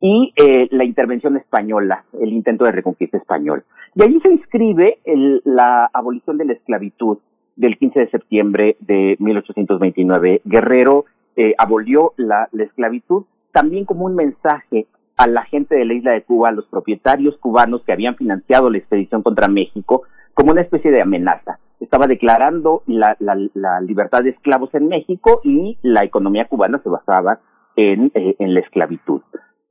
[0.00, 3.64] y eh, la intervención española, el intento de reconquista español.
[3.94, 7.18] Y allí se inscribe el, la abolición de la esclavitud
[7.56, 10.40] del 15 de septiembre de 1829.
[10.44, 11.04] Guerrero
[11.36, 14.86] eh, abolió la, la, esclavitud también como un mensaje
[15.16, 18.70] a la gente de la isla de Cuba, a los propietarios cubanos que habían financiado
[18.70, 21.58] la expedición contra México, como una especie de amenaza.
[21.80, 26.88] Estaba declarando la, la, la libertad de esclavos en México y la economía cubana se
[26.88, 27.40] basaba
[27.76, 29.22] en, eh, en la esclavitud.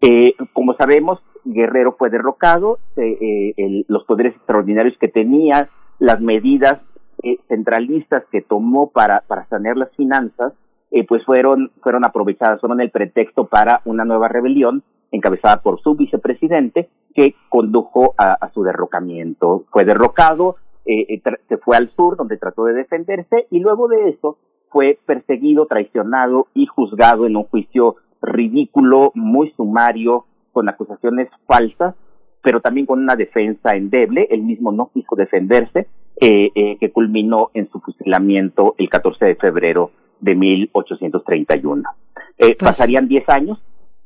[0.01, 3.53] Eh, como sabemos, Guerrero fue derrocado, eh,
[3.87, 6.81] los poderes extraordinarios que tenía, las medidas
[7.21, 10.53] eh, centralistas que tomó para, para sanear las finanzas,
[10.91, 15.95] eh, pues fueron, fueron aprovechadas, fueron el pretexto para una nueva rebelión encabezada por su
[15.95, 19.65] vicepresidente que condujo a, a su derrocamiento.
[19.71, 20.55] Fue derrocado,
[20.85, 24.37] se fue al sur donde trató de defenderse y luego de eso
[24.69, 31.95] fue perseguido, traicionado y juzgado en un juicio ridículo, muy sumario, con acusaciones falsas,
[32.41, 34.27] pero también con una defensa endeble.
[34.29, 35.87] Él mismo no quiso defenderse,
[36.21, 41.89] eh, eh, que culminó en su fusilamiento el 14 de febrero de 1831.
[42.37, 43.59] Eh, pues pasarían 10 años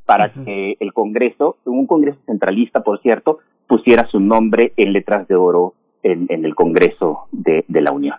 [0.06, 5.34] para que el Congreso, un Congreso centralista, por cierto, pusiera su nombre en letras de
[5.34, 5.74] oro
[6.04, 8.16] en, en el Congreso de, de la Unión.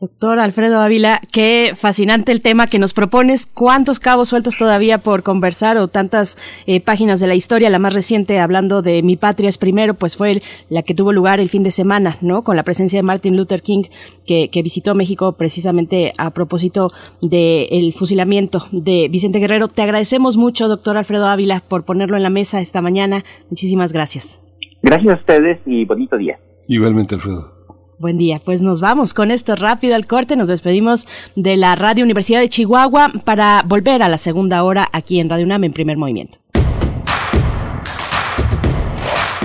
[0.00, 3.46] Doctor Alfredo Ávila, qué fascinante el tema que nos propones.
[3.46, 6.38] ¿Cuántos cabos sueltos todavía por conversar o tantas
[6.68, 7.68] eh, páginas de la historia?
[7.68, 11.40] La más reciente, hablando de Mi Patria es Primero, pues fue la que tuvo lugar
[11.40, 12.44] el fin de semana, ¿no?
[12.44, 13.86] Con la presencia de Martin Luther King,
[14.24, 19.66] que, visitó México precisamente a propósito del fusilamiento de Vicente Guerrero.
[19.66, 23.24] Te agradecemos mucho, doctor Alfredo Ávila, por ponerlo en la mesa esta mañana.
[23.50, 24.44] Muchísimas gracias.
[24.80, 26.38] Gracias a ustedes y bonito día.
[26.66, 27.54] Igualmente, Alfredo.
[27.98, 32.04] Buen día, pues nos vamos con esto rápido al corte, nos despedimos de la Radio
[32.04, 35.96] Universidad de Chihuahua para volver a la segunda hora aquí en Radio UNAM en primer
[35.96, 36.38] movimiento.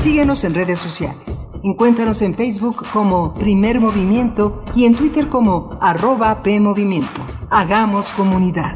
[0.04, 1.48] Síguenos en redes sociales.
[1.64, 7.22] Encuéntranos en Facebook como Primer Movimiento y en Twitter como arroba PMovimiento.
[7.50, 8.76] Hagamos comunidad.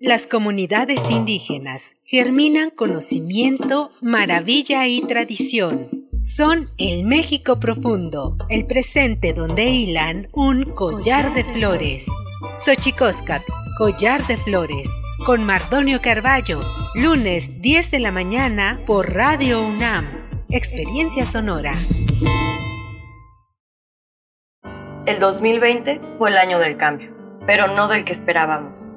[0.00, 5.70] Las comunidades indígenas germinan conocimiento, maravilla y tradición.
[6.22, 12.04] Son el México profundo, el presente donde hilan un collar de flores.
[12.58, 13.40] Xochicóscat,
[13.78, 14.90] collar de flores,
[15.24, 16.60] con Mardonio Carballo,
[16.94, 20.06] lunes 10 de la mañana por Radio UNAM.
[20.50, 21.72] Experiencia sonora.
[25.06, 27.16] El 2020 fue el año del cambio,
[27.46, 28.96] pero no del que esperábamos.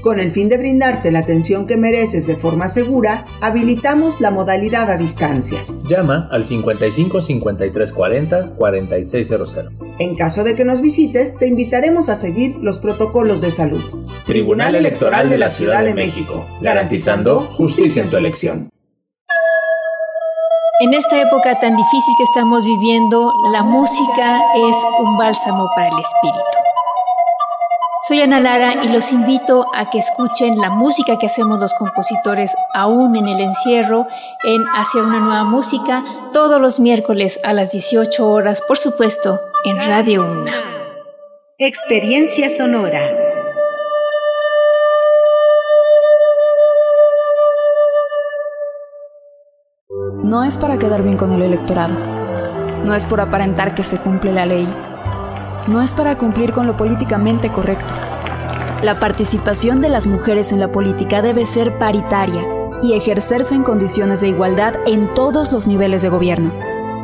[0.00, 4.90] Con el fin de brindarte la atención que mereces de forma segura, habilitamos la modalidad
[4.90, 5.60] a distancia.
[5.86, 9.58] Llama al 55 53 40 4600.
[9.98, 13.82] En caso de que nos visites, te invitaremos a seguir los protocolos de salud.
[14.24, 18.70] Tribunal Electoral de la Ciudad de México, garantizando justicia en tu elección.
[20.80, 25.98] En esta época tan difícil que estamos viviendo, la música es un bálsamo para el
[25.98, 26.59] espíritu.
[28.02, 32.56] Soy Ana Lara y los invito a que escuchen la música que hacemos los compositores
[32.72, 34.06] aún en el encierro
[34.42, 39.76] en Hacia una nueva música todos los miércoles a las 18 horas, por supuesto, en
[39.86, 40.52] Radio Una.
[41.58, 43.02] Experiencia sonora.
[50.24, 51.94] No es para quedar bien con el electorado.
[52.82, 54.66] No es por aparentar que se cumple la ley
[55.66, 57.94] no es para cumplir con lo políticamente correcto.
[58.82, 62.42] La participación de las mujeres en la política debe ser paritaria
[62.82, 66.50] y ejercerse en condiciones de igualdad en todos los niveles de gobierno.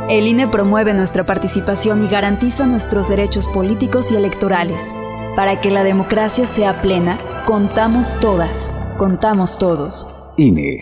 [0.08, 4.94] El INE promueve nuestra participación y garantiza nuestros derechos políticos y electorales.
[5.34, 10.06] Para que la democracia sea plena, contamos todas, contamos todos.
[10.36, 10.78] INE.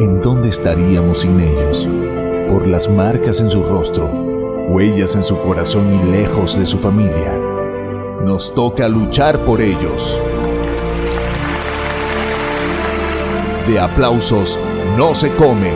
[0.00, 1.86] ¿En dónde estaríamos sin ellos?
[2.48, 4.06] Por las marcas en su rostro,
[4.68, 7.32] huellas en su corazón y lejos de su familia.
[8.22, 10.18] Nos toca luchar por ellos.
[13.66, 14.58] De aplausos
[14.96, 15.72] no se come.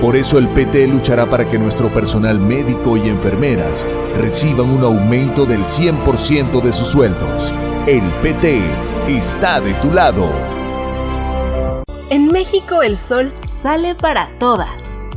[0.00, 3.86] Por eso el PT luchará para que nuestro personal médico y enfermeras
[4.16, 7.52] reciban un aumento del 100% de sus sueldos.
[7.86, 8.62] El PT
[9.08, 10.28] está de tu lado.
[12.10, 14.96] En México el sol sale para todas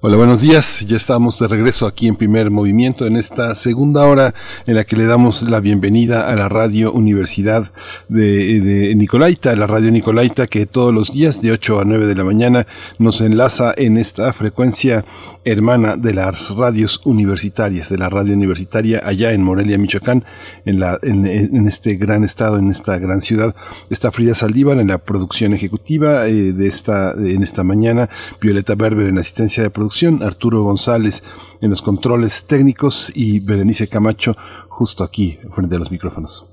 [0.00, 0.86] Hola, buenos días.
[0.86, 4.32] Ya estamos de regreso aquí en primer movimiento en esta segunda hora
[4.68, 7.72] en la que le damos la bienvenida a la Radio Universidad
[8.08, 12.14] de, de Nicolaita, la Radio Nicolaita que todos los días de 8 a 9 de
[12.14, 12.68] la mañana
[13.00, 15.04] nos enlaza en esta frecuencia
[15.50, 20.24] hermana de las radios universitarias, de la radio universitaria allá en Morelia, Michoacán,
[20.64, 23.54] en, la, en, este gran estado, en esta gran ciudad.
[23.90, 28.08] Está Frida Saldívar en la producción ejecutiva eh, de esta, en esta mañana,
[28.40, 29.87] Violeta Berber en la asistencia de producción,
[30.22, 31.22] Arturo González
[31.60, 34.36] en los controles técnicos y Berenice Camacho
[34.68, 36.44] justo aquí frente a los micrófonos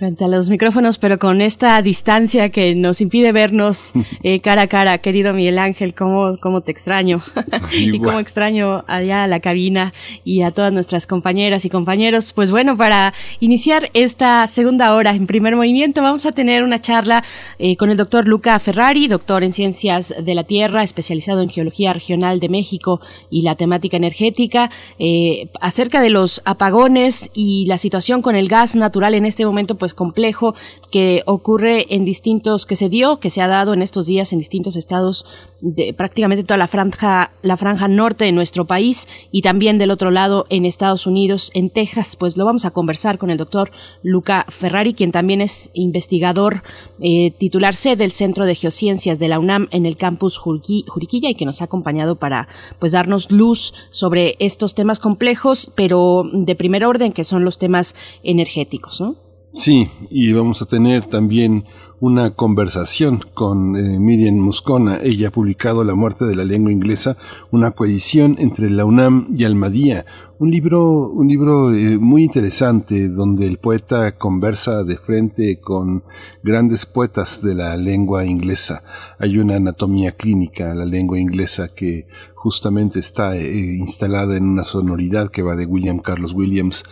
[0.00, 3.92] frente a los micrófonos, pero con esta distancia que nos impide vernos
[4.22, 4.96] eh, cara a cara.
[4.96, 7.22] Querido Miguel Ángel, cómo, cómo te extraño.
[7.70, 9.92] y cómo extraño allá a la cabina
[10.24, 12.32] y a todas nuestras compañeras y compañeros.
[12.32, 17.22] Pues bueno, para iniciar esta segunda hora en primer movimiento, vamos a tener una charla
[17.58, 21.92] eh, con el doctor Luca Ferrari, doctor en Ciencias de la Tierra, especializado en Geología
[21.92, 28.22] Regional de México y la temática energética, eh, acerca de los apagones y la situación
[28.22, 30.54] con el gas natural en este momento, pues complejo
[30.90, 34.38] que ocurre en distintos, que se dio, que se ha dado en estos días en
[34.38, 35.24] distintos estados
[35.60, 40.10] de prácticamente toda la franja, la franja norte de nuestro país y también del otro
[40.10, 43.70] lado en Estados Unidos, en Texas, pues lo vamos a conversar con el doctor
[44.02, 46.62] Luca Ferrari, quien también es investigador
[47.00, 51.34] eh, titular C del Centro de Geociencias de la UNAM en el campus Juriquilla y
[51.34, 56.84] que nos ha acompañado para pues darnos luz sobre estos temas complejos, pero de primer
[56.84, 59.29] orden, que son los temas energéticos, ¿no?
[59.52, 61.64] Sí, y vamos a tener también
[61.98, 65.00] una conversación con eh, Miriam Muscona.
[65.02, 67.16] Ella ha publicado La muerte de la lengua inglesa,
[67.50, 70.06] una coedición entre la UNAM y Almadía.
[70.38, 76.04] Un libro, un libro eh, muy interesante donde el poeta conversa de frente con
[76.42, 78.82] grandes poetas de la lengua inglesa.
[79.18, 84.64] Hay una anatomía clínica a la lengua inglesa que justamente está eh, instalada en una
[84.64, 86.84] sonoridad que va de William Carlos Williams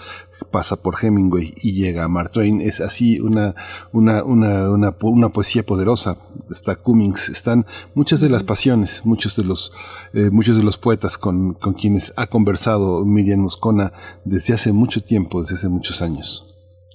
[0.51, 2.61] pasa por Hemingway y llega a Mark Twain.
[2.61, 3.55] Es así una,
[3.93, 6.16] una, una, una, una poesía poderosa.
[6.51, 9.72] Está Cummings, están muchas de las pasiones, muchos de los,
[10.14, 13.93] eh, muchos de los poetas con, con quienes ha conversado Miriam Moscona
[14.24, 16.47] desde hace mucho tiempo, desde hace muchos años.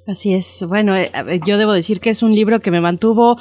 [0.06, 0.66] Así es.
[0.68, 1.12] Bueno, eh,
[1.45, 3.38] yo debo decir que es un libro que me mantuvo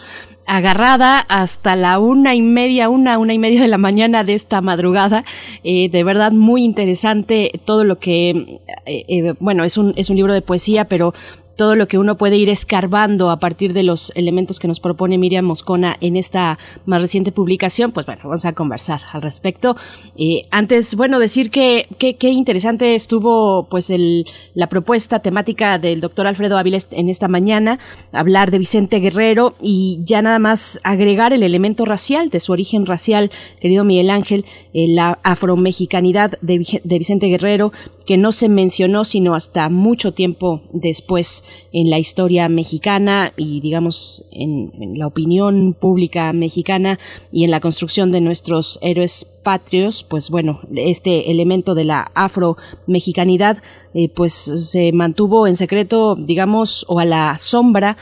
[0.47, 4.61] agarrada hasta la una y media, una, una y media de la mañana de esta
[4.61, 5.25] madrugada.
[5.65, 10.33] Eh, de verdad muy interesante todo lo que, eh, bueno, es un, es un libro
[10.35, 11.15] de poesía, pero
[11.57, 15.19] todo lo que uno puede ir escarbando a partir de los elementos que nos propone
[15.19, 19.77] Miriam Moscona en esta más reciente publicación, pues bueno, vamos a conversar al respecto.
[20.17, 26.27] Eh, antes, bueno, decir que qué interesante estuvo pues el, la propuesta temática del doctor
[26.27, 27.79] Alfredo Áviles en esta mañana,
[28.13, 32.87] hablar de Vicente Guerrero y ya nada más agregar el elemento racial, de su origen
[32.87, 33.31] racial,
[33.61, 34.45] querido Miguel Ángel,
[34.75, 37.73] eh, la afromexicanidad de, de Vicente Guerrero,
[38.07, 41.42] que no se mencionó sino hasta mucho tiempo después
[41.73, 46.99] en la historia mexicana y digamos en, la opinión pública mexicana
[47.31, 53.59] y en la construcción de nuestros héroes patrios, pues bueno, este elemento de la afro-mexicanidad
[53.95, 57.97] eh, pues se mantuvo en secreto, digamos, o a la sombra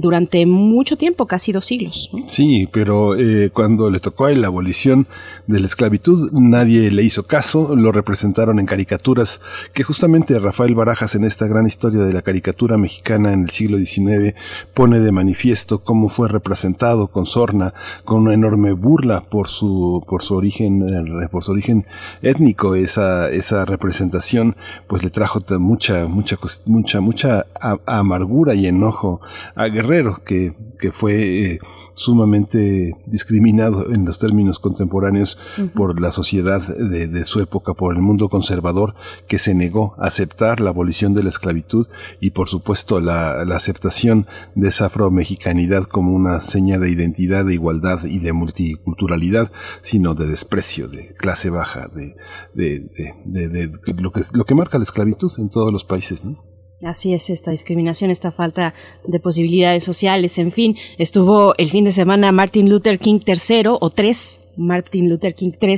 [0.00, 2.10] durante mucho tiempo, casi dos siglos.
[2.28, 5.06] Sí, pero eh, cuando le tocó la abolición
[5.46, 9.40] de la esclavitud, nadie le hizo caso, lo representaron en caricaturas,
[9.72, 13.76] que justamente Rafael Barajas en esta gran historia de la caricatura mexicana en el siglo
[13.76, 14.34] XIX
[14.72, 17.74] pone de manifiesto cómo fue representado con sorna,
[18.04, 21.86] con una enorme burla por su, por su origen, eh, por su origen
[22.22, 26.36] étnico, esa, esa representación, pues le trajo mucha, mucha,
[26.66, 27.46] mucha, mucha
[27.86, 29.20] amargura y enojo
[29.54, 31.58] a Guerrero, que, que fue eh,
[31.94, 35.38] sumamente discriminado en los términos contemporáneos
[35.74, 38.94] por la sociedad de, su época, por el mundo conservador,
[39.28, 41.86] que se negó a aceptar la abolición de la esclavitud
[42.20, 44.26] y por supuesto la, aceptación
[44.56, 50.26] de esa afromexicanidad como una seña de identidad, de igualdad y de multiculturalidad, sino de
[50.26, 52.16] desprecio, de clase baja, de,
[52.54, 56.24] de, lo, que, lo que marca la esclavitud en todos los países.
[56.24, 56.53] ¿no?
[56.82, 58.74] Así es, esta discriminación, esta falta
[59.06, 63.90] de posibilidades sociales, en fin, estuvo el fin de semana Martin Luther King III o
[63.90, 65.76] tres, Martin Luther King III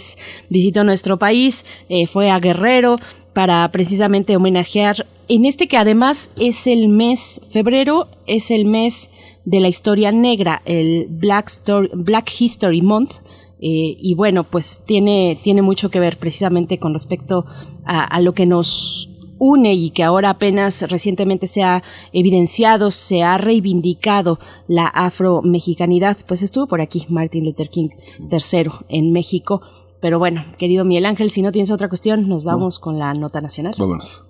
[0.49, 2.97] visitó nuestro país, eh, fue a Guerrero
[3.35, 9.11] para precisamente homenajear en este que además es el mes, febrero es el mes
[9.45, 11.51] de la historia negra, el Black,
[11.95, 13.17] Black History Month,
[13.61, 17.45] eh, y bueno, pues tiene, tiene mucho que ver precisamente con respecto
[17.85, 19.09] a lo que nos
[19.39, 21.83] une y que ahora apenas recientemente se ha
[22.13, 27.89] evidenciado, se ha reivindicado la afro-mexicanidad, pues estuvo por aquí Martin Luther King
[28.31, 29.61] III en México
[30.01, 33.41] Pero bueno, querido Miguel Ángel, si no tienes otra cuestión, nos vamos con la nota
[33.41, 33.75] nacional.
[33.79, 34.23] Vámonos.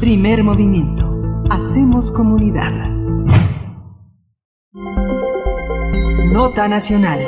[0.00, 1.42] Primer movimiento.
[1.50, 2.72] Hacemos comunidad.
[6.32, 7.18] Nota nacional.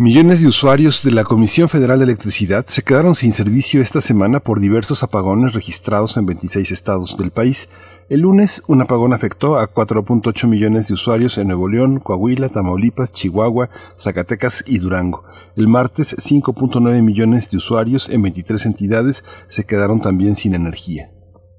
[0.00, 4.38] Millones de usuarios de la Comisión Federal de Electricidad se quedaron sin servicio esta semana
[4.38, 7.68] por diversos apagones registrados en 26 estados del país.
[8.08, 13.10] El lunes, un apagón afectó a 4.8 millones de usuarios en Nuevo León, Coahuila, Tamaulipas,
[13.10, 15.24] Chihuahua, Zacatecas y Durango.
[15.56, 21.10] El martes, 5.9 millones de usuarios en 23 entidades se quedaron también sin energía.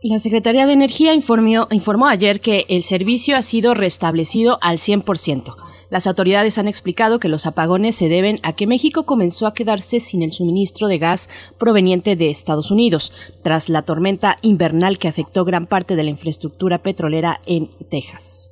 [0.01, 5.57] La Secretaría de Energía informó, informó ayer que el servicio ha sido restablecido al 100%.
[5.89, 9.99] Las autoridades han explicado que los apagones se deben a que México comenzó a quedarse
[9.99, 13.11] sin el suministro de gas proveniente de Estados Unidos,
[13.41, 18.51] tras la tormenta invernal que afectó gran parte de la infraestructura petrolera en Texas.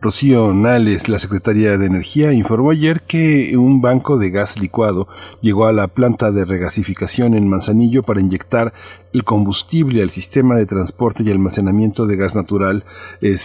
[0.00, 5.08] Rocío Nales, la secretaria de Energía, informó ayer que un banco de gas licuado
[5.40, 8.72] llegó a la planta de regasificación en Manzanillo para inyectar
[9.12, 12.84] el combustible al sistema de transporte y almacenamiento de gas natural
[13.20, 13.36] eh,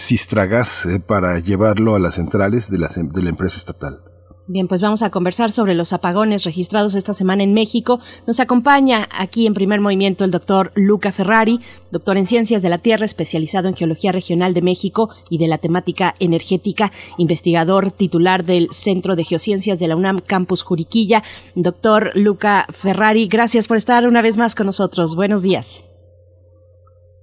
[0.86, 4.13] eh, para llevarlo a las centrales de la empresa estatal.
[4.46, 8.00] Bien, pues vamos a conversar sobre los apagones registrados esta semana en México.
[8.26, 12.76] Nos acompaña aquí en primer movimiento el doctor Luca Ferrari, doctor en Ciencias de la
[12.76, 18.68] Tierra, especializado en Geología Regional de México y de la temática energética, investigador titular del
[18.70, 21.22] Centro de Geociencias de la UNAM Campus Juriquilla.
[21.54, 25.16] Doctor Luca Ferrari, gracias por estar una vez más con nosotros.
[25.16, 25.84] Buenos días.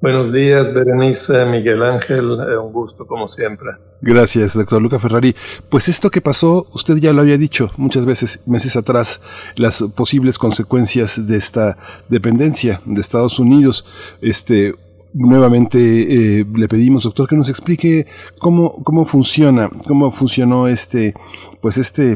[0.02, 3.70] Buenos días, Berenice, Miguel Ángel, eh, un gusto como siempre.
[4.02, 5.36] Gracias, doctor Luca Ferrari.
[5.70, 9.22] Pues esto que pasó, usted ya lo había dicho muchas veces, meses atrás,
[9.56, 11.78] las posibles consecuencias de esta
[12.10, 13.86] dependencia de Estados Unidos.
[14.22, 14.74] Este,
[15.14, 18.08] nuevamente eh, le pedimos, doctor, que nos explique
[18.40, 21.14] cómo, cómo funciona, cómo funcionó este,
[21.62, 22.16] pues este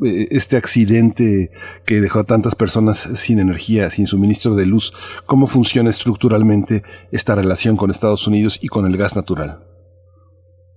[0.00, 1.50] este accidente
[1.84, 4.92] que dejó a tantas personas sin energía, sin suministro de luz,
[5.24, 6.82] cómo funciona estructuralmente
[7.12, 9.60] esta relación con Estados Unidos y con el gas natural.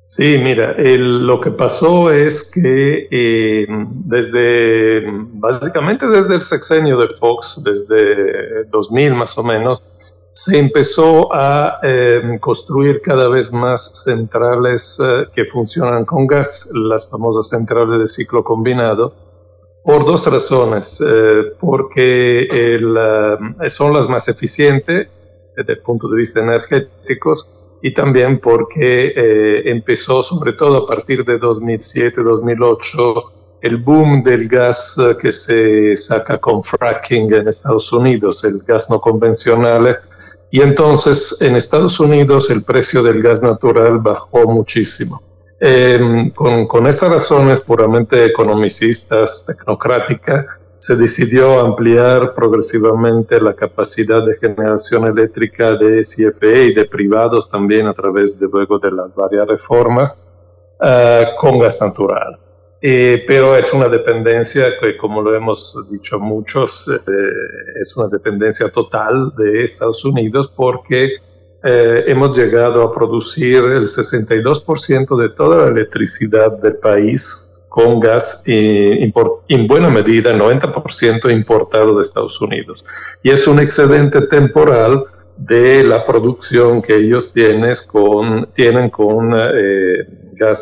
[0.09, 3.67] Sí, mira, lo que pasó es que eh,
[4.05, 5.03] desde,
[5.34, 9.84] básicamente desde el sexenio de Fox, desde 2000 más o menos,
[10.32, 17.09] se empezó a eh, construir cada vez más centrales eh, que funcionan con gas, las
[17.09, 19.13] famosas centrales de ciclo combinado,
[19.84, 21.03] por dos razones.
[21.05, 22.47] Eh, porque
[23.67, 25.07] son las más eficientes
[25.55, 27.34] desde el punto de vista energético
[27.82, 29.13] y también porque
[29.65, 33.23] empezó sobre todo a partir de 2007-2008
[33.61, 39.01] el boom del gas que se saca con fracking en Estados Unidos, el gas no
[39.01, 39.99] convencional
[40.52, 45.22] y entonces en Estados Unidos el precio del gas natural bajó muchísimo.
[45.60, 50.45] Em, con, con estas razones puramente economicistas, tecnocráticas,
[50.80, 57.86] se decidió ampliar progresivamente la capacidad de generación eléctrica de CFE y de privados también
[57.88, 60.22] a través de luego de las varias reformas
[60.80, 62.40] ah, con gas natural.
[62.81, 67.01] Eh, pero es una dependencia que, como lo hemos dicho muchos, eh,
[67.80, 71.10] es una dependencia total de Estados Unidos porque
[71.61, 78.43] eh, hemos llegado a producir el 62% de toda la electricidad del país con gas
[78.47, 79.03] y,
[79.49, 82.85] en buena medida 90% importado de Estados Unidos.
[83.23, 85.03] Y es un excedente temporal
[85.35, 89.34] de la producción que ellos tienen con, tienen con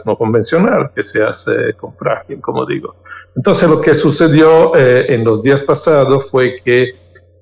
[0.05, 2.95] no convencional que se hace con fracking, como digo.
[3.35, 6.93] Entonces lo que sucedió eh, en los días pasados fue que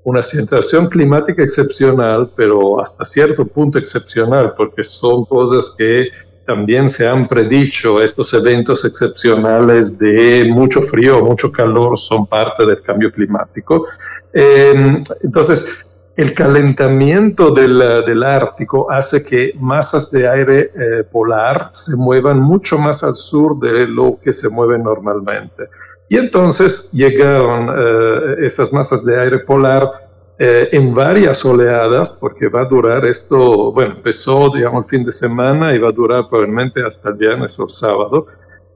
[0.03, 6.09] una situación climática excepcional, pero hasta cierto punto excepcional, porque son cosas que
[6.45, 12.81] también se han predicho, estos eventos excepcionales de mucho frío, mucho calor, son parte del
[12.83, 13.87] cambio climático.
[14.31, 15.73] Eh, entonces,
[16.15, 23.03] el calentamiento del, Ártico hace que masas de aire eh, polar se muevan mucho más
[23.03, 25.69] al sur de lo que se mueven normalmente.
[26.07, 29.89] Y entonces llegaron eh, esas masas de aire polar
[30.37, 35.11] eh, en varias oleadas, porque va a durar esto, bueno, empezó, digamos, el fin de
[35.11, 38.25] semana y va a durar probablemente hasta el viernes o sábado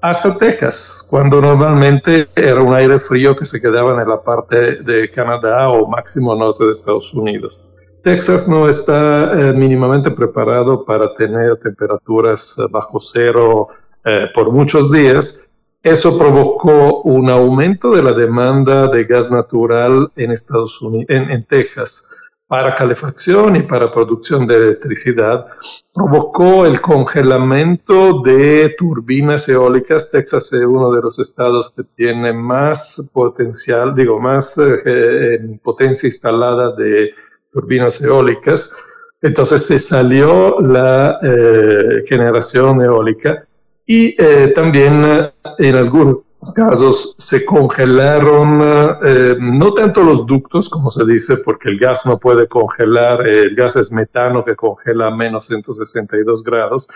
[0.01, 5.11] hasta Texas, cuando normalmente era un aire frío que se quedaba en la parte de
[5.11, 7.59] Canadá o máximo norte de Estados Unidos.
[8.03, 13.67] Texas no está eh, mínimamente preparado para tener temperaturas eh, bajo cero
[14.05, 15.49] eh, por muchos días.
[15.84, 22.28] Eso provocó un aumento de la demanda de gas natural en Estados Unidos, en, Texas.
[22.49, 25.45] Para calefacción y para producción de electricidad,
[25.93, 30.09] provocó el congelamiento de turbinas eólicas.
[30.09, 36.76] Texas es uno de los estados que tiene más potencial, digo, más eh, potencia instalada
[36.76, 37.11] de
[37.53, 39.13] turbinas eólicas.
[39.21, 43.45] Entonces se salió la eh, generación eólica
[43.85, 46.23] y eh, también en algunos
[46.56, 48.61] casos se congelaron
[49.03, 53.56] eh, no tanto los ductos, como se dice, porque el gas no puede congelar, el
[53.56, 56.88] gas es metano que congela a menos 162 grados,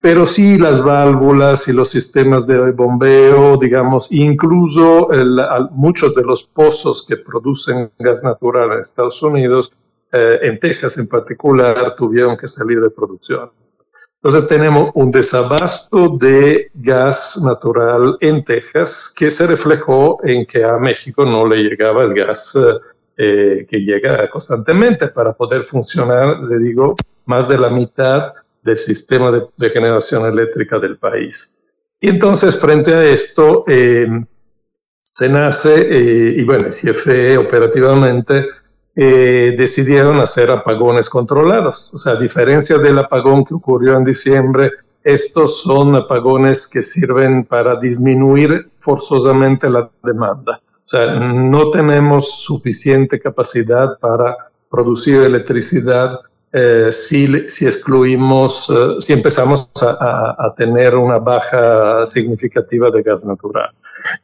[0.00, 5.08] pero sí las válvulas y los sistemas de bombeo, digamos, incluso
[5.72, 9.72] muchos de los pozos que producen gas natural en Estados Unidos,
[10.12, 13.50] eh, en Texas en particular, tuvieron que salir de producción.
[14.22, 20.76] Entonces tenemos un desabasto de gas natural en Texas que se reflejó en que a
[20.78, 22.58] México no le llegaba el gas
[23.16, 26.96] eh, que llega constantemente para poder funcionar, le digo,
[27.26, 31.54] más de la mitad del sistema de, generación eléctrica del país.
[32.00, 34.08] Y entonces frente a esto eh,
[35.00, 38.46] se nace, eh, y bueno, CFE operativamente
[39.00, 41.94] eh, decidieron hacer apagones controlados.
[41.94, 44.72] O sea, a diferencia del apagón que ocurrió en diciembre,
[45.04, 50.60] estos son apagones que sirven para disminuir forzosamente la demanda.
[50.74, 54.36] O sea, no tenemos suficiente capacidad para
[54.68, 56.18] producir electricidad
[56.52, 57.24] eh, si,
[57.66, 63.70] excluimos, eh, si empezamos a, a, tener una baja significativa de gas natural.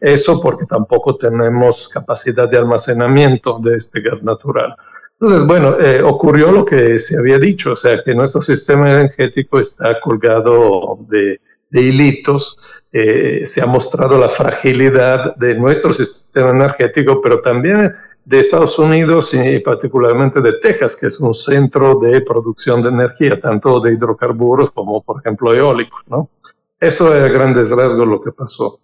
[0.00, 4.74] Eso porque tampoco tenemos capacidad de almacenamiento de este gas natural.
[5.20, 9.60] Entonces, bueno, eh, ocurrió lo que se había dicho, o sea, que nuestro sistema energético
[9.60, 11.40] está colgado de,
[11.74, 17.92] de hilitos, eh, se ha mostrado la fragilidad de nuestro sistema energético, pero también
[18.24, 23.40] de Estados Unidos y particularmente de Texas, que es un centro de producción de energía,
[23.40, 26.28] tanto de hidrocarburos como, por ejemplo, eólicos, ¿no?
[26.78, 28.78] Eso es a grandes rasgos lo que pasó.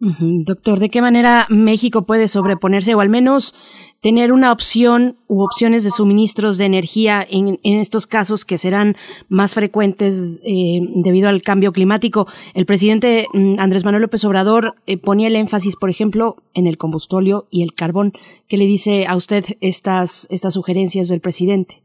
[0.00, 3.56] Doctor, ¿de qué manera México puede sobreponerse o al menos
[4.00, 8.96] tener una opción u opciones de suministros de energía en, estos casos que serán
[9.28, 12.28] más frecuentes eh, debido al cambio climático?
[12.54, 16.78] El presidente mm, Andrés Manuel López Obrador eh, ponía el énfasis, por ejemplo, en el
[16.78, 18.12] combustóleo y el carbón.
[18.46, 21.82] ¿Qué le dice a usted estas, estas sugerencias del presidente?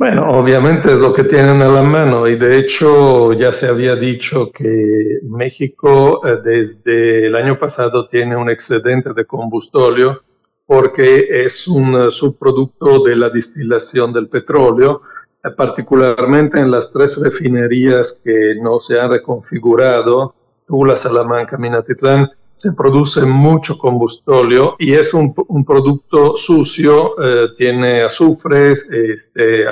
[0.00, 3.96] Bueno, obviamente es lo que tienen a la mano y de hecho ya se había
[3.96, 10.22] dicho que México eh, desde el año pasado tiene un excedente de combustóleo
[10.64, 15.02] porque es un eh, subproducto de la destilación del petróleo,
[15.44, 20.34] eh, particularmente en las tres refinerías que no se han reconfigurado,
[20.66, 22.30] Tula, Salamanca, Minatitlán,
[22.60, 29.64] se produce mucho combustóleo y es un, un producto sucio, eh, tiene azufres, este,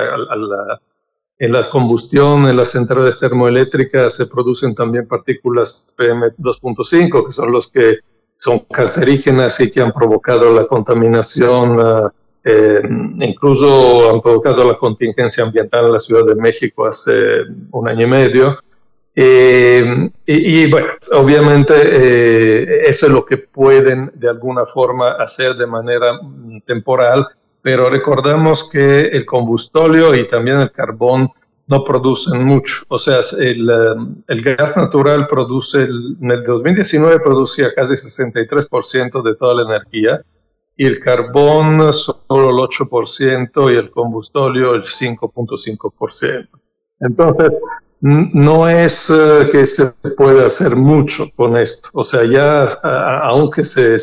[1.37, 7.71] en la combustión, en las centrales termoeléctricas se producen también partículas PM2.5, que son los
[7.71, 7.99] que
[8.35, 12.11] son cancerígenas y que han provocado la contaminación,
[12.43, 12.81] eh,
[13.19, 18.09] incluso han provocado la contingencia ambiental en la Ciudad de México hace un año y
[18.09, 18.57] medio.
[19.15, 25.67] Eh, y, bueno, obviamente eh, eso es lo que pueden de alguna forma hacer de
[25.67, 27.27] manera mm, temporal,
[27.61, 31.31] pero recordamos que el combustóleo y también el carbón
[31.69, 32.83] no producen mucho.
[32.87, 39.35] O sea, el, um, el gas natural produce, en el 2019 producía casi 63% de
[39.35, 40.21] toda la energía
[40.75, 46.47] y el carbón solo el 8% y el combustóleo el 5.5%.
[47.01, 47.51] Entonces,
[48.01, 51.89] no es eh, que se pueda hacer mucho con esto.
[51.93, 52.65] O sea, ya
[53.23, 53.97] aunque se,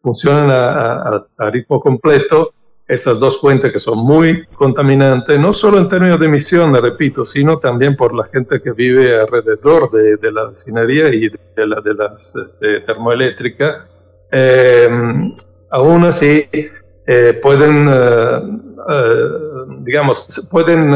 [0.00, 2.52] funcionen a, ritmo completo,
[2.86, 7.58] estas dos fuentes que son muy contaminantes, no solo en términos de emisión, repito, sino
[7.58, 12.36] también por la gente que vive alrededor de, la refinería y de, la, de las
[12.36, 13.86] este, termoeléctricas,
[14.30, 15.34] em,
[15.70, 16.46] aún así
[17.06, 18.40] eh, pueden, eh,
[19.80, 20.92] digamos, pueden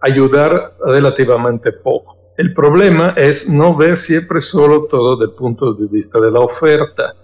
[0.00, 2.16] ayudar relativamente poco.
[2.36, 6.40] El problema es no ver siempre solo todo desde el punto de vista de la
[6.40, 7.14] oferta.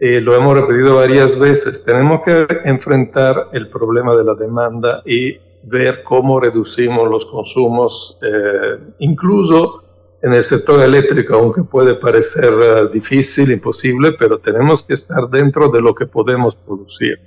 [0.00, 1.84] Eh, lo hemos repetido varias veces.
[1.84, 8.78] Tenemos que enfrentar el problema de la demanda y ver cómo reducimos los consumos, eh,
[8.98, 9.82] incluso
[10.22, 15.68] en el sector eléctrico, aunque puede parecer uh, difícil, imposible, pero tenemos que estar dentro
[15.68, 17.20] de lo que podemos producir.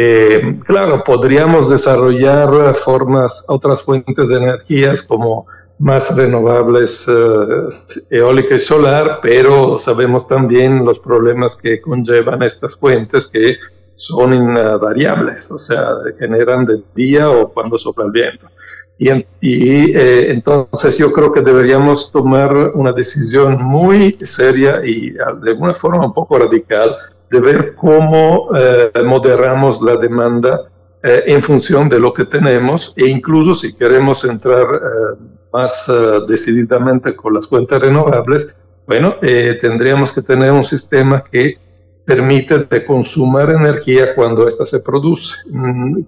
[0.00, 5.44] Eh, claro, podríamos desarrollar formas, otras fuentes de energías como
[5.80, 13.26] más renovables, eh, eólica y solar, pero sabemos también los problemas que conllevan estas fuentes
[13.26, 13.56] que
[13.96, 18.46] son invariables, o sea, generan de día o cuando sopla el viento.
[18.98, 19.10] Y,
[19.96, 26.06] eh, entonces yo creo que deberíamos tomar una decisión muy seria y de alguna forma
[26.06, 26.96] un poco radical
[27.30, 30.62] de ver cómo eh, moderamos la demanda
[31.02, 34.66] eh, en función de lo que tenemos e incluso si queremos entrar
[35.52, 35.90] más
[36.28, 38.56] decididamente con las fuentes renovables,
[38.86, 39.16] bueno,
[39.60, 41.56] tendríamos que tener un sistema que
[42.08, 45.36] permite de consumir energía cuando ésta se produce.
[45.50, 46.00] Mm,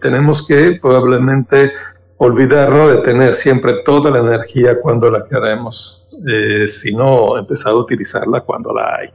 [0.00, 1.70] tenemos que probablemente
[2.16, 8.40] olvidarnos de tener siempre toda la energía cuando la queremos, eh, sino empezar a utilizarla
[8.40, 9.08] cuando la hay.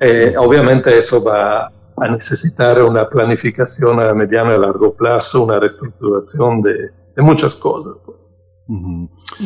[0.00, 6.62] Eh, obviamente eso va a necesitar una planificación a mediano y largo plazo, una reestructuración
[6.62, 8.02] de, muchas cosas.
[8.04, 8.30] Pues.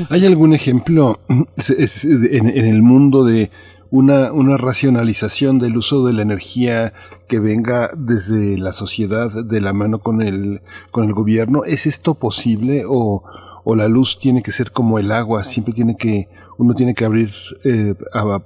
[0.08, 3.50] ¿Hay algún ejemplo en, el mundo de
[3.90, 6.92] una, una racionalización del uso de la energía
[7.28, 11.64] que venga desde la sociedad de la mano con el, con el gobierno.
[11.64, 13.22] ¿Es esto posible o,
[13.64, 15.44] o la luz tiene que ser como el agua?
[15.44, 16.28] Siempre tiene que,
[16.60, 17.30] uno tiene que abrir,
[17.64, 17.94] eh,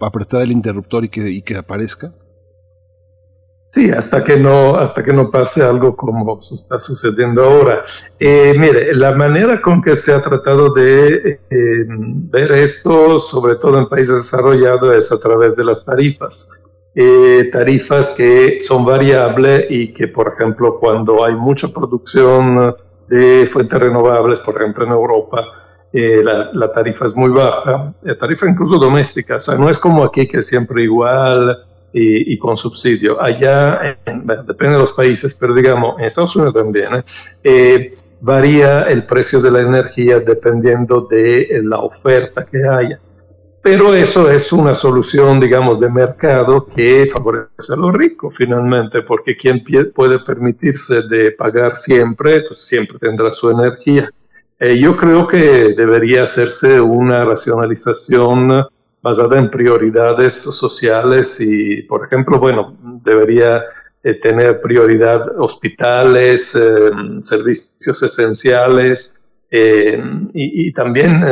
[0.01, 2.13] apretar el interruptor y que, y que aparezca.
[3.69, 7.83] Sí, hasta que no, hasta que no pase algo como está sucediendo ahora.
[8.21, 13.81] Eh, mire, la manera con que se ha tratado de eh, ver esto, sobre todo
[13.81, 16.63] en países desarrollados, es a través de las tarifas.
[16.95, 22.77] Eh, tarifas que son variables y que, por ejemplo, cuando hay mucha producción
[23.09, 25.64] de fuentes renovables, por ejemplo en Europa,
[25.95, 30.03] la, la, tarifa es muy baja, la tarifa incluso doméstica, o sea, no es como
[30.03, 31.57] aquí que es siempre igual
[31.95, 33.23] y, con subsidio.
[33.23, 37.05] Allá, depende de los países, pero digamos, en Estados Unidos también, ¿eh?
[37.45, 42.99] Eh, varía el precio de la energía dependiendo de la oferta que haya.
[43.63, 49.37] Pero eso es una solución, digamos, de mercado que favorece a los ricos finalmente, porque
[49.37, 49.65] quien
[49.95, 54.11] puede permitirse de pagar siempre, pues siempre tendrá su energía.
[54.65, 58.67] Eh, yo creo que debería hacerse una racionalización
[59.03, 63.63] basada en prioridades sociales y, por ejemplo, bueno, debería
[64.03, 69.21] eh, tener prioridad hospitales, eh, servicios esenciales
[69.51, 71.23] y, también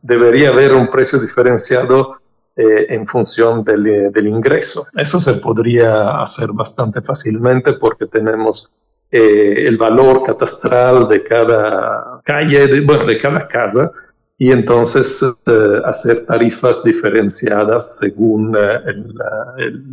[0.00, 2.20] debería haber un precio diferenciado
[2.54, 4.86] en función del, ingreso.
[4.94, 8.70] Eso se podría hacer bastante fácilmente porque tenemos
[9.10, 13.92] el valor catastral de cada calle, de, bueno, de cada casa,
[14.38, 18.80] y entonces eh, hacer tarifas diferenciadas según eh,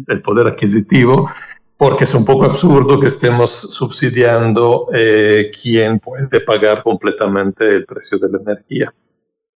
[0.08, 1.30] el, poder adquisitivo,
[1.78, 8.18] porque es un poco absurdo que estemos subsidiando eh, quien puede pagar completamente el precio
[8.20, 8.94] de la energía.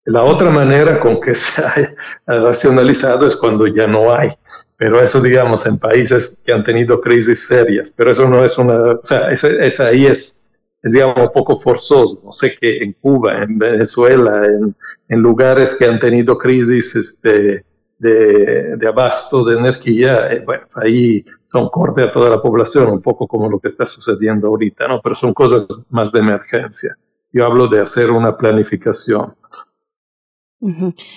[0.06, 1.94] La otra manera con que se ha
[2.26, 4.30] racionalizado es cuando ya no hay,
[4.78, 8.78] pero eso digamos en países que han tenido crisis serias, pero eso no es una,
[8.78, 10.38] o sea, esa ahí es
[10.84, 12.22] es digamos un poco forzoso.
[12.24, 14.76] No sé que en Cuba, en Venezuela, en,
[15.08, 17.66] en lugares que han tenido crisis este,
[17.98, 23.02] de, de, abasto de energía, eh, bueno, ahí son corte a toda la población, un
[23.02, 25.02] poco como lo que está sucediendo ahorita, ¿no?
[25.02, 26.92] Pero son cosas más de emergencia.
[27.32, 29.34] Yo hablo de hacer una planificación.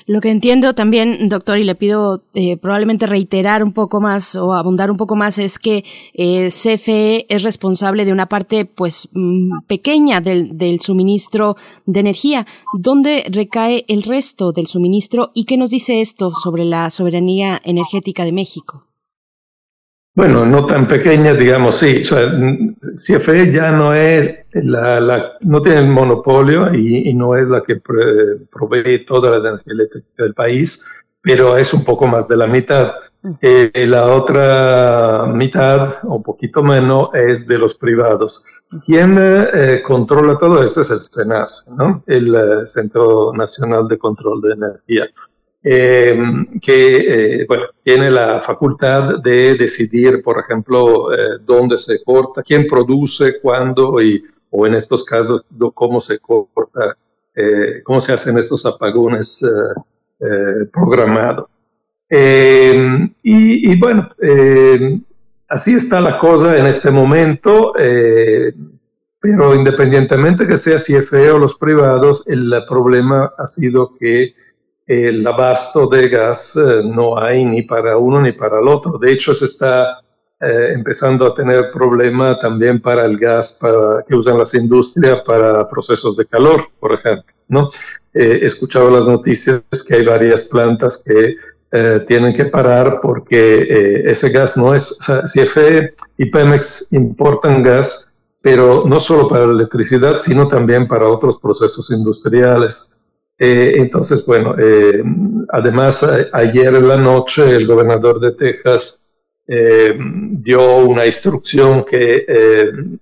[0.07, 4.53] Lo que entiendo también, doctor, y le pido eh, probablemente reiterar un poco más o
[4.53, 9.61] abundar un poco más, es que eh, CFE es responsable de una parte, pues, mm,
[9.67, 11.57] pequeña del, del suministro
[11.87, 12.47] de energía.
[12.79, 18.27] ¿Dónde recae el resto del suministro y qué nos dice esto sobre la soberanía energética
[18.27, 18.90] de México?
[20.15, 22.03] Bueno, no tan pequeña, digamos, sí.
[22.03, 22.32] O sea,
[22.97, 29.05] CFE ya no es la, no tiene el monopolio y, no es la que provee
[29.05, 30.85] toda la energía eléctrica del país,
[31.23, 32.93] pero es un poco más de la mitad.
[33.43, 38.62] Eh, la otra mitad, o un poquito menos, es de los privados.
[38.85, 42.03] Quien eh, controla todo esto es el SENAS, ¿no?
[42.07, 45.11] el eh, Centro Nacional de Control de Energía.
[45.62, 46.19] Eh,
[46.62, 52.66] que eh, bueno, tiene la facultad de decidir, por ejemplo, eh, dónde se corta, quién
[52.66, 56.97] produce, cuándo y, o en estos casos, cómo se corta,
[57.85, 59.45] cómo se hacen estos apagones
[60.73, 61.49] programados.
[62.11, 64.11] Y, y, bueno,
[65.49, 67.73] así está la cosa en este momento.
[69.20, 74.35] pero independientemente que sea CFE o los privados, el problema ha sido que
[74.91, 78.99] el abasto de gas eh, no hay ni para uno ni para el otro.
[78.99, 80.01] De hecho, se está
[80.41, 83.61] eh, empezando a tener problema también para el gas
[84.05, 87.33] que usan las industrias para procesos de calor, por ejemplo.
[87.47, 87.71] ¿no?
[88.12, 91.37] Eh, he escuchado las noticias que hay varias plantas que
[92.09, 98.12] tienen que parar porque ese gas no es, o sea, CFE y Pemex importan gas,
[98.43, 102.91] pero no solo para la electricidad, sino también para otros procesos industriales.
[103.43, 104.55] Eh, entonces, bueno,
[105.49, 109.01] además ayer en la noche el gobernador de Texas
[109.47, 112.27] dio una instrucción que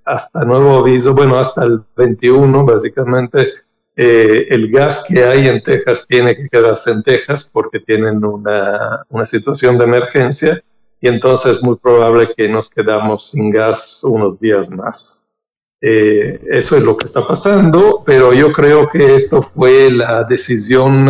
[0.04, 3.52] hasta nuevo aviso, bueno, hasta el 21 básicamente,
[4.00, 9.04] eh, el gas que hay en Texas tiene que quedarse en Texas porque tienen una,
[9.08, 10.62] una situación de emergencia
[11.00, 15.27] y entonces es muy probable que nos quedamos sin gas unos días más.
[15.80, 21.08] Eh, eso es lo que está pasando, pero yo creo que esto fue la decisión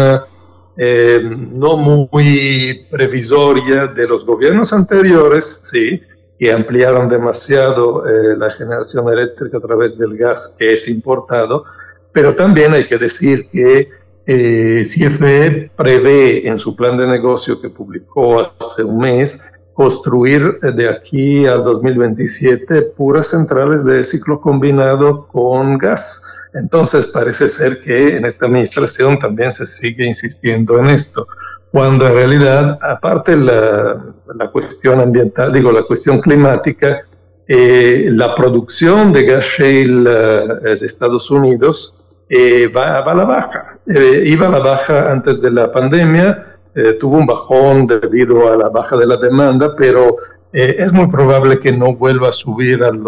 [0.77, 6.03] eh, no muy previsoria de los gobiernos anteriores, sí,
[6.39, 11.65] que ampliaron demasiado la generación eléctrica a través del gas que es importado,
[12.13, 13.89] pero también hay que decir que
[14.31, 19.49] eh, CFE prevé en su plan de negocio que publicó hace un mes
[19.79, 26.49] construir de aquí al 2027 puras centrales de ciclo combinado con gas.
[26.53, 31.29] Entonces parece ser que en esta administración también se sigue insistiendo en esto,
[31.71, 37.03] cuando en realidad, aparte la, la cuestión ambiental, digo, la cuestión climática,
[37.47, 41.95] eh, la producción de gas shale eh, de Estados Unidos
[42.29, 43.79] eh, va, a la baja.
[43.87, 48.69] Iba a la baja antes de la pandemia, eh, tuvo un bajón debido a la
[48.69, 50.17] baja de la demanda, pero
[50.51, 53.03] es muy probable que no vuelva a subir al,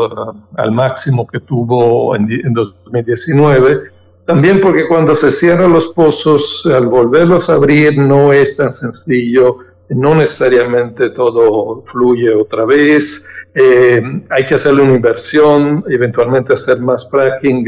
[0.57, 3.81] al máximo que tuvo en, en, 2019.
[4.27, 9.57] También porque cuando se cierran los pozos, al volverlos a abrir no es tan sencillo,
[9.89, 17.65] no necesariamente todo fluye otra vez, hay que hacerle una inversión, eventualmente hacer más fracking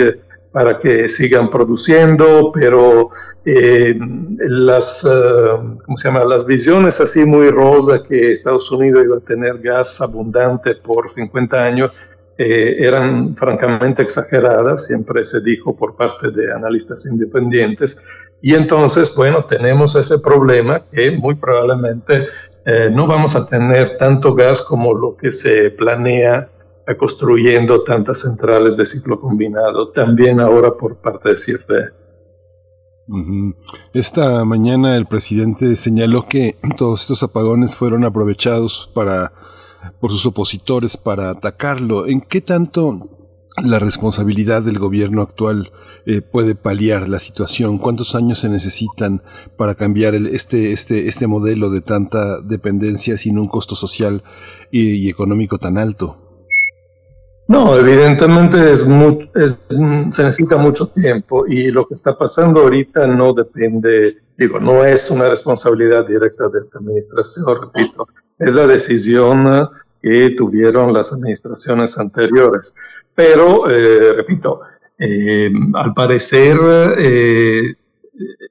[0.53, 3.11] para que sigan produciendo, pero
[3.45, 3.99] eh,
[4.39, 6.24] las, uh, ¿cómo se llama?
[6.24, 11.57] las visiones así muy rosa que Estados Unidos iba a tener gas abundante por 50
[11.57, 11.91] años
[12.39, 18.03] eh, eran francamente exageradas, siempre se dijo por parte de analistas independientes.
[18.41, 22.27] Y entonces, bueno, tenemos ese problema que muy probablemente
[22.65, 26.49] eh, no vamos a tener tanto gas como lo que se planea
[26.99, 31.75] construyendo tantas centrales de ciclo combinado, también ahora por parte de CIRFE.
[33.93, 39.33] Esta mañana el presidente señaló que todos estos apagones fueron aprovechados para
[40.01, 42.07] por sus opositores para atacarlo.
[42.07, 43.09] ¿En qué tanto
[43.63, 45.73] la responsabilidad del gobierno actual
[46.07, 47.79] eh, puede paliar la situación?
[47.79, 49.23] ¿Cuántos años se necesitan
[49.57, 54.23] para cambiar el, este, este, este modelo de tanta dependencia sin un costo social
[54.71, 56.22] y económico tan alto?
[57.48, 64.19] No, evidentemente es, se necesita mucho tiempo y lo que está pasando ahorita no depende,
[64.39, 68.09] digo, no es una responsabilidad directa de esta administración, repito,
[68.39, 69.69] es la decisión
[70.01, 72.74] que tuvieron las administraciones anteriores.
[73.14, 74.60] Pero, eh, repito,
[74.98, 76.59] eh, al parecer,
[76.98, 77.74] eh,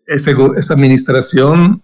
[0.05, 1.81] esta administración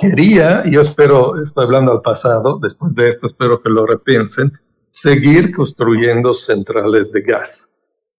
[0.00, 4.52] quería, y yo espero, estoy hablando al pasado, después de esto espero que lo repiensen,
[4.88, 7.72] seguir construyendo centrales de gas.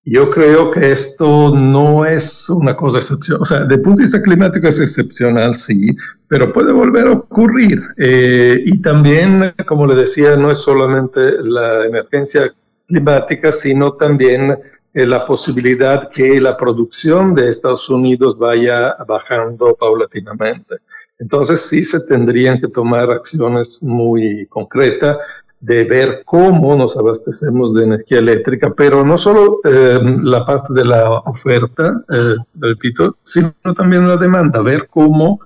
[0.06, 4.22] Yo creo que esto no es una cosa excepcional, o sea, de punto de vista
[4.22, 5.96] climático es excepcional, sí,
[6.28, 7.80] pero puede volver a ocurrir.
[7.98, 12.52] Eh, y también, como le decía, no es solamente la emergencia
[12.88, 14.58] climática, sino también
[14.94, 20.78] eh, la posibilidad que la producción de Estados Unidos vaya bajando paulatinamente.
[21.20, 25.18] Entonces sí se tendrían que tomar acciones muy concretas
[25.62, 30.86] de ver cómo nos abastecemos de energía eléctrica, pero no solo eh, la parte de
[30.86, 35.42] la oferta, eh, repito, sino también la demanda, ver cómo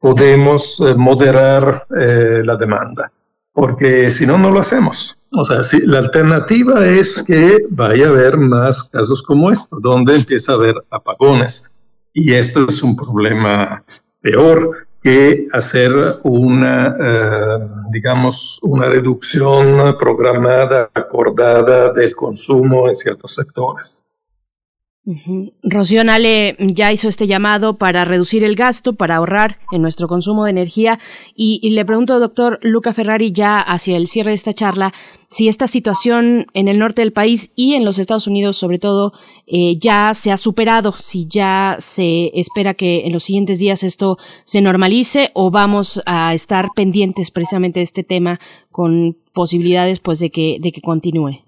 [0.00, 3.12] podemos eh, moderar la demanda,
[3.52, 5.16] porque si no, no lo hacemos.
[5.32, 10.14] O sea, si, la alternativa es que vaya a haber más casos como esto, donde
[10.14, 11.70] empieza a haber apagones.
[12.14, 13.84] Y esto es un problema
[14.22, 15.92] peor que hacer
[16.24, 24.07] una, eh, digamos, una reducción programada, acordada del consumo en ciertos sectores.
[25.62, 30.44] Rocío Nale ya hizo este llamado para reducir el gasto, para ahorrar en nuestro consumo
[30.44, 30.98] de energía.
[31.34, 34.92] Y, le pregunto, doctor Luca Ferrari, ya hacia el cierre de esta charla,
[35.30, 39.14] si esta situación en el norte del país y en los Estados Unidos, sobre todo,
[39.46, 44.18] eh, ya se ha superado, si ya se espera que en los siguientes días esto
[44.44, 48.40] se normalice o vamos a estar pendientes precisamente de este tema
[48.70, 51.47] con posibilidades pues de que, de que continúe.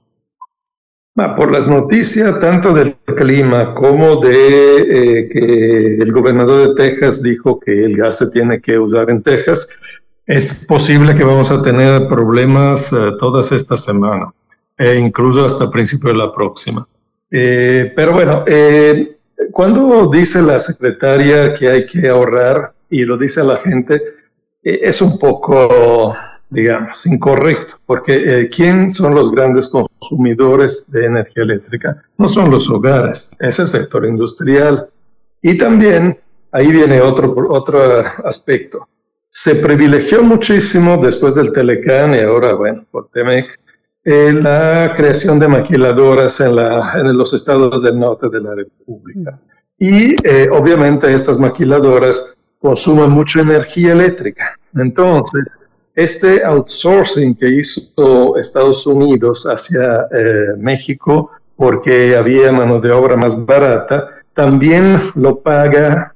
[1.14, 7.58] Por las noticias tanto del clima como de eh, que el gobernador de Texas dijo
[7.58, 9.68] que el gas se tiene que usar en Texas,
[10.24, 14.32] es posible que vamos a tener problemas eh, todas esta semana,
[14.78, 16.86] e incluso hasta principio de la próxima.
[17.30, 18.44] Eh, pero bueno,
[19.50, 24.00] cuando dice la secretaria que hay que ahorrar y lo dice la gente,
[24.62, 26.14] es un poco,
[26.50, 32.02] digamos, incorrecto, porque ¿quién son los grandes consumidores de energía eléctrica?
[32.18, 34.88] No son los hogares, es el sector industrial.
[35.40, 36.18] Y también
[36.52, 37.80] ahí viene otro, otro
[38.24, 38.88] aspecto
[39.30, 43.60] se privilegió muchísimo después del Telecán y ahora, bueno, por Temec,
[44.04, 49.38] eh, la creación de maquiladoras en, la, en los estados del norte de la República.
[49.78, 54.56] Y eh, obviamente estas maquiladoras consumen mucha energía eléctrica.
[54.74, 55.69] Entonces,
[56.02, 63.44] este outsourcing que hizo Estados Unidos hacia eh, México porque había mano de obra más
[63.44, 66.14] barata, también lo paga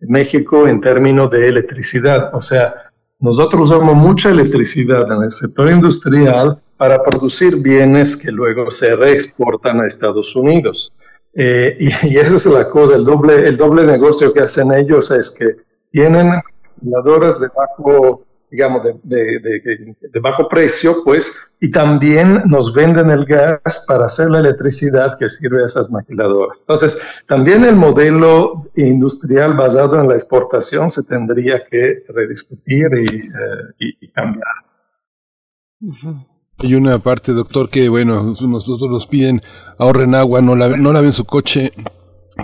[0.00, 2.34] México en términos de electricidad.
[2.34, 2.90] O sea,
[3.20, 9.80] nosotros usamos mucha electricidad en el sector industrial para producir bienes que luego se reexportan
[9.80, 10.92] a Estados Unidos.
[11.34, 15.36] Eh, y, esa es la cosa, el doble, el doble negocio que hacen ellos es
[15.38, 15.56] que
[15.90, 16.32] tienen
[16.80, 24.06] de bajo digamos, de, de, bajo precio, pues, y también nos venden el gas para
[24.06, 26.62] hacer la electricidad que sirve a esas maquiladoras.
[26.62, 34.10] Entonces, también el modelo industrial basado en la exportación se tendría que rediscutir y, eh,
[34.14, 34.46] cambiar.
[36.58, 39.42] Hay una parte, doctor, que, bueno, nosotros nos piden
[39.78, 41.72] ahorren agua, no, no laven su coche,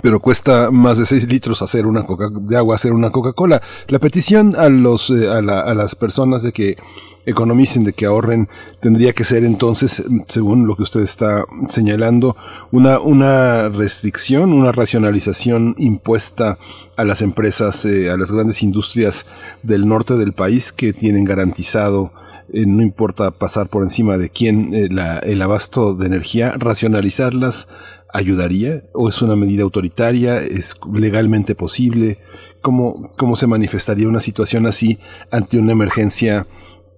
[0.01, 3.61] pero cuesta más de 6 litros hacer una coca de agua hacer una Coca-Cola.
[3.87, 6.77] La petición a los eh, a, las personas de que
[7.25, 8.49] economicen, de que ahorren,
[8.79, 12.35] tendría que ser entonces, según lo que usted está señalando,
[12.71, 16.57] una, una restricción, una racionalización impuesta
[16.97, 19.27] a las empresas, eh, a las grandes industrias
[19.61, 22.11] del norte del país que tienen garantizado
[22.53, 27.69] eh, no importa pasar por encima de quién el abasto de energía, racionalizarlas,
[28.13, 28.83] ayudaría?
[28.93, 30.37] ¿O es una medida autoritaria?
[30.37, 32.17] ¿Es legalmente posible?
[32.61, 34.99] ¿Cómo, cómo se manifestaría una situación así
[35.31, 36.45] ante una emergencia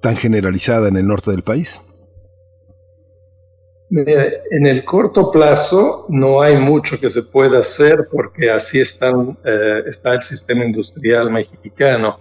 [0.02, 1.81] tan generalizada en el norte del país?
[3.95, 9.84] En el corto plazo no hay mucho que se pueda hacer porque así están, eh,
[9.85, 12.18] está el sistema industrial mexicano.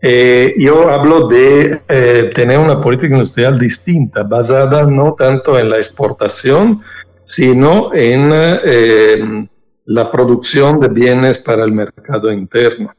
[0.00, 5.78] Eh, yo hablo de eh, tener una política industrial distinta, basada no tanto en la
[5.78, 6.80] exportación,
[7.26, 9.48] sino en eh,
[9.86, 12.94] la producción de bienes para el mercado interno.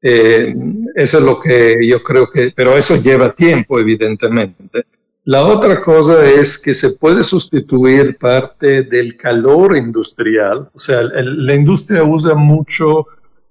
[0.00, 0.54] Eh,
[0.94, 4.84] eso es lo que yo creo que, pero eso lleva tiempo, evidentemente.
[5.24, 11.54] La otra cosa es que se puede sustituir parte del calor industrial, o sea, la
[11.54, 13.06] industria usa mucho,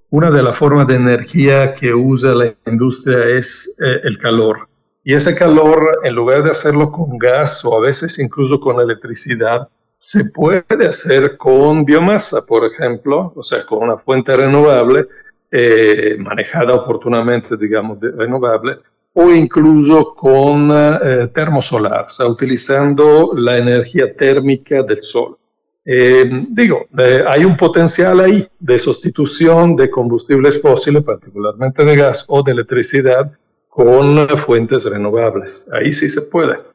[0.09, 4.67] una de las formas de energía que usa la industria es eh, el calor.
[5.03, 9.69] Y ese calor, en lugar de hacerlo con gas o a veces incluso con electricidad,
[10.01, 15.07] se puede hacer con biomasa, por ejemplo, o sea, con una fuente renovable,
[15.51, 18.77] eh, manejada oportunamente, digamos, renovable,
[19.13, 25.37] o incluso con eh, termosolar, o sea, utilizando la energía térmica del sol.
[25.85, 26.87] Eh, digo,
[27.27, 33.31] hay un potencial ahí de sustitución de combustibles fósiles, particularmente de gas o de electricidad,
[33.69, 35.71] con fuentes renovables.
[35.71, 36.70] Ahí sí se puede.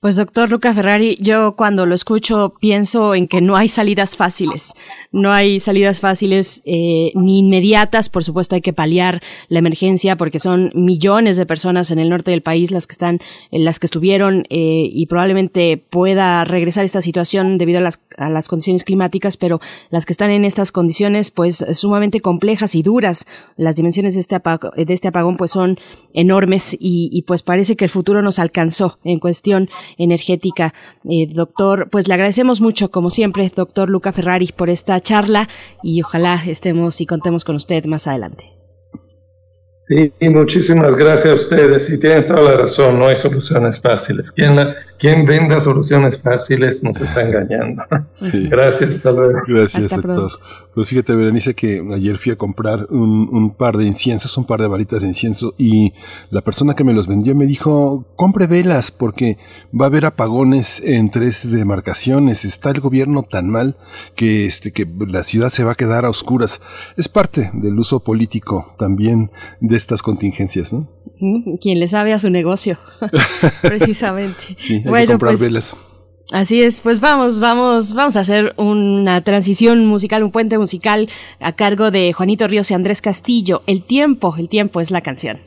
[0.00, 4.74] Pues doctor Luca Ferrari, yo cuando lo escucho pienso en que no hay salidas fáciles,
[5.12, 10.40] no hay salidas fáciles eh, ni inmediatas, por supuesto hay que paliar la emergencia porque
[10.40, 13.20] son millones de personas en el norte del país las que están,
[13.52, 18.28] en las que estuvieron eh, y probablemente pueda regresar esta situación debido a las, a
[18.28, 23.26] las condiciones climáticas, pero las que están en estas condiciones pues sumamente complejas y duras,
[23.56, 25.78] las dimensiones de este, apagón, de este apagón pues son
[26.12, 29.68] enormes y pues parece que el futuro nos alcanzó en cuestión
[29.98, 30.74] energética.
[31.08, 35.48] Eh, doctor, pues le agradecemos mucho, como siempre, doctor Luca Ferrari, por esta charla
[35.82, 38.52] y ojalá estemos y contemos con usted más adelante.
[39.84, 41.90] Sí, muchísimas gracias a ustedes.
[41.92, 44.30] Y tienes toda la razón, no hay soluciones fáciles.
[44.30, 44.56] Quien,
[44.98, 47.82] quien venda soluciones fáciles nos está engañando.
[48.32, 49.40] Gracias, hasta luego.
[49.46, 50.30] Gracias, doctor.
[50.74, 54.60] Pues fíjate, Berenice, que ayer fui a comprar un, un, par de inciensos, un par
[54.60, 55.92] de varitas de incienso, y
[56.30, 59.36] la persona que me los vendió me dijo, compre velas, porque
[59.78, 62.46] va a haber apagones en tres demarcaciones.
[62.46, 63.76] Está el gobierno tan mal
[64.16, 66.62] que, este, que la ciudad se va a quedar a oscuras.
[66.96, 69.30] Es parte del uso político también
[69.60, 70.88] de estas contingencias, ¿no?
[71.60, 72.78] Quien le sabe a su negocio,
[73.62, 74.56] precisamente.
[74.58, 75.76] Sí, hay que comprar pues, velas.
[76.30, 81.08] Así es, pues vamos, vamos, vamos a hacer una transición musical, un puente musical
[81.40, 83.62] a cargo de Juanito Ríos y Andrés Castillo.
[83.66, 85.38] El tiempo, el tiempo es la canción.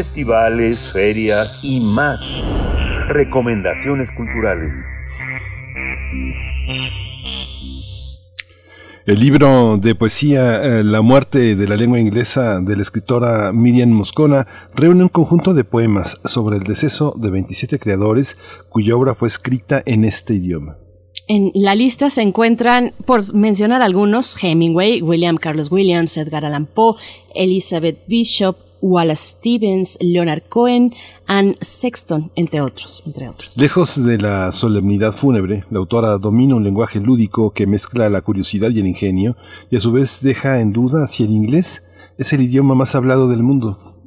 [0.00, 2.38] Festivales, ferias y más.
[3.08, 4.88] Recomendaciones culturales.
[9.04, 13.90] El libro de poesía eh, La muerte de la lengua inglesa de la escritora Miriam
[13.90, 18.38] Moscona reúne un conjunto de poemas sobre el deceso de 27 creadores
[18.70, 20.78] cuya obra fue escrita en este idioma.
[21.28, 26.96] En la lista se encuentran, por mencionar algunos, Hemingway, William Carlos Williams, Edgar Allan Poe,
[27.34, 30.94] Elizabeth Bishop, Wallace Stevens, Leonard Cohen,
[31.26, 33.02] Anne Sexton, entre otros.
[33.56, 38.70] Lejos de la solemnidad fúnebre, la autora domina un lenguaje lúdico que mezcla la curiosidad
[38.70, 39.36] y el ingenio,
[39.70, 41.82] y a su vez deja en duda si el inglés
[42.18, 43.99] es el idioma más hablado del mundo.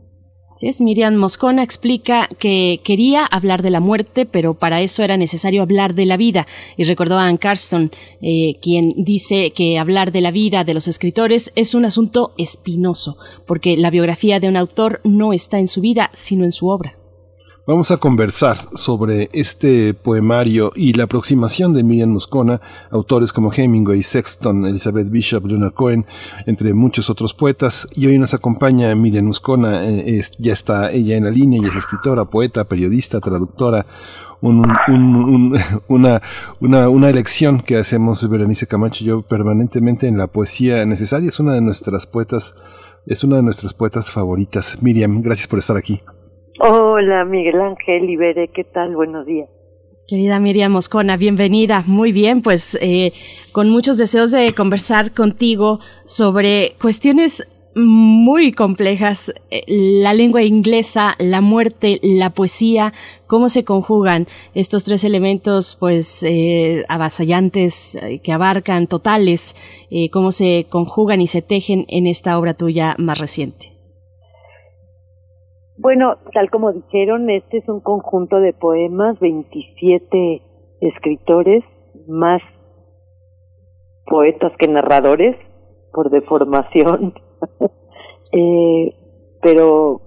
[0.55, 5.17] Sí, es Miriam Moscona explica que quería hablar de la muerte, pero para eso era
[5.17, 6.45] necesario hablar de la vida.
[6.77, 10.87] Y recordó a Anne Carston, eh, quien dice que hablar de la vida de los
[10.87, 13.17] escritores es un asunto espinoso,
[13.47, 17.02] porque la biografía de un autor no está en su vida, sino en su obra.
[17.65, 22.59] Vamos a conversar sobre este poemario y la aproximación de Miriam Moscona,
[22.91, 26.05] autores como Hemingway, Sexton, Elizabeth Bishop, Leonard Cohen,
[26.45, 27.87] entre muchos otros poetas.
[27.95, 31.75] Y hoy nos acompaña Miriam Moscona, eh, ya está ella en la línea, y es
[31.77, 33.85] escritora, poeta, periodista, traductora.
[34.41, 36.21] una,
[36.59, 41.29] una, una elección que hacemos Berenice Camacho y yo permanentemente en la poesía necesaria.
[41.29, 42.55] Es una de nuestras poetas,
[43.05, 44.79] es una de nuestras poetas favoritas.
[44.81, 46.01] Miriam, gracias por estar aquí.
[46.59, 48.95] Hola, Miguel Ángel Ibere, ¿qué tal?
[48.95, 49.49] Buenos días.
[50.07, 51.83] Querida Miriam Moscona, bienvenida.
[51.87, 53.13] Muy bien, pues eh,
[53.51, 61.41] con muchos deseos de conversar contigo sobre cuestiones muy complejas, eh, la lengua inglesa, la
[61.41, 62.93] muerte, la poesía,
[63.25, 69.55] cómo se conjugan estos tres elementos pues eh, avasallantes que abarcan totales,
[70.11, 73.72] cómo se conjugan y se tejen en esta obra tuya más reciente.
[75.77, 80.41] Bueno, tal como dijeron, este es un conjunto de poemas, 27
[80.81, 81.63] escritores,
[82.07, 82.41] más
[84.05, 85.35] poetas que narradores,
[85.91, 87.13] por deformación.
[88.31, 88.95] eh,
[89.41, 90.01] pero,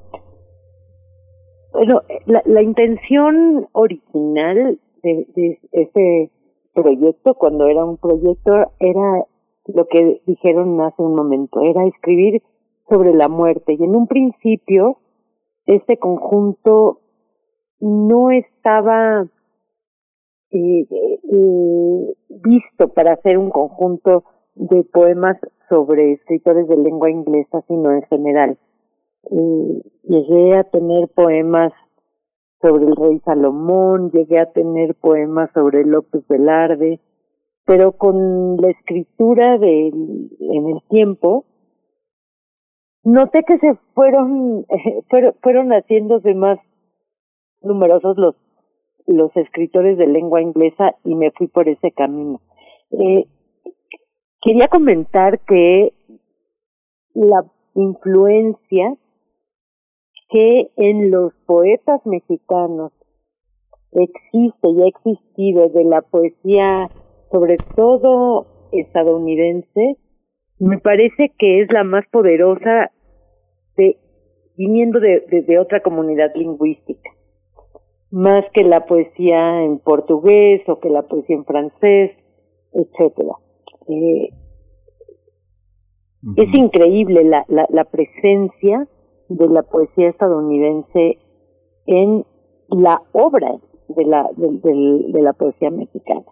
[1.73, 6.31] bueno, la, la intención original de, de ese
[6.75, 9.25] proyecto, cuando era un proyecto, era
[9.67, 12.43] lo que dijeron hace un momento, era escribir
[12.89, 13.75] sobre la muerte.
[13.79, 14.99] Y en un principio,
[15.67, 17.01] este conjunto
[17.81, 19.27] no estaba
[20.51, 24.25] eh, eh, visto para hacer un conjunto
[24.55, 25.37] de poemas
[25.69, 28.59] sobre escritores de lengua inglesa, sino en general.
[29.31, 31.73] Eh, llegué a tener poemas
[32.63, 37.01] sobre el rey Salomón, llegué a tener poemas sobre López Velarde,
[37.65, 41.45] pero con la escritura de, en el tiempo,
[43.07, 44.67] noté que se fueron,
[45.09, 46.59] fueron, fueron haciéndose más
[47.63, 48.35] numerosos los,
[49.07, 52.41] los escritores de lengua inglesa y me fui por ese camino.
[52.91, 53.27] Eh,
[54.43, 55.93] quería comentar que
[57.15, 58.97] la influencia
[60.29, 62.93] que en los poetas mexicanos
[63.93, 66.91] existe y ha existido de la poesía,
[67.31, 69.97] sobre todo estadounidense,
[70.59, 72.91] me parece que es la más poderosa
[73.77, 73.99] de
[74.57, 77.11] viniendo de, de, otra comunidad lingüística,
[78.11, 82.13] más que la poesía en portugués o que la poesía en francés,
[82.73, 83.35] etcétera.
[83.89, 84.31] Eh,
[86.37, 88.89] es increíble la, la, la presencia
[89.29, 91.19] de la poesía estadounidense
[91.87, 92.25] en
[92.69, 93.59] la obra
[93.89, 96.25] de la, de, de, la poesía mexicana.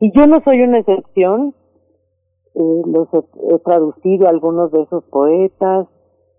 [0.00, 1.54] Y yo no soy una excepción,
[2.54, 5.86] eh, los he, traducido algunos de esos poetas,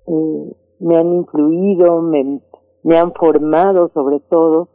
[0.08, 2.42] eh, me han influido, me,
[2.84, 4.70] me han formado sobre todo.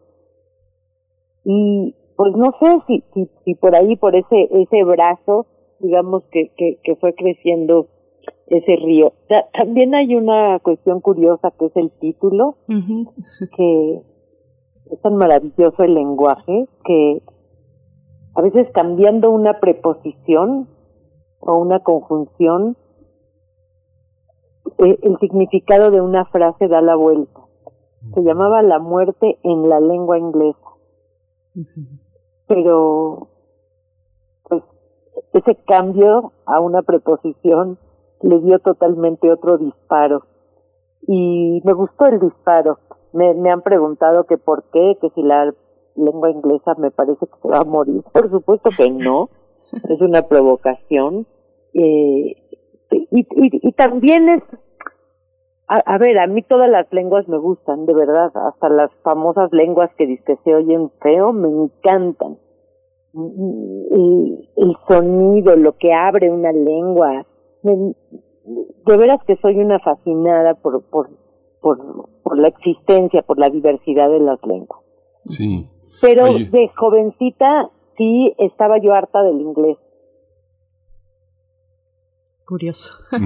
[1.45, 5.47] Y pues no sé si, si, si por ahí, por ese, ese brazo,
[5.81, 7.89] digamos que, que, que fue creciendo
[8.47, 9.13] ese río.
[9.53, 12.57] también hay una cuestión curiosa que es el título,
[13.57, 14.03] que
[14.91, 17.23] es tan maravilloso el lenguaje que
[18.35, 20.69] a veces cambiando una preposición
[21.41, 22.77] o una conjunción,
[24.79, 27.41] eh, el significado de una frase da la vuelta.
[28.15, 30.59] Se llamaba la muerte en la lengua inglesa.
[32.49, 33.29] Pero,
[34.49, 34.63] pues,
[35.33, 37.79] ese cambio a una preposición
[38.23, 40.25] le dio totalmente otro disparo.
[41.07, 42.79] Y me gustó el disparo.
[43.13, 45.55] Me, me han preguntado que por qué, que si la
[45.95, 48.03] lengua inglesa me parece que se va a morir.
[48.13, 49.29] Por supuesto que no.
[49.89, 51.27] es una provocación.
[51.75, 52.42] Eh,
[52.93, 53.27] y, y,
[53.69, 54.43] y, también es,
[55.69, 59.51] a, a, ver, a mí todas las lenguas me gustan, de verdad, hasta las famosas
[59.53, 62.39] lenguas que, que se oyen feo, me encantan.
[63.15, 67.27] Y, el sonido, lo que abre una lengua,
[67.63, 71.11] de veras que soy una fascinada por, por,
[71.61, 74.81] por, por la existencia, por la diversidad de las lenguas.
[75.25, 75.69] Sí.
[76.01, 79.79] Pero de jovencita sí estaba yo harta del inglés.
[82.53, 82.93] Curioso.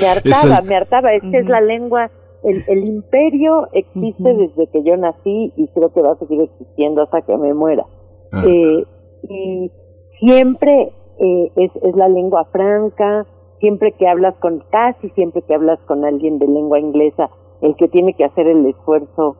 [0.00, 1.12] me hartaba, me hartaba.
[1.14, 2.12] Es que es la lengua,
[2.44, 7.02] el, el imperio existe desde que yo nací y creo que va a seguir existiendo
[7.02, 7.84] hasta que me muera.
[8.30, 8.44] Ah.
[8.46, 8.84] Eh,
[9.24, 9.72] y
[10.20, 13.26] siempre eh, es, es la lengua franca,
[13.58, 17.30] siempre que hablas con, casi siempre que hablas con alguien de lengua inglesa,
[17.62, 19.38] el que tiene que hacer el esfuerzo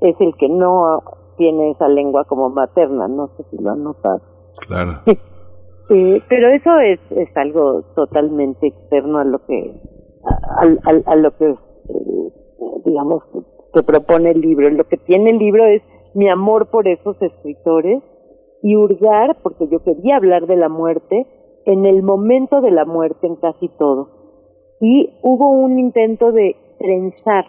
[0.00, 1.02] es el que no
[1.36, 4.22] tiene esa lengua como materna, no sé si lo han notado.
[4.66, 4.94] Claro.
[5.90, 9.74] eh, pero eso es, es algo totalmente externo a lo que,
[11.06, 12.32] a, lo que, eh,
[12.84, 13.24] digamos,
[13.74, 14.70] que propone el libro.
[14.70, 15.82] Lo que tiene el libro es
[16.14, 18.02] mi amor por esos escritores
[18.62, 21.26] y hurgar, porque yo quería hablar de la muerte,
[21.66, 24.08] en el momento de la muerte en casi todo.
[24.80, 27.46] Y hubo un intento de trenzar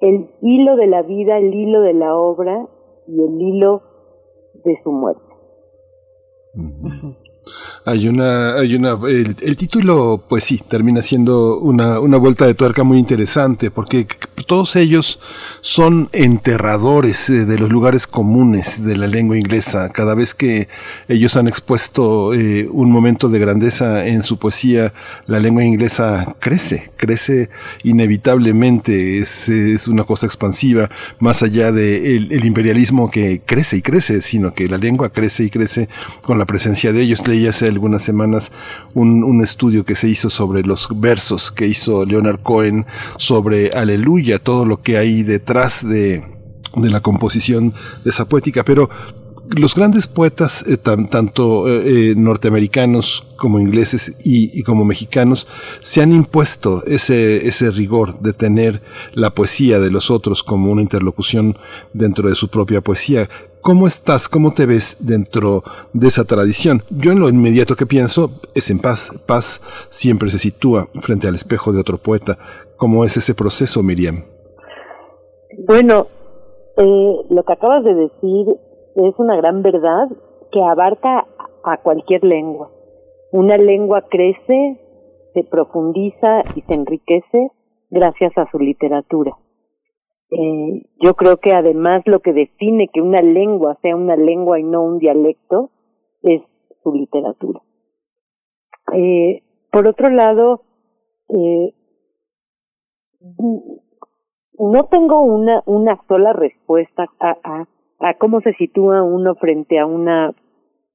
[0.00, 2.66] el hilo de la vida, el hilo de la obra
[3.06, 3.82] y el hilo
[4.64, 5.29] de su muerte.
[6.54, 7.00] 嗯。
[7.00, 7.29] 哼
[7.86, 12.84] Hay una, hay una, el, título, pues sí, termina siendo una, una vuelta de tuerca
[12.84, 14.06] muy interesante, porque
[14.46, 15.18] todos ellos
[15.62, 19.88] son enterradores eh, de los lugares comunes de la lengua inglesa.
[19.88, 20.68] Cada vez que
[21.08, 24.92] ellos han expuesto eh, un momento de grandeza en su poesía,
[25.26, 27.48] la lengua inglesa crece, crece
[27.82, 33.82] inevitablemente, es, es una cosa expansiva, más allá del de el imperialismo que crece y
[33.82, 35.88] crece, sino que la lengua crece y crece
[36.20, 37.26] con la presencia de ellos.
[37.26, 38.52] Leí hace algunas semanas
[38.94, 42.86] un, estudio que se hizo sobre los versos que hizo Leonard Cohen
[43.16, 46.22] sobre Aleluya, todo lo que hay detrás de,
[46.76, 47.72] de la composición
[48.04, 48.90] de esa poética, pero
[49.56, 55.48] los grandes poetas, eh, tanto eh, eh, norteamericanos como ingleses y, y, como mexicanos,
[55.80, 58.82] se han impuesto ese, ese rigor de tener
[59.12, 61.58] la poesía de los otros como una interlocución
[61.92, 63.28] dentro de su propia poesía.
[63.62, 64.28] ¿Cómo estás?
[64.30, 65.62] ¿Cómo te ves dentro
[65.92, 66.80] de esa tradición?
[66.88, 69.10] Yo en lo inmediato que pienso es en paz.
[69.28, 69.60] Paz
[69.90, 72.38] siempre se sitúa frente al espejo de otro poeta.
[72.78, 74.24] ¿Cómo es ese proceso, Miriam?
[75.66, 76.06] Bueno,
[76.78, 78.46] eh, lo que acabas de decir
[78.96, 80.08] es una gran verdad
[80.50, 81.26] que abarca
[81.62, 82.70] a cualquier lengua.
[83.30, 84.80] Una lengua crece,
[85.34, 87.50] se profundiza y se enriquece
[87.90, 89.36] gracias a su literatura.
[90.30, 94.62] Eh, yo creo que además lo que define que una lengua sea una lengua y
[94.62, 95.70] no un dialecto
[96.22, 96.42] es
[96.82, 97.60] su literatura.
[98.94, 99.42] Eh,
[99.72, 100.62] por otro lado,
[101.28, 101.74] eh,
[104.58, 107.66] no tengo una, una sola respuesta a,
[107.98, 110.34] a, cómo se sitúa uno frente a una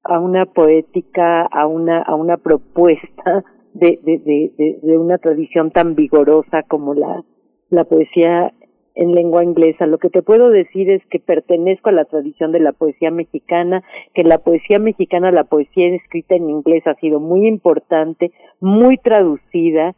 [0.07, 3.43] a una poética, a una a una propuesta
[3.73, 7.23] de, de, una tradición tan vigorosa como la,
[7.69, 8.53] la poesía
[8.95, 9.85] en lengua inglesa.
[9.85, 13.83] Lo que te puedo decir es que pertenezco a la tradición de la poesía mexicana,
[14.13, 19.95] que la poesía mexicana, la poesía escrita en inglés ha sido muy importante, muy traducida,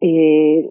[0.00, 0.70] eh,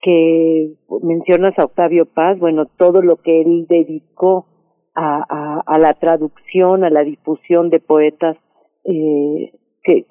[0.00, 0.72] que
[1.02, 4.46] mencionas a Octavio Paz, bueno, todo lo que él dedicó
[4.94, 8.36] a, la traducción, a la difusión de poetas
[8.84, 9.52] eh,
[9.82, 10.06] que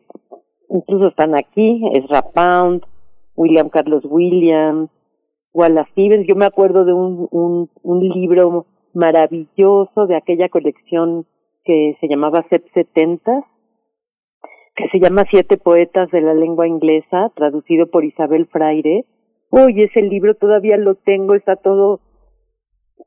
[0.70, 2.84] incluso están aquí, Ezra Pound,
[3.36, 4.90] William Carlos Williams,
[5.54, 6.26] Wallace.
[6.28, 11.26] Yo me acuerdo de un, un, libro maravilloso de aquella colección
[11.64, 13.46] que se llamaba CEP 70,
[14.76, 19.06] que se llama Siete Poetas de la Lengua Inglesa, traducido por Isabel Fraire.
[19.52, 22.00] Uy, ese libro todavía lo tengo, está todo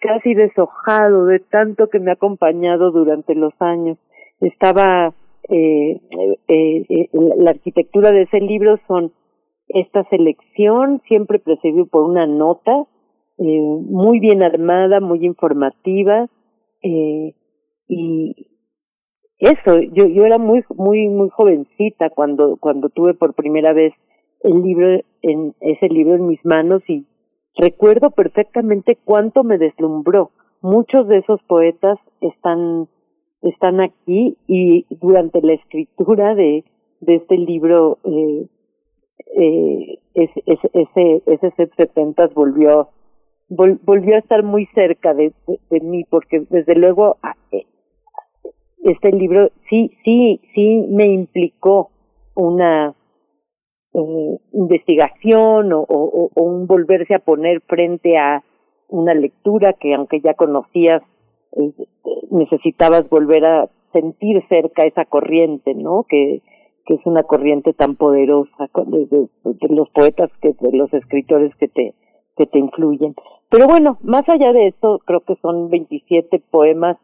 [0.01, 3.98] casi deshojado de tanto que me ha acompañado durante los años.
[4.40, 5.14] Estaba
[5.48, 6.01] eh,
[6.48, 9.12] eh, eh, la arquitectura de ese libro son
[9.74, 12.86] esta selección, siempre precedido por una nota,
[13.39, 16.28] eh, muy bien armada, muy informativa,
[16.82, 17.35] eh,
[17.89, 18.49] y
[19.39, 23.93] eso, yo, yo era muy, muy, muy jovencita cuando, cuando tuve por primera vez
[24.44, 27.07] el libro, en, ese libro en mis manos y
[27.57, 30.31] recuerdo perfectamente cuánto me deslumbró.
[30.61, 32.89] Muchos de esos poetas están,
[33.43, 36.65] están aquí y durante la escritura de,
[37.01, 38.47] de este libro, eh,
[39.36, 42.89] eh, ese, ese, ese 70 volvió,
[43.49, 45.32] volvió a estar muy cerca de,
[45.70, 47.66] de, mí, porque desde luego ah, eh,
[48.85, 51.90] este libro sí, sí, sí me implicó
[52.35, 52.94] una
[53.94, 58.43] eh, investigación o, o, o, un volverse a poner frente a
[58.89, 61.03] una lectura que aunque ya conocías,
[61.57, 61.73] eh,
[62.31, 66.05] necesitabas volver a sentir cerca esa corriente, ¿no?
[66.09, 66.43] Que,
[66.84, 69.28] que es una corriente tan poderosa de,
[69.70, 71.94] los poetas que de los escritores que te
[72.36, 73.14] que te influyen.
[73.50, 76.96] Pero bueno, más allá de eso, creo que son 27 poemas.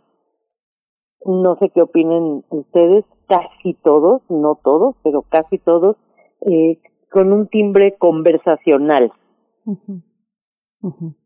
[1.27, 5.97] No sé qué opinen ustedes, casi todos, no todos, pero casi todos,
[6.41, 6.79] eh,
[7.11, 9.13] con un timbre conversacional.
[9.67, 11.18] Uh -huh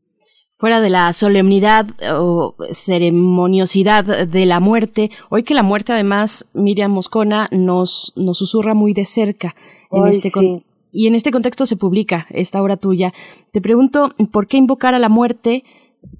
[0.62, 6.92] fuera de la solemnidad o ceremoniosidad de la muerte, hoy que la muerte además, Miriam
[6.92, 9.56] Moscona nos, nos susurra muy de cerca
[9.90, 10.62] en este sí.
[10.92, 13.12] y en este contexto se publica esta obra tuya.
[13.50, 15.64] Te pregunto, ¿por qué invocar a la muerte?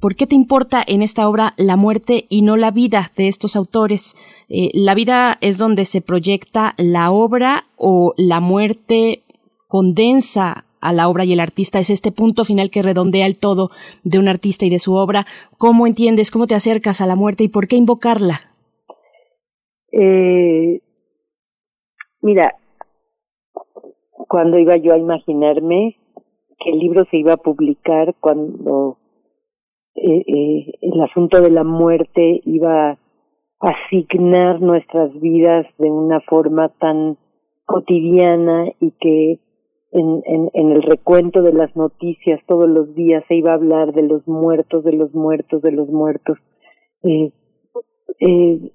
[0.01, 3.55] ¿Por qué te importa en esta obra la muerte y no la vida de estos
[3.55, 4.17] autores?
[4.49, 9.23] Eh, ¿La vida es donde se proyecta la obra o la muerte
[9.69, 13.71] condensa a la obra y el artista es este punto final que redondea el todo
[14.03, 15.25] de un artista y de su obra.
[15.57, 18.41] ¿Cómo entiendes, cómo te acercas a la muerte y por qué invocarla?
[19.93, 20.81] Eh,
[22.21, 22.57] mira,
[24.29, 25.97] cuando iba yo a imaginarme
[26.59, 28.99] que el libro se iba a publicar, cuando
[29.95, 32.99] eh, eh, el asunto de la muerte iba a
[33.61, 37.19] asignar nuestras vidas de una forma tan
[37.67, 39.39] cotidiana y que
[39.93, 44.03] en, en, el recuento de las noticias todos los días se iba a hablar de
[44.03, 46.39] los muertos, de los muertos, de los muertos.
[47.03, 47.31] Eh,
[48.21, 48.73] eh,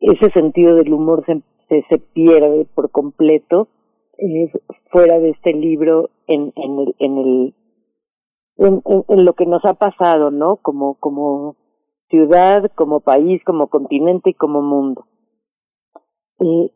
[0.00, 1.42] ese sentido del humor se,
[1.88, 3.68] se, pierde por completo
[4.16, 4.50] eh,
[4.90, 7.54] fuera de este libro en, en el, en el
[8.56, 10.56] en, en, lo que nos ha pasado, ¿no?
[10.56, 11.56] Como, como
[12.08, 15.06] ciudad, como país, como continente y como mundo.
[16.40, 16.72] Eh,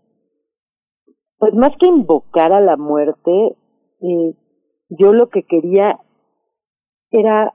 [1.38, 3.56] pues más que invocar a la muerte,
[4.02, 4.34] eh,
[4.88, 5.98] yo lo que quería
[7.10, 7.54] era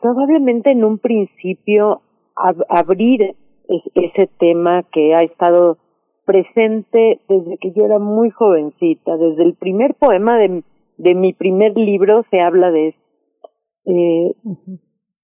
[0.00, 2.02] probablemente en un principio
[2.34, 3.36] ab abrir
[3.68, 5.78] es, ese tema que ha estado
[6.24, 10.64] presente desde que yo era muy jovencita, desde el primer poema de,
[10.98, 12.98] de mi primer libro se habla de eso.
[13.84, 14.80] Eh, uh -huh.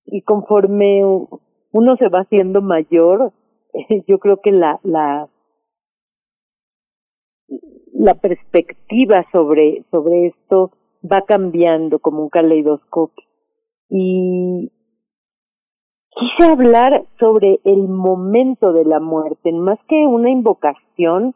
[0.06, 1.02] Y conforme
[1.72, 3.32] uno se va haciendo mayor,
[4.06, 5.28] yo creo que la, la,
[7.92, 10.72] la perspectiva sobre, sobre esto
[11.04, 13.24] va cambiando como un caleidoscopio.
[13.88, 14.72] Y
[16.10, 21.34] quise hablar sobre el momento de la muerte, más que una invocación,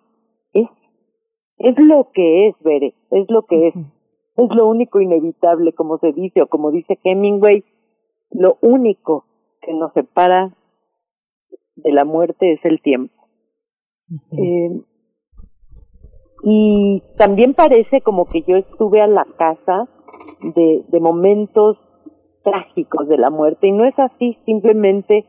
[0.52, 0.68] es,
[1.58, 3.74] es lo que es, Bere, es lo que es.
[4.36, 7.64] Es lo único inevitable, como se dice, o como dice Hemingway,
[8.30, 9.24] lo único
[9.62, 10.54] que nos separa
[11.76, 13.14] de la muerte es el tiempo.
[14.10, 14.38] Uh -huh.
[14.38, 14.84] eh,
[16.42, 19.88] y también parece como que yo estuve a la casa
[20.54, 21.78] de, de momentos
[22.42, 23.68] trágicos de la muerte.
[23.68, 25.24] Y no es así, simplemente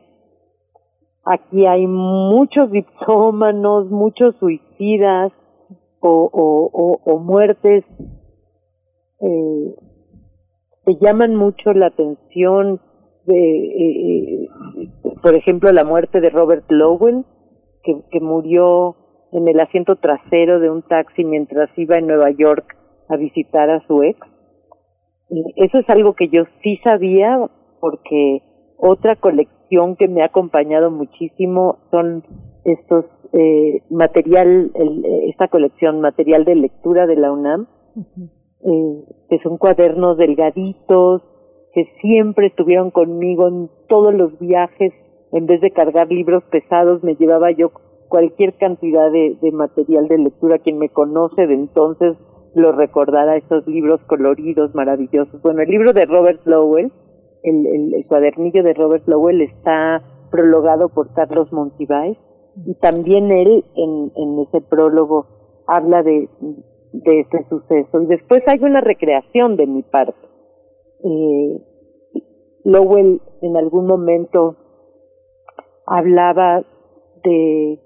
[1.24, 5.32] aquí hay muchos dipsómanos, muchos suicidas
[6.00, 7.84] o, o, o, muertes
[9.20, 9.74] eh,
[11.00, 12.80] llaman mucho la atención
[13.26, 14.90] de, eh, eh,
[15.22, 17.24] por ejemplo, la muerte de Robert Lowell,
[17.82, 18.96] que, que murió
[19.32, 22.76] en el asiento trasero de un taxi mientras iba en Nueva York
[23.08, 24.18] a visitar a su ex.
[25.56, 27.38] Eso es algo que yo sí sabía
[27.80, 28.42] porque
[28.78, 32.24] otra colección que me ha acompañado muchísimo son
[32.64, 37.66] estos eh, material, el, esta colección material de lectura de la UNAM,
[38.64, 41.22] eh, que son cuadernos delgaditos,
[41.74, 44.92] que siempre estuvieron conmigo en todos los viajes,
[45.32, 47.70] en vez de cargar libros pesados, me llevaba yo
[48.08, 50.58] cualquier cantidad de, de material de lectura.
[50.58, 52.16] Quien me conoce de entonces
[52.54, 55.40] lo recordará, esos libros coloridos, maravillosos.
[55.42, 56.92] Bueno, el libro de Robert Lowell,
[57.42, 62.18] el, cuadernillo de Robert Lowell está prologado por Carlos Monsiváis
[62.66, 65.26] y también él en, en ese prólogo
[65.66, 66.28] habla de,
[66.92, 68.02] de este suceso.
[68.02, 70.18] Y después hay una recreación de mi parte.
[71.04, 71.62] Eh,
[72.64, 74.56] Lowell en algún momento
[75.86, 76.64] hablaba
[77.22, 77.80] de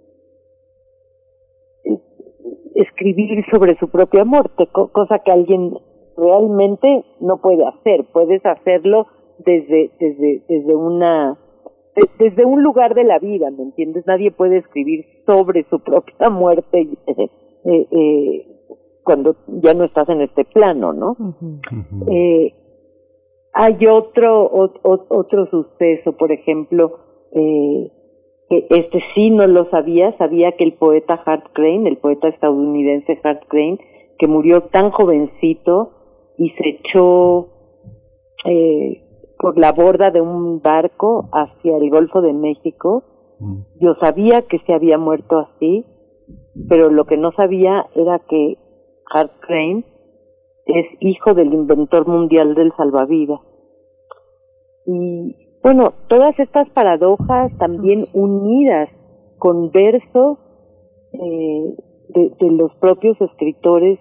[2.75, 5.75] escribir sobre su propia muerte, cosa que alguien
[6.17, 8.05] realmente no puede hacer.
[8.13, 9.07] Puedes hacerlo
[9.39, 11.39] desde desde desde una
[12.19, 14.07] desde un lugar de la vida, ¿me entiendes?
[14.07, 17.29] Nadie puede escribir sobre su propia muerte eh,
[17.65, 18.47] eh, eh,
[19.03, 21.17] cuando ya no estás en este plano, ¿no?
[22.11, 22.55] eh,
[23.53, 26.99] hay otro otro suceso, por ejemplo,
[27.33, 27.91] eh,
[28.59, 33.45] este sí no lo sabía, sabía que el poeta Hart Crane, el poeta estadounidense Hart
[33.49, 33.79] Crane,
[34.19, 35.93] que murió tan jovencito
[36.37, 37.49] y se echó
[38.45, 39.05] eh,
[39.39, 43.05] por la borda de un barco hacia el Golfo de México.
[43.81, 45.85] Yo sabía que se había muerto así,
[46.69, 48.57] pero lo que no sabía era que
[49.13, 49.85] Hart Crane
[50.67, 53.41] es hijo del inventor mundial del salvavidas.
[54.87, 58.89] Y bueno, todas estas paradojas también unidas
[59.39, 60.39] con versos
[61.13, 61.75] eh,
[62.09, 63.99] de, de, los propios escritores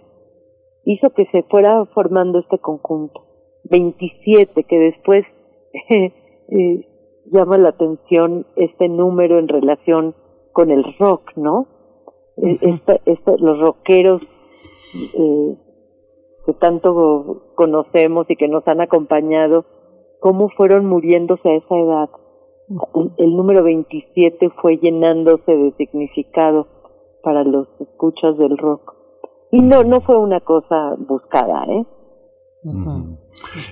[0.85, 3.31] hizo que se fuera formando este conjunto.
[3.69, 5.25] 27, que después
[5.89, 6.87] eh,
[7.31, 10.15] llama la atención este número en relación
[10.51, 11.67] con el rock, ¿no?
[12.37, 14.21] Este, este, los rockeros
[14.93, 15.55] eh,
[16.45, 19.65] que tanto conocemos y que nos han acompañado
[20.21, 22.09] cómo fueron muriéndose a esa edad.
[22.95, 26.67] El, el, número 27 fue llenándose de significado
[27.21, 28.95] para los escuchas del rock.
[29.51, 31.85] Y no, no fue una cosa buscada, ¿eh?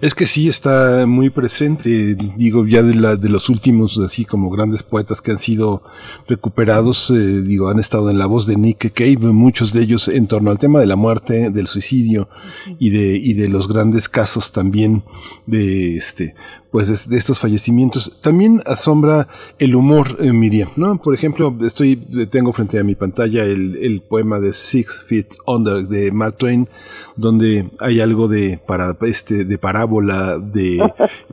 [0.01, 4.49] Es que sí está muy presente, digo, ya de, la, de los últimos, así como
[4.49, 5.83] grandes poetas que han sido
[6.27, 10.27] recuperados, eh, digo, han estado en la voz de Nick Cave, muchos de ellos en
[10.27, 12.29] torno al tema de la muerte, del suicidio
[12.77, 15.03] y de, y de los grandes casos también
[15.45, 16.35] de este,
[16.71, 18.13] pues de, estos fallecimientos.
[18.21, 19.27] También asombra
[19.57, 21.01] el humor, eh, Miriam, ¿no?
[21.01, 25.87] Por ejemplo, estoy, tengo frente a mi pantalla el, el poema de Six Feet Under
[25.87, 26.67] de Mark Twain,
[27.15, 30.79] donde hay algo de para este de parábola, de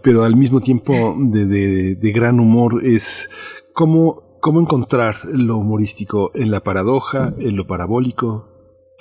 [0.02, 3.28] pero al mismo tiempo de, de, de gran humor es
[3.72, 8.44] cómo cómo encontrar lo humorístico en la paradoja, en lo parabólico.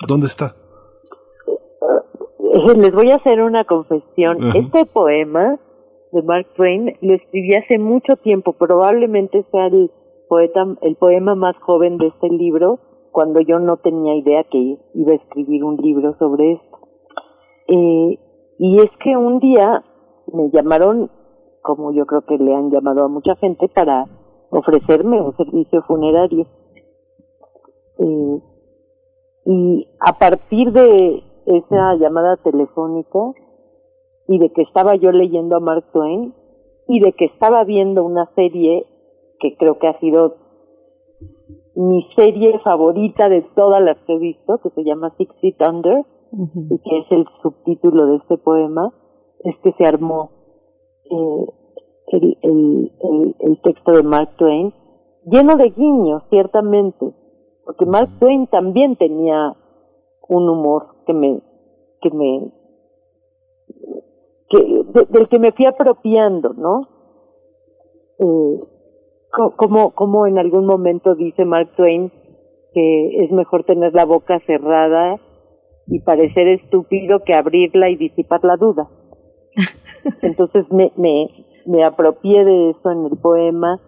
[0.08, 0.54] ¿Dónde está?
[2.76, 4.38] Les voy a hacer una confesión.
[4.56, 5.60] Este poema
[6.10, 9.90] de Mark Twain lo escribí hace mucho tiempo, probablemente sea el
[10.28, 12.80] poeta, el poema más joven de este libro,
[13.12, 16.78] cuando yo no tenía idea que iba a escribir un libro sobre esto.
[17.68, 18.18] Eh,
[18.58, 19.84] y es que un día
[20.32, 21.10] me llamaron,
[21.62, 24.06] como yo creo que le han llamado a mucha gente, para
[24.50, 26.46] ofrecerme un servicio funerario.
[27.98, 28.40] Eh,
[29.46, 33.18] y a partir de esa llamada telefónica,
[34.28, 36.34] y de que estaba yo leyendo a Mark Twain
[36.88, 38.86] y de que estaba viendo una serie
[39.38, 40.36] que creo que ha sido
[41.74, 46.04] mi serie favorita de todas las que he visto, que se llama Six Feet Under,
[46.32, 46.74] uh -huh.
[46.74, 48.92] y que es el subtítulo de este poema,
[49.44, 50.30] es que se armó
[51.04, 51.46] eh,
[52.08, 54.72] el, el, el, el texto de Mark Twain,
[55.24, 57.14] lleno de guiños, ciertamente,
[57.64, 59.54] porque Mark Twain también tenía
[60.28, 61.42] un humor que me,
[62.00, 62.52] que me
[64.48, 66.80] que, de, del que me fui apropiando, ¿no?
[68.18, 68.60] Eh,
[69.56, 72.10] como, como en algún momento dice Mark Twain
[72.72, 75.18] que es mejor tener la boca cerrada
[75.86, 78.88] y parecer estúpido que abrirla y disipar la duda.
[80.22, 81.28] Entonces me, me,
[81.66, 83.80] me apropié de eso en el poema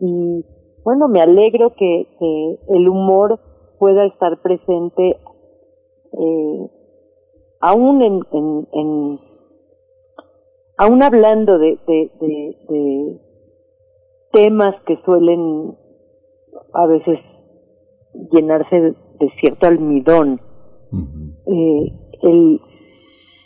[0.00, 0.44] y
[0.84, 3.40] bueno, me alegro que, que el humor
[3.78, 5.16] pueda estar presente
[6.12, 6.70] eh,
[7.60, 9.18] aún en, en, en
[10.78, 13.20] aún hablando de, de, de,
[14.32, 15.76] temas que suelen
[16.74, 17.18] a veces
[18.32, 20.40] llenarse de, cierto almidón,
[21.46, 21.92] eh,
[22.22, 22.60] el,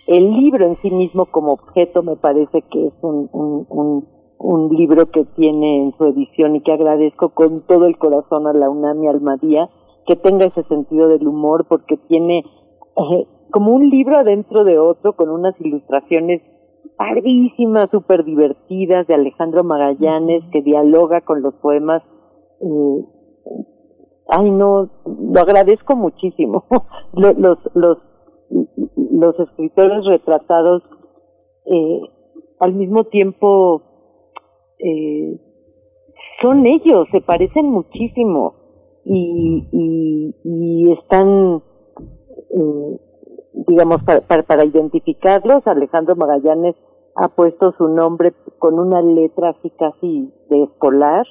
[0.06, 4.06] el libro en sí mismo como objeto me parece que es un, un,
[4.38, 8.52] un, libro que tiene en su edición y que agradezco con todo el corazón a
[8.52, 9.68] la UNAM y Almadía
[10.06, 15.14] que tenga ese sentido del humor porque tiene eh, como un libro adentro de otro
[15.14, 16.42] con unas ilustraciones
[16.96, 22.02] padrísimas, súper divertidas de Alejandro Magallanes que dialoga con los poemas.
[22.60, 23.04] Eh,
[24.30, 26.64] ay, no, lo agradezco muchísimo.
[27.12, 27.98] los, los,
[28.94, 30.82] los escritores retratados
[31.66, 32.00] eh,
[32.58, 33.82] al mismo tiempo
[34.78, 35.38] eh,
[36.42, 38.54] son ellos, se parecen muchísimo
[39.04, 41.62] y, y, y están,
[42.50, 43.00] eh,
[43.66, 46.76] digamos, para, para, identificarlos, Alejandro Magallanes
[47.16, 51.26] ha puesto su nombre con una letra así casi de escolar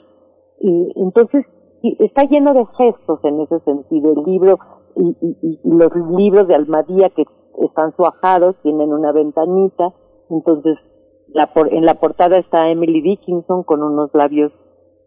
[0.60, 1.46] y entonces
[2.00, 4.60] está lleno de gestos en ese sentido el libro
[4.96, 7.24] y, y, los libros de Almadía que
[7.64, 9.94] están suajados tienen una ventanita,
[10.30, 10.78] entonces
[11.28, 14.52] la en la portada está Emily Dickinson con unos labios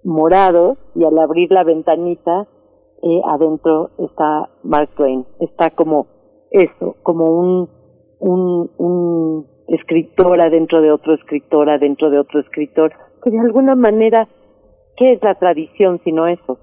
[0.05, 2.49] morados y al abrir la ventanita
[3.03, 5.27] eh, adentro está Mark Twain.
[5.41, 6.07] Está como
[6.51, 7.69] eso, como un,
[8.21, 12.93] un, un escritor adentro de otro escritor, adentro de otro escritor,
[13.23, 14.29] que de alguna manera,
[15.03, 16.59] ¿qué es la tradición sino eso?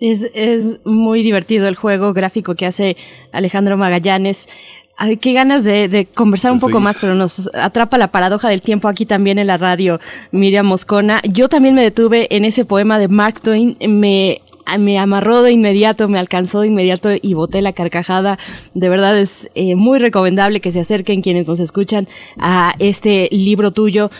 [0.00, 2.96] Es, es muy divertido el juego gráfico que hace
[3.32, 4.48] Alejandro Magallanes.
[4.96, 8.88] Ay, qué ganas de, conversar un poco más, pero nos atrapa la paradoja del tiempo
[8.88, 10.00] aquí también en la radio,
[10.32, 11.20] Miriam Moscona.
[11.30, 14.40] Yo también me detuve en ese poema de Mark Twain, me,
[14.78, 18.38] me amarró de inmediato, me alcanzó de inmediato y boté la carcajada.
[18.72, 23.72] De verdad es eh, muy recomendable que se acerquen quienes nos escuchan a este libro
[23.72, 24.10] tuyo.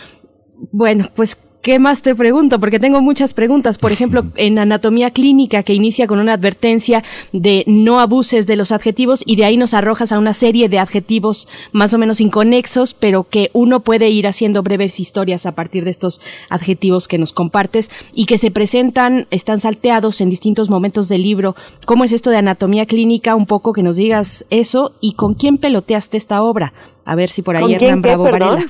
[0.71, 2.59] Bueno, pues ¿Qué más te pregunto?
[2.59, 3.77] Porque tengo muchas preguntas.
[3.77, 7.03] Por ejemplo, en anatomía clínica que inicia con una advertencia
[7.33, 10.79] de no abuses de los adjetivos y de ahí nos arrojas a una serie de
[10.79, 15.83] adjetivos más o menos inconexos, pero que uno puede ir haciendo breves historias a partir
[15.83, 21.09] de estos adjetivos que nos compartes y que se presentan, están salteados en distintos momentos
[21.09, 21.55] del libro.
[21.85, 23.35] ¿Cómo es esto de anatomía clínica?
[23.35, 26.73] Un poco que nos digas eso y con quién peloteaste esta obra.
[27.03, 28.67] A ver si por ahí Hernán Bravo Varela.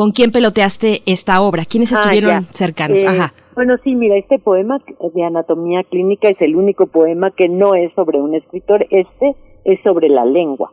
[0.00, 1.64] ¿Con quién peloteaste esta obra?
[1.66, 3.04] ¿Quiénes ah, estuvieron cercanos?
[3.04, 3.34] Eh, Ajá.
[3.54, 4.78] Bueno, sí, mira, este poema
[5.12, 9.36] de anatomía clínica es el único poema que no es sobre un escritor, este
[9.66, 10.72] es sobre la lengua.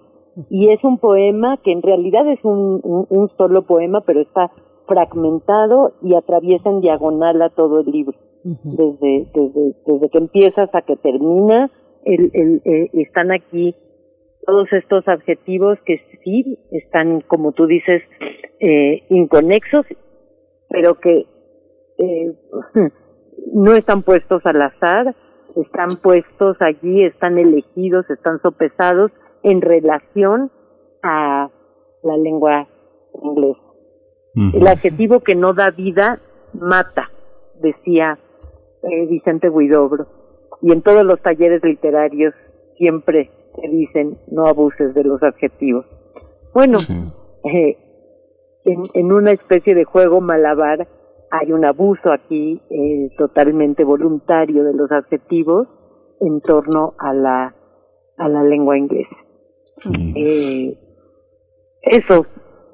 [0.49, 4.49] Y es un poema que en realidad es un, un, solo poema, pero está
[4.87, 8.17] fragmentado y atraviesa en diagonal a todo el libro.
[8.45, 11.69] desde, desde, desde que empieza hasta que termina,
[12.05, 13.75] el, el, eh, están aquí
[14.45, 18.03] todos estos adjetivos que sí están, como tú dices,
[18.59, 19.85] eh, inconexos,
[20.69, 21.25] pero que
[21.97, 22.33] eh,
[23.53, 25.15] no están puestos al azar,
[25.55, 29.11] están puestos allí, están elegidos, están sopesados
[29.43, 30.51] en relación
[31.01, 31.49] a
[32.03, 32.67] la lengua
[33.23, 33.61] inglesa.
[34.53, 36.19] El adjetivo que no da vida
[36.53, 37.09] mata,
[37.59, 38.19] decía
[38.83, 40.05] eh, Vicente Guidobro.
[40.61, 42.35] Y en todos los talleres literarios
[42.77, 45.85] siempre te dicen no abuses de los adjetivos.
[46.53, 46.78] Bueno,
[47.44, 47.78] eh,
[48.65, 50.88] en, en, una especie de juego malabar
[51.30, 55.68] hay un abuso aquí eh, totalmente voluntario de los adjetivos
[56.19, 57.56] en torno a la
[58.18, 59.15] a la lengua inglesa.
[60.15, 60.76] Eh,
[61.82, 62.26] eso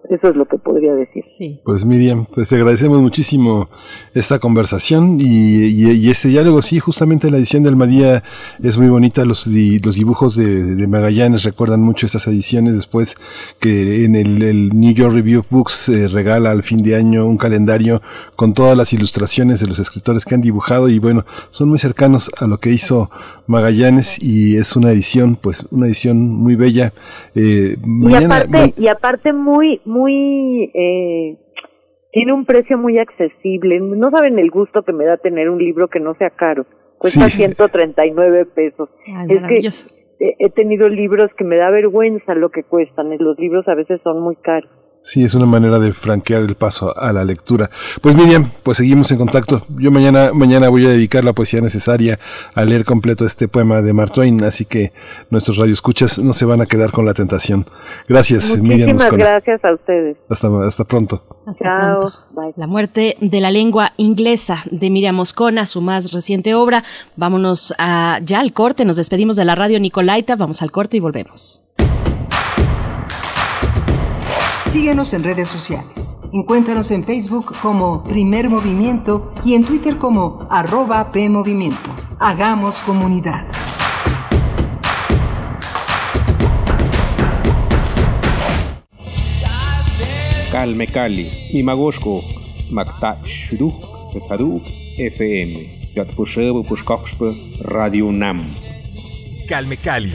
[0.09, 1.23] eso es lo que podría decir.
[1.27, 1.59] Sí.
[1.63, 3.69] Pues Miriam, pues te agradecemos muchísimo
[4.13, 6.61] esta conversación y, y, este diálogo.
[6.61, 8.23] Sí, justamente la edición de Almadía
[8.61, 9.23] es muy bonita.
[9.23, 12.73] Los, los dibujos de, Magallanes recuerdan mucho estas ediciones.
[12.73, 13.15] Después
[13.59, 18.01] que en el, New York Review of Books regala al fin de año un calendario
[18.35, 22.29] con todas las ilustraciones de los escritores que han dibujado y bueno, son muy cercanos
[22.39, 23.09] a lo que hizo
[23.47, 26.93] Magallanes y es una edición, pues una edición muy bella.
[27.35, 29.92] Eh, y, aparte, y aparte muy muy
[30.73, 31.37] eh,
[32.11, 33.79] tiene un precio muy accesible.
[33.79, 36.65] No saben el gusto que me da tener un libro que no sea caro.
[36.97, 38.89] Cuesta 139 pesos.
[39.27, 43.15] es que he tenido libros que me da vergüenza lo que cuestan.
[43.17, 44.69] Los libros a veces son muy caros.
[45.05, 47.69] Sí, es una manera de franquear el paso a la lectura.
[47.99, 49.65] Pues Miriam, pues seguimos en contacto.
[49.77, 52.19] Yo mañana, mañana voy a dedicar la poesía necesaria
[52.55, 54.93] a leer completo este poema de Mark Twain, así que
[55.29, 57.65] nuestros radioescuchas no se van a quedar con la tentación.
[58.07, 58.93] Gracias, Miriam.
[58.93, 60.15] Muchísimas gracias a ustedes.
[60.29, 61.21] Hasta, hasta pronto.
[61.45, 62.13] Hasta pronto.
[62.55, 66.85] La muerte de la lengua inglesa de Miriam Moscona, su más reciente obra.
[67.17, 71.01] Vámonos a, ya al corte, nos despedimos de la radio Nicolaita, vamos al corte y
[71.01, 71.62] volvemos.
[74.73, 76.17] Síguenos en redes sociales.
[76.33, 81.91] Encuéntranos en Facebook como Primer Movimiento y en Twitter como arroba PMovimiento.
[82.19, 83.45] Hagamos comunidad.
[90.51, 92.23] Calme Cali, Imagoshko,
[92.71, 93.75] Makta Shuduk,
[94.11, 94.63] Tzaduk,
[94.97, 98.43] FM, Yatpusheb, Pushkoxpe, Radio Nam.
[99.47, 100.11] Calme Cali,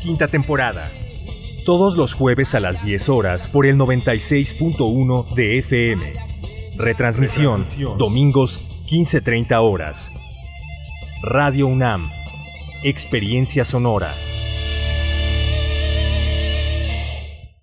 [0.00, 0.90] quinta temporada.
[1.64, 6.12] Todos los jueves a las 10 horas por el 96.1 de FM.
[6.76, 7.64] Retransmisión,
[7.98, 10.10] domingos 15.30 horas.
[11.22, 12.10] Radio UNAM.
[12.82, 14.12] Experiencia sonora.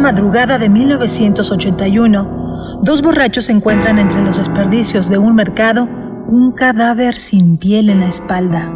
[0.00, 5.88] Madrugada de 1981, dos borrachos encuentran entre los desperdicios de un mercado
[6.26, 8.70] un cadáver sin piel en la espalda.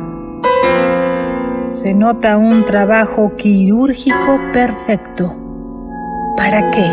[1.64, 5.34] Se nota un trabajo quirúrgico perfecto.
[6.36, 6.86] ¿Para qué?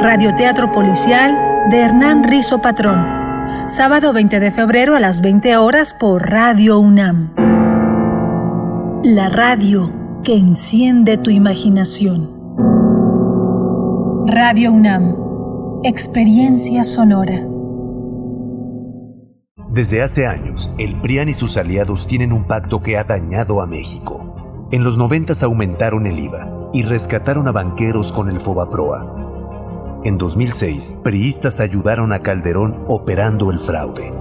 [0.00, 1.36] Radioteatro Policial
[1.70, 3.20] de Hernán Rizo Patrón.
[3.66, 7.34] Sábado 20 de febrero a las 20 horas por Radio UNAM.
[9.04, 12.28] La radio que enciende tu imaginación.
[14.26, 15.16] Radio UNAM.
[15.82, 17.40] Experiencia sonora.
[19.70, 23.66] Desde hace años, el PRIAN y sus aliados tienen un pacto que ha dañado a
[23.66, 24.68] México.
[24.72, 30.00] En los 90 aumentaron el IVA y rescataron a banqueros con el FOBAPROA.
[30.04, 34.12] En 2006, priistas ayudaron a Calderón operando el fraude.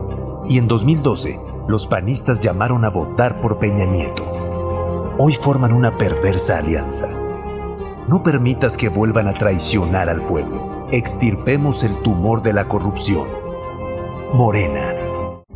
[0.47, 4.38] Y en 2012, los panistas llamaron a votar por Peña Nieto.
[5.21, 7.09] Hoy forman una perversa alianza.
[8.07, 10.87] No permitas que vuelvan a traicionar al pueblo.
[10.93, 13.27] Extirpemos el tumor de la corrupción.
[14.31, 14.98] Morena.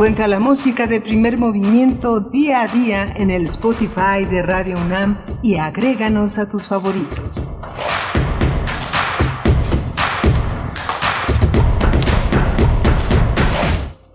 [0.00, 5.18] Encuentra la música de primer movimiento día a día en el Spotify de Radio UNAM
[5.42, 7.46] y agréganos a tus favoritos.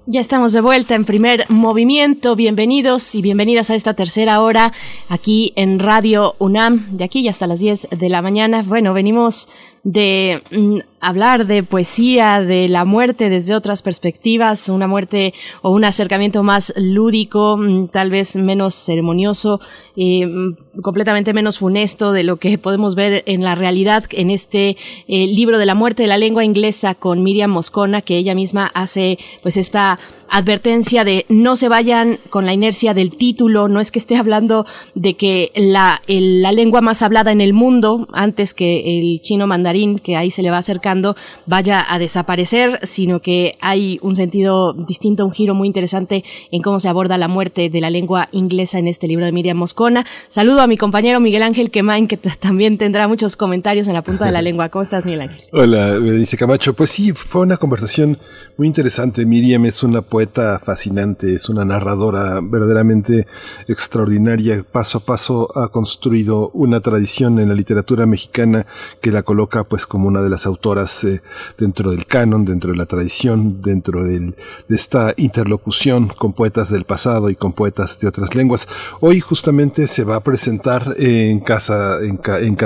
[0.07, 2.35] Ya estamos de vuelta en primer movimiento.
[2.35, 4.73] Bienvenidos y bienvenidas a esta tercera hora
[5.07, 8.63] aquí en Radio UNAM, de aquí y hasta las 10 de la mañana.
[8.63, 9.49] Bueno, venimos
[9.85, 15.85] de mm, hablar de poesía, de la muerte desde otras perspectivas, una muerte o un
[15.85, 19.61] acercamiento más lúdico, mm, tal vez menos ceremonioso,
[19.95, 24.75] mm, completamente menos funesto de lo que podemos ver en la realidad en este
[25.07, 28.71] eh, libro de la muerte de la lengua inglesa con Miriam Moscona, que ella misma
[28.73, 29.99] hace pues esta
[30.29, 34.65] advertencia de no se vayan con la inercia del título, no es que esté hablando
[34.93, 39.99] de que la, la lengua más hablada en el mundo, antes que el chino mandarín,
[39.99, 41.15] que ahí se le va acercando,
[41.45, 46.79] vaya a desaparecer, sino que hay un sentido distinto, un giro muy interesante en cómo
[46.79, 50.05] se aborda la muerte de la lengua inglesa en este libro de Miriam Moscona.
[50.27, 54.25] Saludo a mi compañero Miguel Ángel Quemain, que también tendrá muchos comentarios en la punta
[54.25, 54.69] de la lengua.
[54.69, 55.41] ¿Cómo estás, Miguel Ángel?
[55.51, 56.73] Hola, dice Camacho.
[56.73, 58.17] Pues sí, fue una conversación
[58.57, 59.25] muy interesante.
[59.25, 63.27] Miriam es una poeta fascinante, es una narradora verdaderamente
[63.67, 64.63] extraordinaria.
[64.63, 68.65] Paso a paso ha construido una tradición en la literatura mexicana
[69.01, 71.21] que la coloca pues como una de las autoras eh,
[71.57, 74.33] dentro del canon, dentro de la tradición, dentro de
[74.69, 78.69] esta interlocución con poetas del pasado y con poetas de otras lenguas.
[79.01, 82.57] Hoy justamente se va a presentar en casa, en, en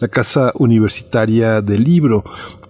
[0.00, 2.24] la casa universitaria del libro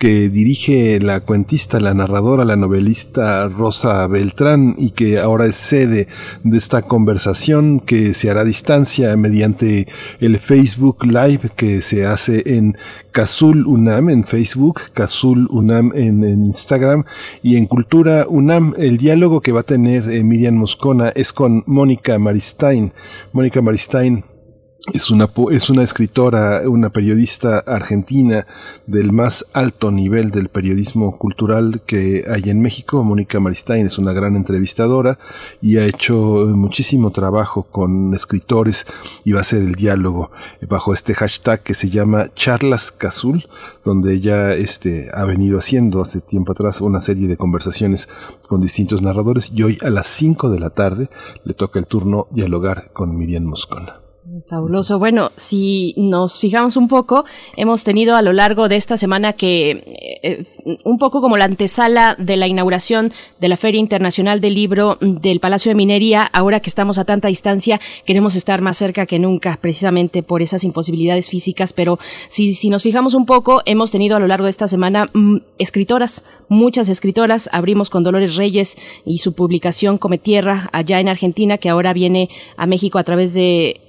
[0.05, 6.09] que dirige la cuentista, la narradora, la novelista Rosa Beltrán y que ahora es sede
[6.43, 9.89] de esta conversación que se hará a distancia mediante
[10.21, 12.77] el Facebook Live que se hace en
[13.13, 17.05] Cazul UNAM en Facebook, Cazul UNAM en, Instagram
[17.43, 18.75] y en Cultura UNAM.
[18.77, 22.93] El diálogo que va a tener eh, Miriam Moscona es con Mónica Maristain.
[23.33, 24.25] Mónica Maristain
[24.93, 28.47] es una, es una escritora, una periodista argentina
[28.87, 33.03] del más alto nivel del periodismo cultural que hay en México.
[33.03, 35.19] Mónica Maristain es una gran entrevistadora
[35.63, 36.15] y ha hecho
[36.55, 38.87] muchísimo trabajo con escritores
[39.25, 40.31] y va a ser el diálogo
[40.69, 43.47] bajo este hashtag que se llama Charlas Cazul,
[43.85, 48.07] donde ella este, ha venido haciendo hace tiempo atrás una serie de conversaciones
[48.49, 51.09] con distintos narradores y hoy a las 5 de la tarde
[51.45, 54.04] le toca el turno dialogar con Miriam Moscona.
[54.49, 54.99] Fabuloso.
[54.99, 57.25] Bueno, si nos fijamos un poco,
[57.57, 59.71] hemos tenido a lo largo de esta semana que
[60.23, 60.45] eh,
[60.85, 65.41] un poco como la antesala de la inauguración de la Feria Internacional del Libro del
[65.41, 69.59] Palacio de Minería, ahora que estamos a tanta distancia, queremos estar más cerca que nunca,
[69.61, 71.99] precisamente por esas imposibilidades físicas, pero
[72.29, 75.37] si, si nos fijamos un poco, hemos tenido a lo largo de esta semana mm,
[75.59, 81.59] escritoras, muchas escritoras, abrimos con Dolores Reyes y su publicación Come Tierra allá en Argentina,
[81.59, 83.84] que ahora viene a México a través de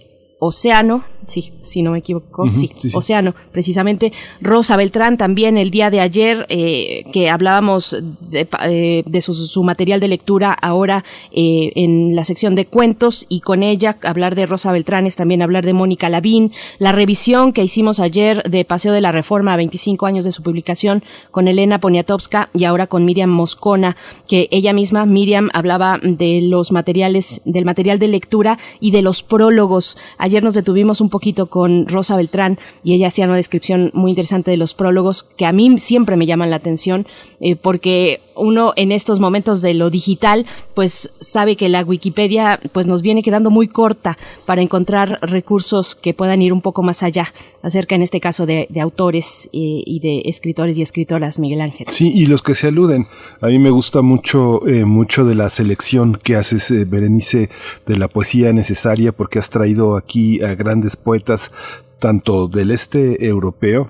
[0.46, 4.14] Océano, sí, si no me equivoco, sí, Océano, precisamente.
[4.42, 10.00] Rosa Beltrán también el día de ayer, eh, que hablábamos de, eh, de su, material
[10.00, 14.72] de lectura ahora eh, en la sección de cuentos y con ella hablar de Rosa
[14.72, 19.02] Beltrán es también hablar de Mónica Lavín, la revisión que hicimos ayer de Paseo de
[19.02, 23.30] la Reforma a 25 años de su publicación con Elena Poniatowska y ahora con Miriam
[23.30, 23.98] Moscona,
[24.28, 29.24] que ella misma, Miriam, hablaba de los materiales, del material de lectura y de los
[29.24, 29.98] prólogos.
[30.18, 34.52] Ayer nos detuvimos un poquito con Rosa Beltrán y ella hacía una descripción muy interesante
[34.52, 37.06] de los prólogos que a mí siempre me llaman la atención
[37.40, 42.88] eh, porque uno en estos momentos de lo digital pues sabe que la Wikipedia pues
[42.88, 47.34] nos viene quedando muy corta para encontrar recursos que puedan ir un poco más allá
[47.62, 51.88] acerca en este caso de, autores eh, y de escritores y escritoras Miguel Ángel.
[51.90, 53.08] Sí, y los que se aluden.
[53.42, 57.50] A mí me gusta mucho, eh, mucho de la selección que haces, eh, Berenice,
[57.86, 61.52] de la poesía necesaria, porque has traído aquí a grandes poetas,
[62.00, 63.90] tanto del este europeo,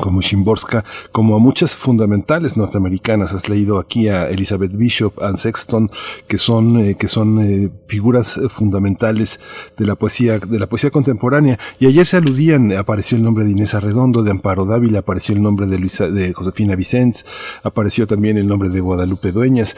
[0.00, 3.32] como Shimborska, como a muchas fundamentales norteamericanas.
[3.32, 5.90] Has leído aquí a Elizabeth Bishop, Anne Sexton,
[6.26, 9.40] que son, eh, que son eh, figuras fundamentales
[9.76, 11.58] de la poesía, de la poesía contemporánea.
[11.78, 15.42] Y ayer se aludían, apareció el nombre de Inés Arredondo, de Amparo Dávila, apareció el
[15.42, 17.24] nombre de Luisa, de Josefina Vicens,
[17.62, 19.76] apareció también el nombre de Guadalupe Dueñas.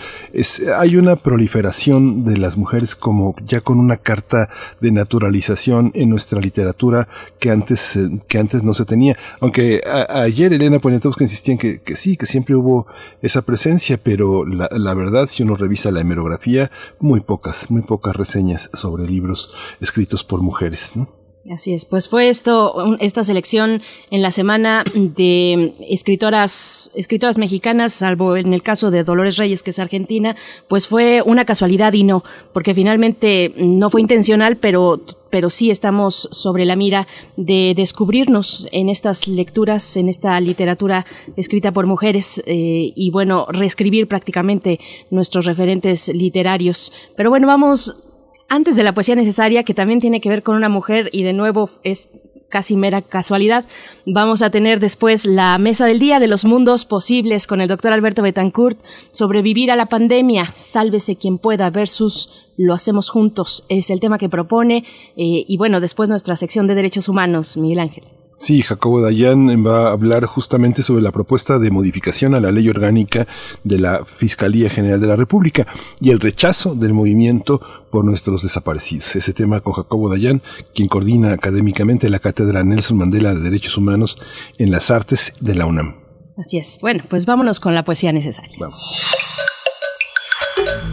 [0.79, 4.49] Hay una proliferación de las mujeres como ya con una carta
[4.81, 9.17] de naturalización en nuestra literatura que antes, eh, que antes no se tenía.
[9.41, 12.87] Aunque ayer Elena Poniatowska insistía en que, que, sí, que siempre hubo
[13.23, 16.71] esa presencia, pero la, la, verdad, si uno revisa la hemerografía,
[17.01, 21.09] muy pocas, muy pocas reseñas sobre libros escritos por mujeres, ¿no?
[21.53, 28.37] Así es, pues fue esto, esta selección en la semana de escritoras, escritoras mexicanas, salvo
[28.37, 30.35] en el caso de Dolores Reyes, que es argentina,
[30.69, 35.01] pues fue una casualidad y no, porque finalmente no fue intencional, pero
[35.37, 37.07] pero sí estamos sobre la mira
[37.37, 41.05] de descubrirnos en estas lecturas, en esta literatura
[41.37, 44.81] escrita por mujeres eh, y bueno, reescribir prácticamente
[45.11, 46.91] nuestros referentes literarios.
[47.19, 48.03] Pero bueno, vamos
[48.49, 51.35] antes de la poesía necesaria, que también tiene que ver con una mujer y de
[51.35, 52.09] nuevo es
[52.49, 53.65] casi mera casualidad.
[54.05, 57.93] Vamos a tener después la mesa del día de los mundos posibles con el doctor
[57.93, 58.79] Alberto Betancourt,
[59.11, 63.65] sobrevivir a la pandemia, sálvese quien pueda versus lo hacemos juntos.
[63.69, 64.85] Es el tema que propone
[65.17, 68.05] eh, y bueno, después nuestra sección de derechos humanos, Miguel Ángel.
[68.39, 72.69] Sí, Jacobo Dayan va a hablar justamente sobre la propuesta de modificación a la ley
[72.69, 73.27] orgánica
[73.65, 75.67] de la Fiscalía General de la República
[76.03, 79.17] y el rechazo del movimiento por nuestros desaparecidos.
[79.17, 80.43] Ese tema con Jacobo Dayan,
[80.75, 84.19] quien coordina académicamente la Cátedra Nelson Mandela de Derechos Humanos
[84.59, 85.97] en las Artes de la UNAM.
[86.37, 86.77] Así es.
[86.83, 88.55] Bueno, pues vámonos con la poesía necesaria.
[88.61, 89.01] Vamos.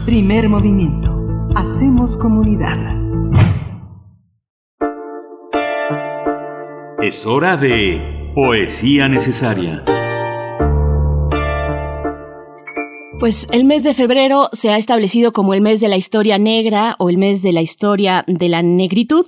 [0.06, 1.50] Primer movimiento.
[1.54, 2.78] Hacemos comunidad.
[7.04, 9.84] Es hora de Poesía Necesaria.
[13.20, 16.96] Pues el mes de febrero se ha establecido como el mes de la historia negra
[16.98, 19.26] o el mes de la historia de la negritud.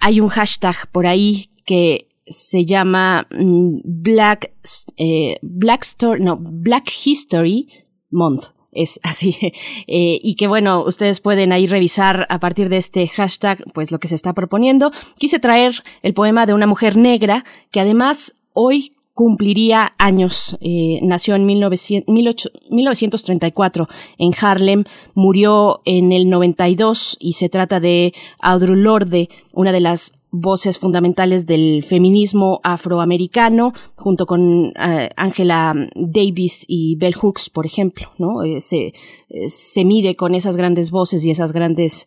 [0.00, 4.54] Hay un hashtag por ahí que se llama mm, Black,
[4.96, 5.84] eh, Black,
[6.18, 7.68] no, Black History
[8.10, 9.36] Month es así.
[9.86, 13.98] Eh, y que bueno, ustedes pueden ahí revisar a partir de este hashtag, pues lo
[13.98, 14.92] que se está proponiendo.
[15.18, 20.56] Quise traer el poema de una mujer negra que además hoy cumpliría años.
[20.60, 23.88] Eh, nació en 1934
[24.18, 24.84] en Harlem,
[25.14, 31.46] murió en el 92 y se trata de Audre Lorde, una de las voces fundamentales
[31.46, 38.42] del feminismo afroamericano, junto con eh, Angela Davis y Bell Hooks, por ejemplo, ¿no?
[38.42, 38.94] Eh, se,
[39.28, 42.06] eh, se, mide con esas grandes voces y esas grandes,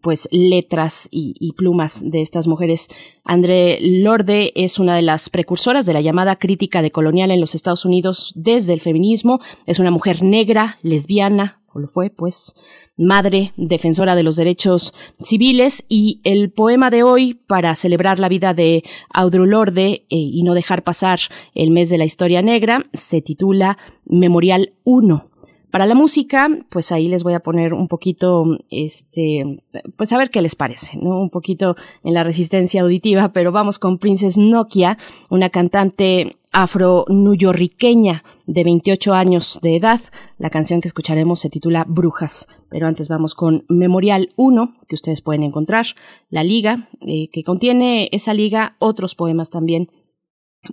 [0.00, 2.88] pues, letras y, y, plumas de estas mujeres.
[3.24, 7.54] André Lorde es una de las precursoras de la llamada crítica de colonial en los
[7.54, 9.38] Estados Unidos desde el feminismo.
[9.66, 12.54] Es una mujer negra, lesbiana, lo fue, pues,
[12.96, 18.54] madre defensora de los derechos civiles y el poema de hoy para celebrar la vida
[18.54, 18.82] de
[19.12, 21.20] Audre Lorde eh, y no dejar pasar
[21.54, 25.28] el mes de la historia negra se titula Memorial 1.
[25.70, 29.62] Para la música, pues ahí les voy a poner un poquito, este,
[29.96, 31.20] pues a ver qué les parece, ¿no?
[31.20, 34.96] Un poquito en la resistencia auditiva, pero vamos con Princess Nokia,
[35.28, 40.00] una cantante afro-nuyorriqueña de 28 años de edad.
[40.38, 45.20] La canción que escucharemos se titula Brujas, pero antes vamos con Memorial 1, que ustedes
[45.20, 45.86] pueden encontrar,
[46.30, 49.90] la liga, eh, que contiene esa liga otros poemas también,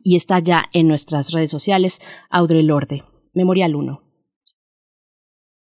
[0.03, 3.03] y está ya en nuestras redes sociales, Audre Lorde.
[3.33, 4.01] Memorial 1.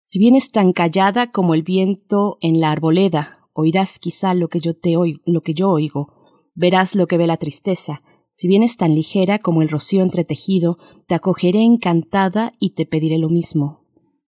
[0.03, 4.77] Si vienes tan callada como el viento en la arboleda, oirás quizá lo que yo
[4.77, 6.13] te oigo, lo que yo oigo,
[6.55, 11.15] verás lo que ve la tristeza, si vienes tan ligera como el rocío entretejido, te
[11.15, 13.83] acogeré encantada y te pediré lo mismo.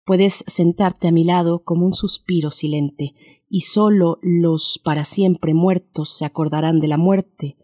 [0.06, 3.14] Puedes sentarte a mi lado como un suspiro silente,
[3.50, 7.58] y sólo los para siempre muertos se acordarán de la muerte.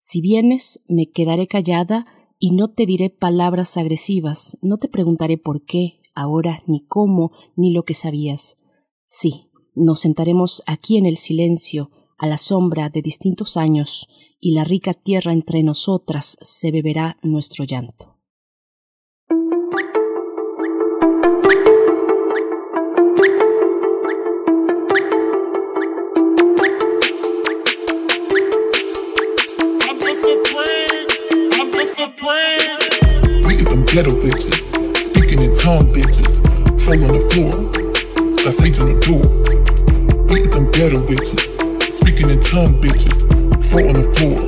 [0.00, 2.06] Si vienes, me quedaré callada
[2.38, 7.72] y no te diré palabras agresivas, no te preguntaré por qué, ahora, ni cómo, ni
[7.72, 8.56] lo que sabías.
[9.06, 14.08] Sí, nos sentaremos aquí en el silencio, a la sombra de distintos años,
[14.44, 18.10] y la rica tierra entre nosotras se beberá nuestro llanto.
[33.94, 36.42] ghetto bitches, speaking in tongue bitches,
[36.82, 37.54] fall on the floor,
[38.42, 39.22] that's age on the door.
[40.26, 43.43] Beat them ghetto bitches, speaking in tongue bitches,
[43.74, 44.38] foot on the floor.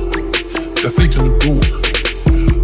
[0.79, 1.59] Got sage on the door.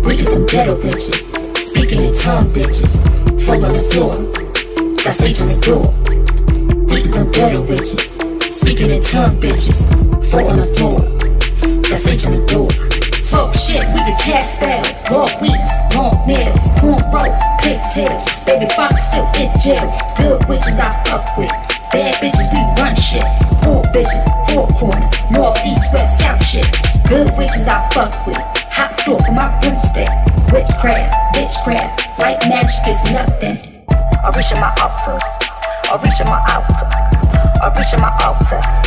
[0.07, 1.19] Waiting for ghetto bitches.
[1.59, 3.03] Speaking in tongue bitches.
[3.43, 4.15] Fall on the floor.
[5.03, 5.83] Got sage on the door.
[6.87, 8.15] Waiting for ghetto bitches.
[8.47, 9.83] Speaking in tongue bitches.
[10.31, 11.03] Fall on the floor.
[11.83, 12.71] Got sage on the door.
[13.27, 14.87] Talk shit, we the cat spell.
[15.11, 15.59] Walk weak,
[15.95, 17.27] long nails, cornrow,
[17.59, 18.23] pigtails.
[18.45, 19.91] Baby funk still in jail.
[20.15, 21.72] Good witches I fuck with.
[21.93, 23.21] Bad bitches, we run shit.
[23.61, 26.65] Four bitches, four corners, north, east, west, south shit.
[27.07, 28.41] Good witches I fuck with.
[28.73, 30.09] Hot door for my broomstick.
[30.51, 33.61] Witchcraft, witchcraft, white magic is nothing.
[34.25, 35.21] I reach in my altar,
[35.85, 36.89] I reach in my altar,
[37.61, 38.83] I reach in my altar.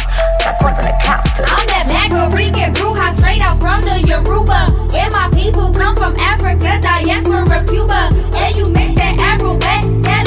[0.66, 1.44] On the counter.
[1.46, 4.66] I'm that black Rican bruja straight out from the Yoruba.
[4.98, 8.10] And my people come from Africa, diaspora, Cuba.
[8.34, 10.25] And you mix that Afro-back, that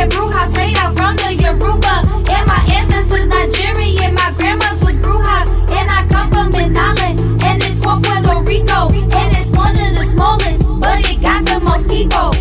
[0.00, 2.00] Rican bruja straight out from the Yoruba.
[2.32, 5.44] And my ancestors Nigerian, my grandma's was bruja.
[5.76, 8.88] And I come from an island, and it's called Puerto Rico.
[8.88, 12.32] And it's one of the smallest, but it got the most people.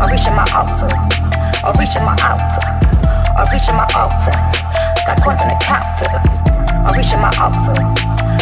[0.00, 0.88] I'm reaching my altar.
[1.68, 2.64] I'm reaching my altar.
[3.36, 4.32] I'm reaching my altar.
[5.04, 6.16] Got coins on the counter.
[6.80, 7.76] I'm reaching my altar.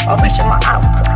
[0.07, 1.11] I'm reaching my altar.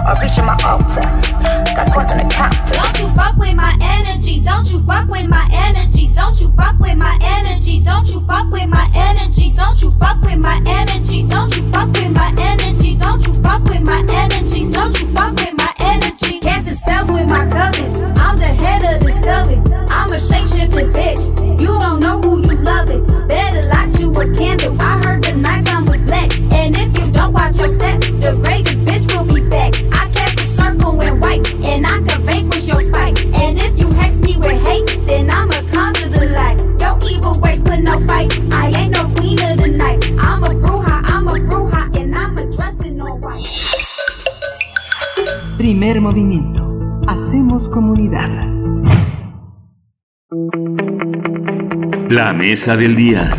[0.00, 1.37] I'm reaching my altar
[1.74, 2.28] got coins on the.
[2.72, 6.78] Don't you fuck with my energy, don't you fuck with my energy, don't you fuck
[6.78, 11.26] with my energy, don't you fuck with my energy, don't you fuck with my energy,
[11.26, 15.34] don't you fuck with my energy, don't you fuck with my energy, don't you fuck
[15.36, 16.40] with my energy.
[16.40, 17.86] Casting spells with my cousin,
[18.18, 19.58] I'm the head of this coven.
[19.90, 23.04] I'm a shapeshifting bitch, you don't know who you loving.
[23.28, 26.30] Better light you a candle, I heard the nighttime was black.
[26.52, 29.74] And if you don't watch your step, the greatest bitch will be back.
[30.78, 33.24] White, and I can vanquish your spite.
[33.26, 36.60] And if you hex me with hate, then I'ma conjure the light.
[36.80, 38.32] Your evil ways put no fight.
[38.52, 40.04] I ain't no queen of the night.
[40.20, 43.46] I'm a bruja, I'm a bruja, and I'm a dressing all white.
[45.56, 47.02] Primer movimiento.
[47.08, 48.30] Hacemos comunidad.
[52.08, 53.36] La mesa del día.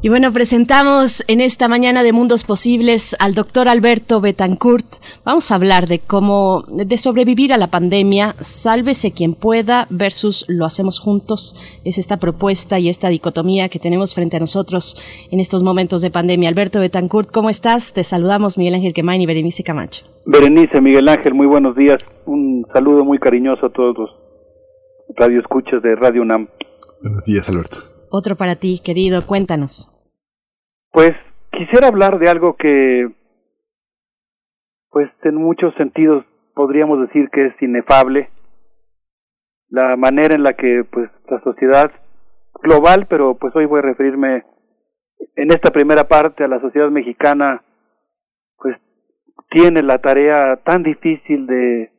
[0.00, 4.86] Y bueno, presentamos en esta mañana de Mundos Posibles al doctor Alberto Betancourt.
[5.24, 10.66] Vamos a hablar de cómo, de sobrevivir a la pandemia, sálvese quien pueda versus lo
[10.66, 11.56] hacemos juntos.
[11.84, 14.96] Es esta propuesta y esta dicotomía que tenemos frente a nosotros
[15.32, 16.48] en estos momentos de pandemia.
[16.48, 17.92] Alberto Betancourt, ¿cómo estás?
[17.92, 20.04] Te saludamos Miguel Ángel Quemain y Berenice Camacho.
[20.24, 21.98] Berenice, Miguel Ángel, muy buenos días.
[22.24, 24.10] Un saludo muy cariñoso a todos los
[25.16, 26.46] radioescuchas de Radio UNAM.
[27.02, 27.97] Buenos días, Alberto.
[28.10, 29.88] Otro para ti, querido, cuéntanos.
[30.92, 31.12] Pues
[31.52, 33.08] quisiera hablar de algo que,
[34.90, 36.24] pues en muchos sentidos
[36.54, 38.30] podríamos decir que es inefable,
[39.68, 41.90] la manera en la que pues la sociedad
[42.62, 44.44] global, pero pues hoy voy a referirme
[45.36, 47.62] en esta primera parte a la sociedad mexicana,
[48.56, 48.76] pues
[49.50, 51.92] tiene la tarea tan difícil de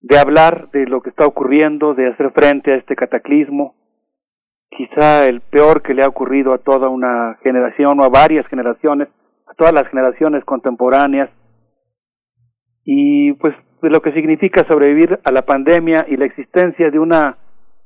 [0.00, 3.74] de hablar de lo que está ocurriendo, de hacer frente a este cataclismo,
[4.76, 9.08] quizá el peor que le ha ocurrido a toda una generación o a varias generaciones,
[9.46, 11.30] a todas las generaciones contemporáneas,
[12.84, 17.38] y pues de lo que significa sobrevivir a la pandemia y la existencia de una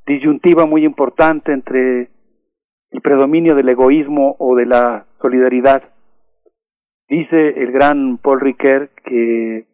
[0.06, 2.10] disyuntiva muy importante entre
[2.90, 5.82] el predominio del egoísmo o de la solidaridad.
[7.08, 9.66] Dice el gran Paul Ricoeur que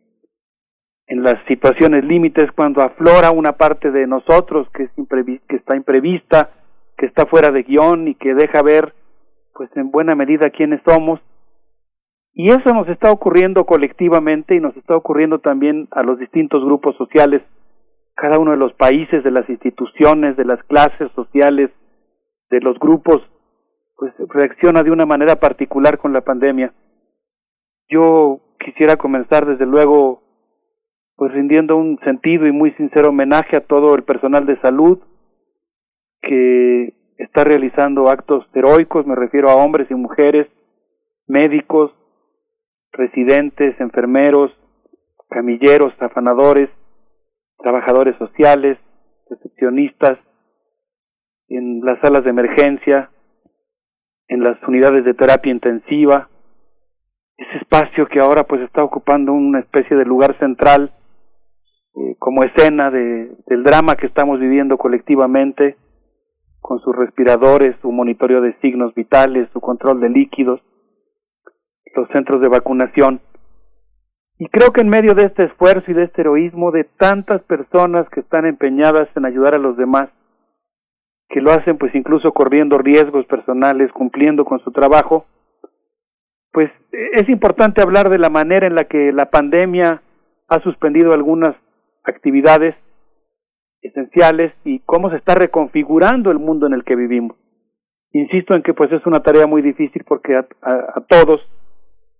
[1.08, 4.90] en las situaciones límites cuando aflora una parte de nosotros que, es
[5.48, 6.50] que está imprevista,
[6.96, 8.94] que está fuera de guion y que deja ver
[9.54, 11.20] pues en buena medida quiénes somos.
[12.32, 16.94] Y eso nos está ocurriendo colectivamente y nos está ocurriendo también a los distintos grupos
[16.96, 17.42] sociales,
[18.14, 21.70] cada uno de los países, de las instituciones, de las clases sociales,
[22.50, 23.22] de los grupos,
[23.96, 26.74] pues reacciona de una manera particular con la pandemia.
[27.88, 30.22] Yo quisiera comenzar desde luego
[31.16, 34.98] pues rindiendo un sentido y muy sincero homenaje a todo el personal de salud
[36.26, 40.48] que está realizando actos heroicos, me refiero a hombres y mujeres,
[41.26, 41.92] médicos,
[42.92, 44.50] residentes, enfermeros,
[45.30, 46.68] camilleros, afanadores,
[47.58, 48.78] trabajadores sociales,
[49.30, 50.18] recepcionistas,
[51.48, 53.10] en las salas de emergencia,
[54.28, 56.28] en las unidades de terapia intensiva,
[57.36, 60.92] ese espacio que ahora pues está ocupando una especie de lugar central
[61.94, 65.76] eh, como escena de, del drama que estamos viviendo colectivamente,
[66.66, 70.60] con sus respiradores, su monitoreo de signos vitales, su control de líquidos,
[71.94, 73.20] los centros de vacunación.
[74.36, 78.08] Y creo que en medio de este esfuerzo y de este heroísmo de tantas personas
[78.10, 80.10] que están empeñadas en ayudar a los demás,
[81.28, 85.24] que lo hacen pues incluso corriendo riesgos personales, cumpliendo con su trabajo,
[86.50, 90.02] pues es importante hablar de la manera en la que la pandemia
[90.48, 91.54] ha suspendido algunas
[92.02, 92.74] actividades
[93.86, 97.36] esenciales y cómo se está reconfigurando el mundo en el que vivimos.
[98.12, 101.40] Insisto en que pues es una tarea muy difícil porque a, a, todos,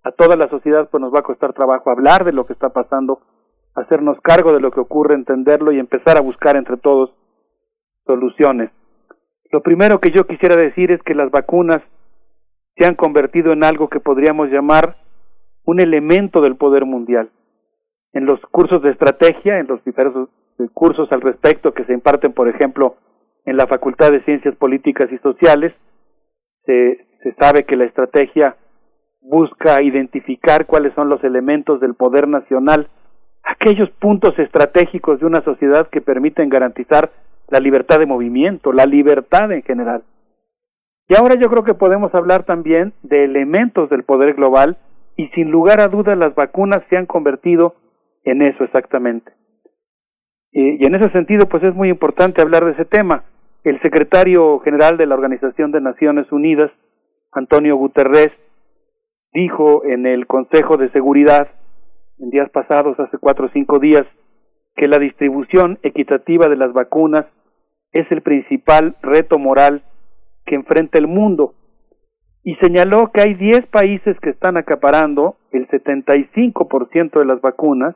[0.03, 2.69] a toda la sociedad pues nos va a costar trabajo hablar de lo que está
[2.69, 3.21] pasando,
[3.75, 7.11] hacernos cargo de lo que ocurre, entenderlo y empezar a buscar entre todos
[8.05, 8.71] soluciones.
[9.51, 11.81] Lo primero que yo quisiera decir es que las vacunas
[12.75, 14.97] se han convertido en algo que podríamos llamar
[15.63, 17.31] un elemento del poder mundial.
[18.13, 20.29] En los cursos de estrategia, en los diversos
[20.73, 22.95] cursos al respecto que se imparten, por ejemplo,
[23.45, 25.73] en la Facultad de Ciencias Políticas y Sociales.
[26.65, 28.57] Se, se sabe que la estrategia
[29.21, 32.87] busca identificar cuáles son los elementos del poder nacional,
[33.43, 37.11] aquellos puntos estratégicos de una sociedad que permiten garantizar
[37.49, 40.03] la libertad de movimiento, la libertad en general.
[41.09, 44.77] Y ahora yo creo que podemos hablar también de elementos del poder global
[45.15, 47.75] y sin lugar a dudas las vacunas se han convertido
[48.23, 49.31] en eso exactamente.
[50.51, 53.23] Y, en ese sentido, pues es muy importante hablar de ese tema.
[53.63, 56.71] El secretario general de la Organización de Naciones Unidas,
[57.31, 58.31] Antonio Guterres,
[59.33, 61.49] dijo en el Consejo de Seguridad,
[62.19, 64.05] en días pasados, hace cuatro o cinco días,
[64.75, 67.25] que la distribución equitativa de las vacunas
[67.91, 69.83] es el principal reto moral
[70.45, 71.53] que enfrenta el mundo
[72.47, 77.93] y señaló que hay 10 países que están acaparando el 75% de las vacunas,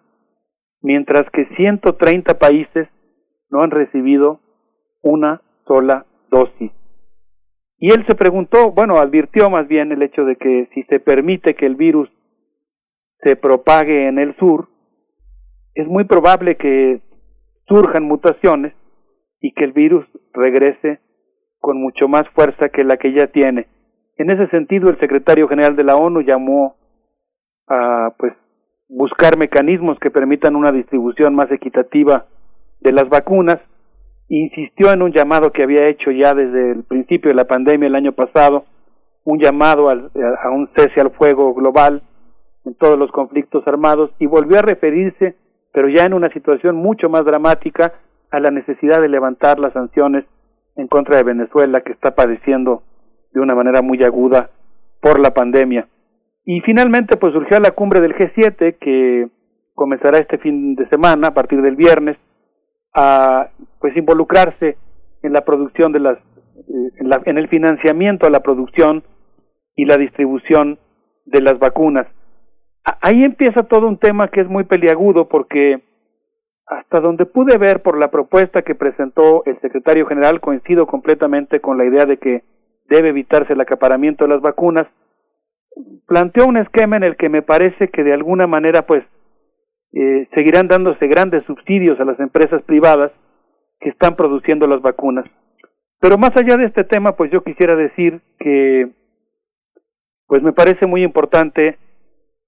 [0.81, 2.87] mientras que 130 países
[3.49, 4.39] no han recibido
[5.01, 6.71] una sola dosis.
[7.77, 11.55] Y él se preguntó, bueno, advirtió más bien el hecho de que si se permite
[11.55, 12.09] que el virus
[13.23, 14.69] se propague en el sur,
[15.73, 17.01] es muy probable que
[17.67, 18.73] surjan mutaciones
[19.39, 20.99] y que el virus regrese
[21.59, 23.67] con mucho más fuerza que la que ya tiene.
[24.17, 26.75] En ese sentido, el secretario general de la ONU llamó
[27.67, 28.33] a pues
[28.91, 32.25] buscar mecanismos que permitan una distribución más equitativa
[32.81, 33.59] de las vacunas.
[34.27, 37.95] Insistió en un llamado que había hecho ya desde el principio de la pandemia el
[37.95, 38.65] año pasado,
[39.23, 42.03] un llamado a un cese al fuego global
[42.65, 45.35] en todos los conflictos armados y volvió a referirse,
[45.73, 47.93] pero ya en una situación mucho más dramática,
[48.29, 50.25] a la necesidad de levantar las sanciones
[50.77, 52.83] en contra de Venezuela que está padeciendo
[53.33, 54.49] de una manera muy aguda
[55.01, 55.87] por la pandemia.
[56.45, 59.29] Y finalmente pues surgió la cumbre del G7 que
[59.73, 62.17] comenzará este fin de semana a partir del viernes
[62.93, 63.49] a
[63.79, 64.77] pues involucrarse
[65.23, 69.03] en la producción de las eh, en, en el financiamiento a la producción
[69.75, 70.79] y la distribución
[71.25, 72.07] de las vacunas.
[73.01, 75.83] Ahí empieza todo un tema que es muy peliagudo porque
[76.65, 81.77] hasta donde pude ver por la propuesta que presentó el secretario general, coincido completamente con
[81.77, 82.43] la idea de que
[82.89, 84.87] debe evitarse el acaparamiento de las vacunas.
[86.07, 89.03] Planteó un esquema en el que me parece que de alguna manera pues
[89.93, 93.11] eh, seguirán dándose grandes subsidios a las empresas privadas
[93.79, 95.25] que están produciendo las vacunas.
[95.99, 98.89] Pero más allá de este tema, pues yo quisiera decir que
[100.27, 101.77] pues me parece muy importante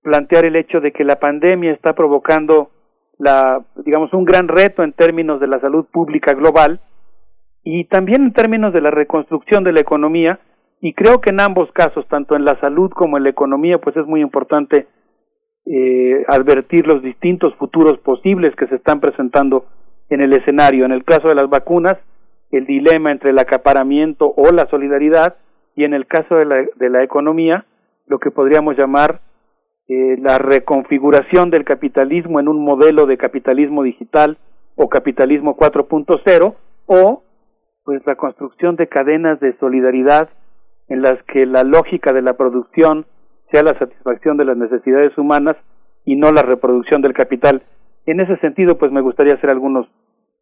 [0.01, 2.71] plantear el hecho de que la pandemia está provocando
[3.17, 6.81] la digamos un gran reto en términos de la salud pública global
[7.63, 10.39] y también en términos de la reconstrucción de la economía
[10.83, 13.95] y creo que en ambos casos tanto en la salud como en la economía pues
[13.95, 14.85] es muy importante
[15.65, 19.65] eh, advertir los distintos futuros posibles que se están presentando
[20.09, 20.83] en el escenario.
[20.83, 21.95] En el caso de las vacunas
[22.51, 25.37] el dilema entre el acaparamiento o la solidaridad
[25.73, 27.65] y en el caso de la, de la economía
[28.05, 29.21] lo que podríamos llamar
[29.87, 34.37] eh, la reconfiguración del capitalismo en un modelo de capitalismo digital
[34.75, 36.55] o capitalismo 4.0
[36.87, 37.23] o
[37.85, 40.27] pues la construcción de cadenas de solidaridad
[40.93, 43.07] en las que la lógica de la producción
[43.51, 45.55] sea la satisfacción de las necesidades humanas
[46.05, 47.63] y no la reproducción del capital.
[48.05, 49.87] En ese sentido, pues me gustaría hacer algunos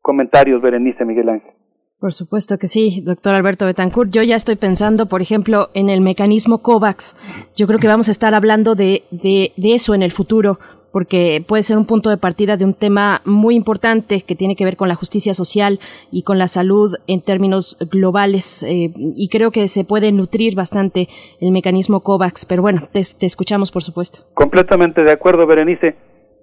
[0.02, 1.54] comentarios, Berenice Miguel Ángel.
[2.02, 4.10] Por supuesto que sí, doctor Alberto Betancourt.
[4.10, 7.16] Yo ya estoy pensando, por ejemplo, en el mecanismo COVAX.
[7.56, 10.58] Yo creo que vamos a estar hablando de, de, eso en el futuro,
[10.92, 14.66] porque puede ser un punto de partida de un tema muy importante que tiene que
[14.66, 18.64] ver con la justicia social y con la salud en términos globales.
[18.64, 21.08] Eh, y creo que se puede nutrir bastante
[21.40, 22.48] el mecanismo COVAX.
[22.48, 24.22] Pero bueno, te, escuchamos, por supuesto.
[24.34, 25.98] Completamente de acuerdo, Berenice.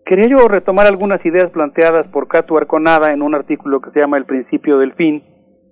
[0.06, 4.18] Quería yo retomar algunas ideas planteadas por Cato Arconada en un artículo que se llama
[4.18, 5.24] El principio del fin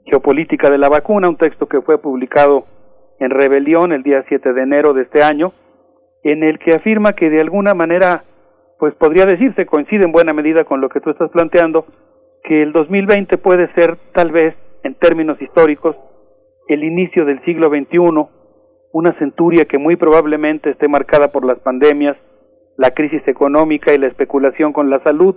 [0.07, 2.65] Geopolítica de la Vacuna, un texto que fue publicado
[3.19, 5.53] en Rebelión el día 7 de enero de este año,
[6.23, 8.23] en el que afirma que de alguna manera,
[8.79, 11.87] pues podría decirse, coincide en buena medida con lo que tú estás planteando,
[12.45, 14.55] que el 2020 puede ser tal vez,
[14.85, 15.97] en términos históricos,
[16.69, 17.99] el inicio del siglo XXI,
[18.93, 22.17] una centuria que muy probablemente esté marcada por las pandemias,
[22.77, 25.35] la crisis económica y la especulación con la salud.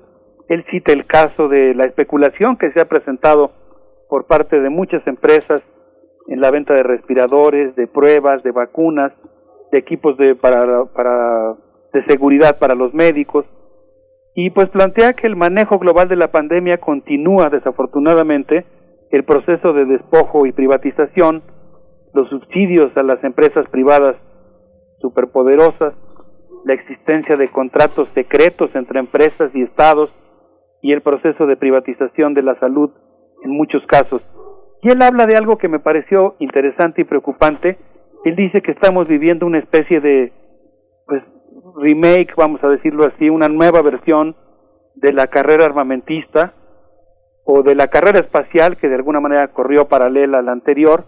[0.48, 3.51] Él cita el caso de la especulación que se ha presentado
[4.09, 5.61] por parte de muchas empresas
[6.27, 9.13] en la venta de respiradores, de pruebas, de vacunas,
[9.71, 11.55] de equipos de, para, para,
[11.93, 13.45] de seguridad para los médicos,
[14.35, 18.65] y pues plantea que el manejo global de la pandemia continúa desafortunadamente
[19.11, 21.43] el proceso de despojo y privatización,
[22.13, 24.15] los subsidios a las empresas privadas
[24.99, 25.93] superpoderosas,
[26.65, 30.11] la existencia de contratos secretos entre empresas y estados
[30.81, 32.91] y el proceso de privatización de la salud
[33.43, 34.22] en muchos casos.
[34.82, 37.77] Y él habla de algo que me pareció interesante y preocupante.
[38.24, 40.32] Él dice que estamos viviendo una especie de
[41.06, 41.24] pues
[41.77, 44.35] remake, vamos a decirlo así, una nueva versión
[44.95, 46.53] de la carrera armamentista
[47.45, 51.06] o de la carrera espacial que de alguna manera corrió paralela a la anterior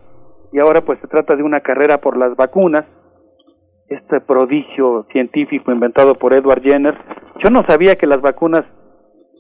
[0.52, 2.86] y ahora pues se trata de una carrera por las vacunas,
[3.88, 6.98] este prodigio científico inventado por Edward Jenner.
[7.44, 8.66] Yo no sabía que las vacunas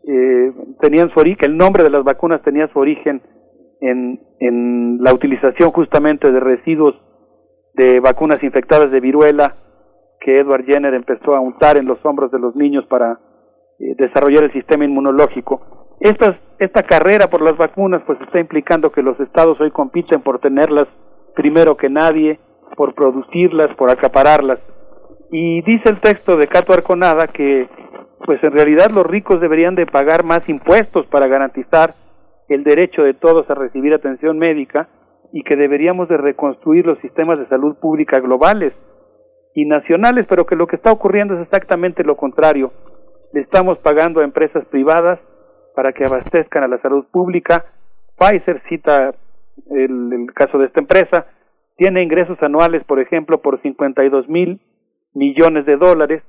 [0.07, 3.21] eh, tenían su origen, el nombre de las vacunas tenía su origen
[3.81, 6.95] en, en la utilización justamente de residuos
[7.73, 9.55] de vacunas infectadas de viruela
[10.19, 13.19] que Edward Jenner empezó a untar en los hombros de los niños para
[13.79, 15.97] eh, desarrollar el sistema inmunológico.
[15.99, 20.39] Estas, esta carrera por las vacunas pues está implicando que los estados hoy compiten por
[20.39, 20.87] tenerlas
[21.35, 22.39] primero que nadie,
[22.75, 24.59] por producirlas, por acapararlas.
[25.31, 27.67] Y dice el texto de Cato Arconada que
[28.25, 31.95] pues en realidad los ricos deberían de pagar más impuestos para garantizar
[32.49, 34.89] el derecho de todos a recibir atención médica
[35.31, 38.73] y que deberíamos de reconstruir los sistemas de salud pública globales
[39.55, 42.71] y nacionales, pero que lo que está ocurriendo es exactamente lo contrario.
[43.33, 45.19] Le estamos pagando a empresas privadas
[45.75, 47.65] para que abastezcan a la salud pública.
[48.17, 49.13] Pfizer cita
[49.69, 51.27] el, el caso de esta empresa,
[51.77, 54.61] tiene ingresos anuales, por ejemplo, por 52 mil
[55.13, 56.23] millones de dólares,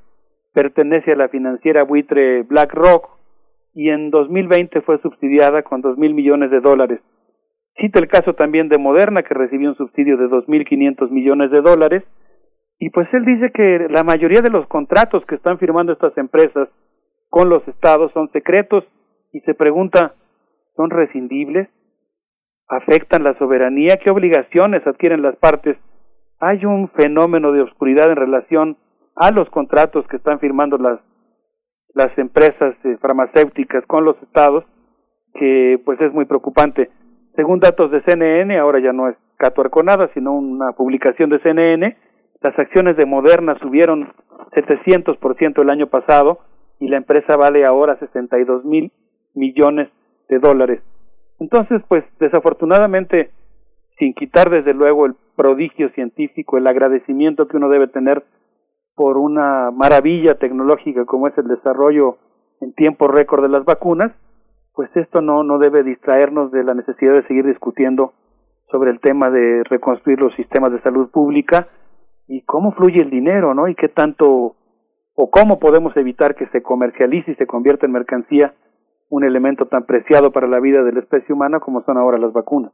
[0.52, 3.08] pertenece a la financiera buitre BlackRock
[3.74, 7.00] y en 2020 fue subsidiada con 2 mil millones de dólares.
[7.76, 12.05] Cita el caso también de Moderna, que recibió un subsidio de 2.500 millones de dólares,
[12.78, 16.68] y pues él dice que la mayoría de los contratos que están firmando estas empresas
[17.31, 18.84] con los estados son secretos
[19.32, 20.14] y se pregunta,
[20.76, 21.68] ¿son rescindibles?
[22.68, 23.98] ¿Afectan la soberanía?
[24.02, 25.76] ¿Qué obligaciones adquieren las partes?
[26.40, 28.76] Hay un fenómeno de oscuridad en relación
[29.16, 31.00] a los contratos que están firmando las
[31.94, 34.65] las empresas eh, farmacéuticas con los estados
[35.34, 36.91] que pues es muy preocupante.
[37.36, 41.97] Según datos de CNN, ahora ya no es Cato Arconada, sino una publicación de CNN,
[42.42, 44.12] las acciones de Moderna subieron
[44.52, 46.41] 700% el año pasado
[46.78, 48.92] y la empresa vale ahora 62 mil
[49.34, 49.89] millones
[50.28, 50.81] de dólares.
[51.39, 53.31] Entonces, pues desafortunadamente,
[53.99, 58.24] sin quitar desde luego el prodigio científico, el agradecimiento que uno debe tener
[58.94, 62.18] por una maravilla tecnológica como es el desarrollo
[62.60, 64.12] en tiempo récord de las vacunas,
[64.74, 68.14] pues esto no, no debe distraernos de la necesidad de seguir discutiendo
[68.70, 71.68] sobre el tema de reconstruir los sistemas de salud pública
[72.26, 73.68] y cómo fluye el dinero, ¿no?
[73.68, 74.56] Y qué tanto
[75.14, 78.54] o cómo podemos evitar que se comercialice y se convierta en mercancía
[79.10, 82.32] un elemento tan preciado para la vida de la especie humana como son ahora las
[82.32, 82.72] vacunas.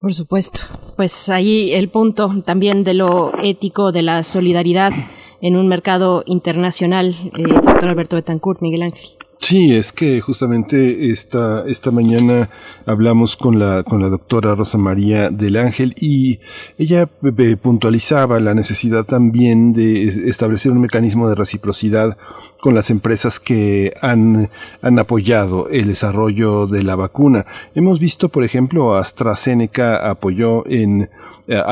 [0.00, 0.83] Por supuesto.
[0.96, 4.92] Pues ahí el punto también de lo ético, de la solidaridad
[5.40, 9.10] en un mercado internacional, eh, doctor Alberto Betancourt, Miguel Ángel.
[9.38, 12.48] Sí, es que justamente esta, esta mañana
[12.86, 16.40] hablamos con la, con la doctora Rosa María del Ángel y
[16.78, 22.16] ella eh, puntualizaba la necesidad también de establecer un mecanismo de reciprocidad
[22.64, 24.48] con las empresas que han,
[24.80, 27.44] han apoyado el desarrollo de la vacuna.
[27.74, 31.10] Hemos visto, por ejemplo, AstraZeneca apoyó en,
[31.46, 31.62] eh,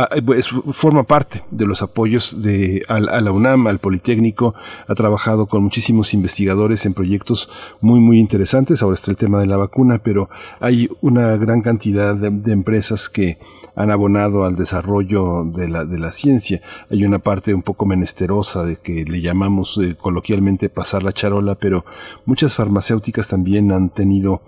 [0.71, 4.55] forma parte de los apoyos de, a, la UNAM, al Politécnico,
[4.87, 7.49] ha trabajado con muchísimos investigadores en proyectos
[7.81, 8.83] muy, muy interesantes.
[8.83, 10.29] Ahora está el tema de la vacuna, pero
[10.61, 13.39] hay una gran cantidad de empresas que
[13.75, 16.61] han abonado al desarrollo de la, de la ciencia.
[16.91, 21.55] Hay una parte un poco menesterosa de que le llamamos eh, coloquialmente pasar la charola,
[21.55, 21.85] pero
[22.25, 24.43] muchas farmacéuticas también han tenido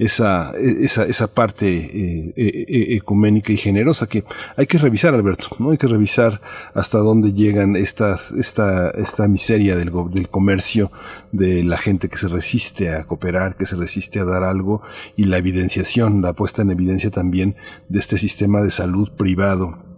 [0.00, 4.24] esa, esa, esa parte eh, eh, ecuménica y generosa que
[4.56, 5.72] hay que revisar, Alberto, ¿no?
[5.72, 6.40] Hay que revisar
[6.72, 10.90] hasta dónde llegan estas, esta, esta miseria del, del comercio,
[11.32, 14.80] de la gente que se resiste a cooperar, que se resiste a dar algo,
[15.16, 17.56] y la evidenciación, la puesta en evidencia también
[17.90, 19.89] de este sistema de salud privado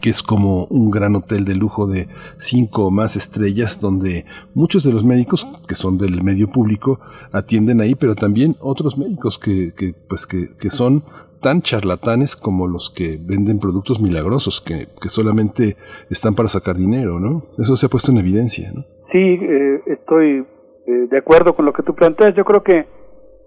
[0.00, 2.08] que es como un gran hotel de lujo de
[2.38, 7.00] cinco o más estrellas donde muchos de los médicos que son del medio público
[7.32, 11.02] atienden ahí, pero también otros médicos que, que pues que, que son
[11.40, 15.76] tan charlatanes como los que venden productos milagrosos que, que, solamente
[16.10, 17.42] están para sacar dinero, ¿no?
[17.58, 18.82] Eso se ha puesto en evidencia, ¿no?
[19.12, 20.46] Sí, eh, estoy
[20.86, 22.34] eh, de acuerdo con lo que tú planteas.
[22.34, 22.86] Yo creo que,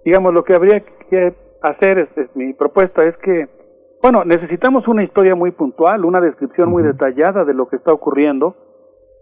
[0.06, 3.48] digamos, lo que habría que hacer, es, es mi propuesta, es que
[4.02, 8.56] bueno, necesitamos una historia muy puntual, una descripción muy detallada de lo que está ocurriendo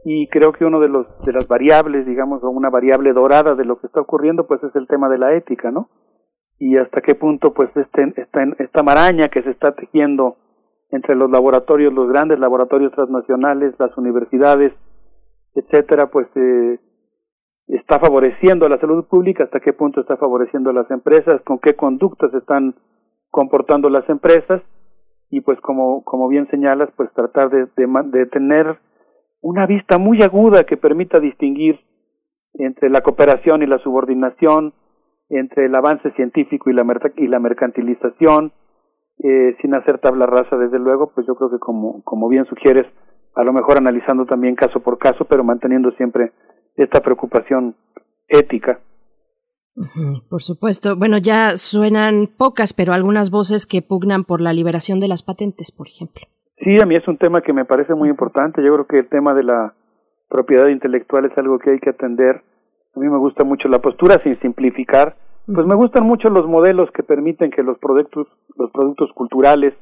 [0.06, 3.66] y creo que uno de los de las variables, digamos, o una variable dorada de
[3.66, 5.90] lo que está ocurriendo, pues es el tema de la ética, ¿no?
[6.60, 10.38] Y hasta qué punto, pues, este, esta, esta maraña que se está tejiendo
[10.90, 14.74] entre los laboratorios, los grandes laboratorios transnacionales, las universidades,
[15.54, 16.80] etcétera, pues eh,
[17.68, 22.34] está favoreciendo la salud pública, hasta qué punto está favoreciendo las empresas, con qué conductas
[22.34, 22.76] están
[23.38, 24.64] comportando las empresas
[25.30, 28.80] y pues como, como bien señalas, pues tratar de, de, tener
[29.42, 31.80] una vista muy aguda que permita distinguir
[32.56, 34.74] entre la cooperación y la subordinación,
[35.30, 36.84] entre el avance científico y la,
[37.16, 38.54] y la mercantilización,
[39.24, 42.88] eh, sin hacer tabla rasa, desde luego, pues yo creo que como, como bien sugieres,
[43.36, 46.32] a lo mejor analizando también caso por caso, pero manteniendo siempre
[46.76, 47.76] esta preocupación
[48.28, 48.80] ética.
[50.30, 50.96] Por supuesto.
[50.96, 55.72] Bueno, ya suenan pocas, pero algunas voces que pugnan por la liberación de las patentes,
[55.72, 56.24] por ejemplo.
[56.58, 58.64] Sí, a mí es un tema que me parece muy importante.
[58.64, 59.74] Yo creo que el tema de la
[60.30, 62.44] propiedad intelectual es algo que hay que atender.
[62.96, 65.16] A mí me gusta mucho la postura sin simplificar.
[65.46, 69.74] Pues me gustan mucho los modelos que permiten que los productos, los productos culturales,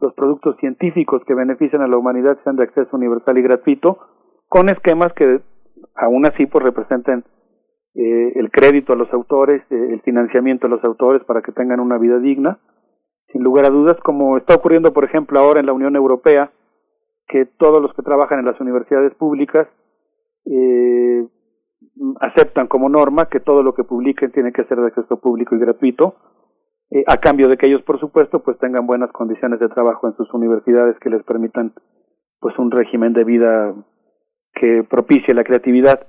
[0.00, 3.98] los productos científicos que benefician a la humanidad sean de acceso universal y gratuito,
[4.48, 5.40] con esquemas que
[5.94, 7.24] aún así pues representen
[7.94, 11.80] eh, el crédito a los autores, eh, el financiamiento a los autores para que tengan
[11.80, 12.58] una vida digna,
[13.32, 16.52] sin lugar a dudas, como está ocurriendo por ejemplo ahora en la Unión Europea,
[17.28, 19.68] que todos los que trabajan en las universidades públicas
[20.46, 21.26] eh,
[22.20, 25.58] aceptan como norma que todo lo que publiquen tiene que ser de acceso público y
[25.58, 26.16] gratuito,
[26.90, 30.14] eh, a cambio de que ellos, por supuesto, pues tengan buenas condiciones de trabajo en
[30.14, 31.72] sus universidades que les permitan
[32.40, 33.74] pues un régimen de vida
[34.54, 36.06] que propicie la creatividad.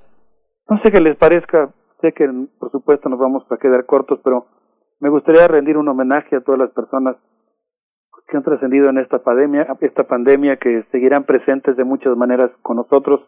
[0.71, 4.45] No sé qué les parezca, sé que por supuesto nos vamos a quedar cortos, pero
[5.01, 7.17] me gustaría rendir un homenaje a todas las personas
[8.25, 12.77] que han trascendido en esta pandemia, esta pandemia que seguirán presentes de muchas maneras con
[12.77, 13.19] nosotros,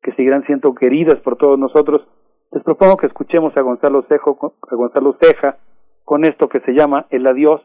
[0.00, 2.06] que seguirán siendo queridas por todos nosotros.
[2.52, 5.56] Les propongo que escuchemos a Gonzalo Cejo, a Gonzalo Ceja,
[6.04, 7.62] con esto que se llama El adiós,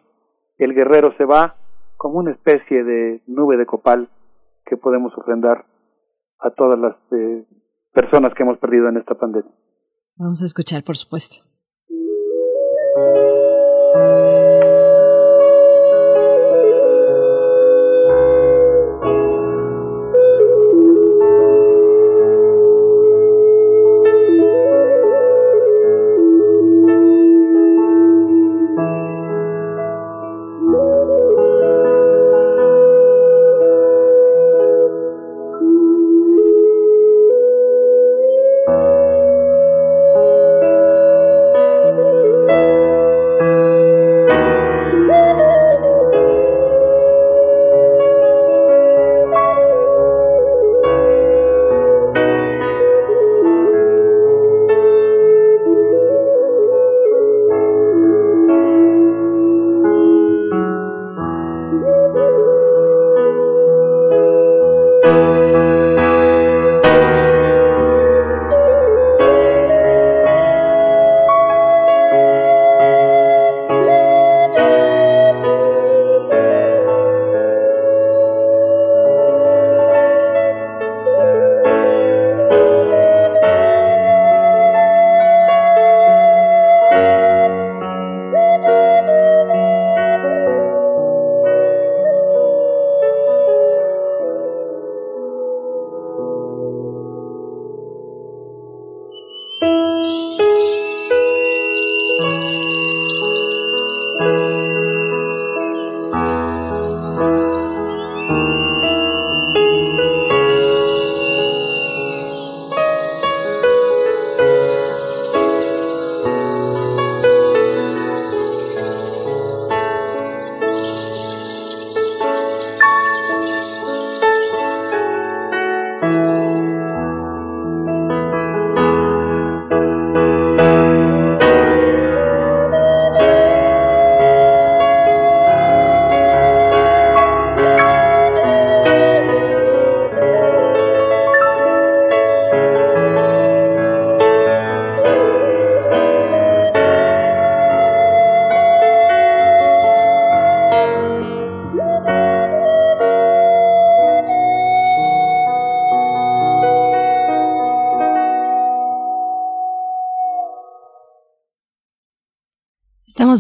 [0.58, 1.58] el guerrero se va,
[1.96, 4.10] como una especie de nube de copal
[4.66, 5.66] que podemos ofrendar
[6.40, 7.46] a todas las eh,
[7.94, 9.52] personas que hemos perdido en esta pandemia.
[10.16, 11.44] Vamos a escuchar, por supuesto.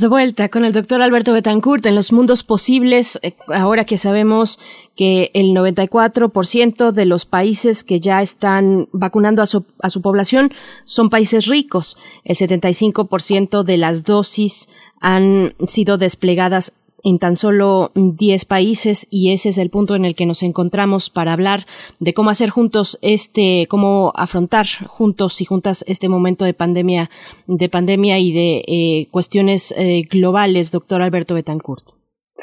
[0.01, 4.59] De vuelta con el doctor Alberto Betancourt en los mundos posibles, eh, ahora que sabemos
[4.95, 10.51] que el 94% de los países que ya están vacunando a su, a su población
[10.85, 11.97] son países ricos.
[12.23, 14.67] El 75% de las dosis
[14.99, 16.73] han sido desplegadas
[17.03, 21.09] en tan solo 10 países y ese es el punto en el que nos encontramos
[21.09, 21.61] para hablar
[21.99, 27.09] de cómo hacer juntos este, cómo afrontar juntos y juntas este momento de pandemia,
[27.47, 31.83] de pandemia y de eh, cuestiones eh, globales, doctor Alberto Betancourt.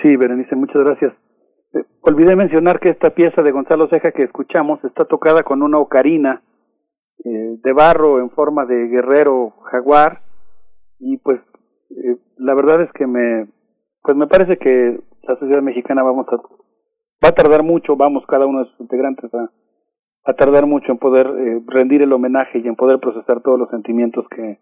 [0.03, 1.12] Sí, Berenice, muchas gracias.
[1.75, 5.78] Eh, olvidé mencionar que esta pieza de Gonzalo Ceja que escuchamos está tocada con una
[5.78, 6.43] ocarina
[7.25, 10.23] de barro en forma de guerrero jaguar
[11.01, 11.41] y pues
[12.37, 13.49] la verdad es que me
[14.09, 18.47] pues me parece que la sociedad mexicana vamos a va a tardar mucho, vamos cada
[18.47, 19.51] uno de sus integrantes a,
[20.25, 23.69] a tardar mucho en poder eh, rendir el homenaje y en poder procesar todos los
[23.69, 24.61] sentimientos que,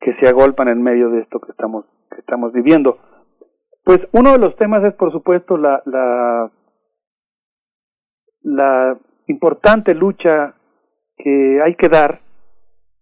[0.00, 2.98] que se agolpan en medio de esto que estamos que estamos viviendo.
[3.84, 6.50] Pues uno de los temas es por supuesto la la
[8.42, 10.56] la importante lucha
[11.16, 12.20] que hay que dar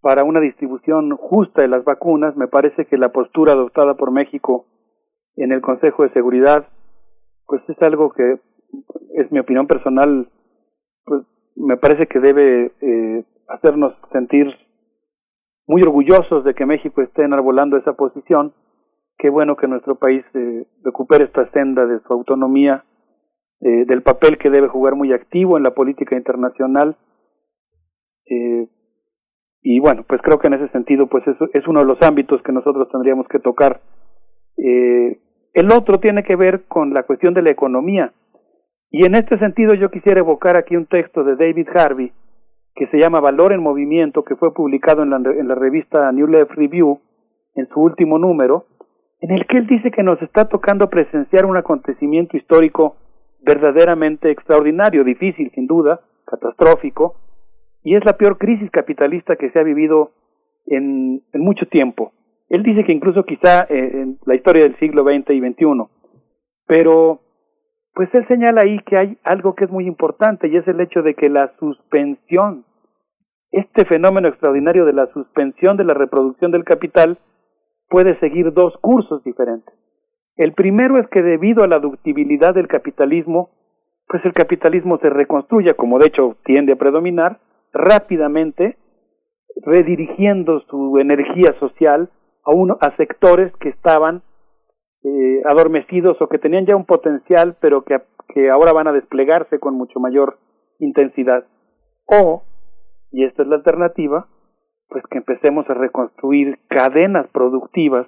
[0.02, 2.36] para una distribución justa de las vacunas.
[2.36, 4.66] Me parece que la postura adoptada por México
[5.36, 6.68] en el Consejo de Seguridad,
[7.46, 8.38] pues es algo que
[9.14, 10.28] es mi opinión personal,
[11.04, 11.22] pues
[11.56, 14.46] me parece que debe eh, hacernos sentir
[15.66, 18.54] muy orgullosos de que México esté enarbolando esa posición.
[19.16, 22.84] Qué bueno que nuestro país eh, recupere esta senda de su autonomía,
[23.60, 26.96] eh, del papel que debe jugar muy activo en la política internacional.
[28.26, 28.68] Eh,
[29.62, 32.42] y bueno, pues creo que en ese sentido, pues eso es uno de los ámbitos
[32.42, 33.80] que nosotros tendríamos que tocar
[34.58, 35.18] eh,
[35.54, 38.12] el otro tiene que ver con la cuestión de la economía.
[38.90, 42.12] Y en este sentido yo quisiera evocar aquí un texto de David Harvey
[42.74, 46.26] que se llama Valor en Movimiento, que fue publicado en la, en la revista New
[46.26, 46.98] Left Review
[47.54, 48.66] en su último número,
[49.20, 52.96] en el que él dice que nos está tocando presenciar un acontecimiento histórico
[53.42, 57.14] verdaderamente extraordinario, difícil sin duda, catastrófico,
[57.84, 60.10] y es la peor crisis capitalista que se ha vivido
[60.66, 62.12] en, en mucho tiempo.
[62.48, 65.84] Él dice que incluso quizá eh, en la historia del siglo XX y XXI,
[66.66, 67.20] pero
[67.94, 71.02] pues él señala ahí que hay algo que es muy importante y es el hecho
[71.02, 72.64] de que la suspensión,
[73.52, 77.18] este fenómeno extraordinario de la suspensión de la reproducción del capital
[77.88, 79.74] puede seguir dos cursos diferentes.
[80.36, 83.50] El primero es que debido a la ductibilidad del capitalismo,
[84.08, 87.38] pues el capitalismo se reconstruye, como de hecho tiende a predominar,
[87.72, 88.76] rápidamente,
[89.64, 92.10] redirigiendo su energía social
[92.44, 94.22] a, uno, a sectores que estaban
[95.02, 99.58] eh, adormecidos o que tenían ya un potencial, pero que, que ahora van a desplegarse
[99.58, 100.38] con mucho mayor
[100.78, 101.44] intensidad.
[102.06, 102.42] O,
[103.10, 104.28] y esta es la alternativa,
[104.88, 108.06] pues que empecemos a reconstruir cadenas productivas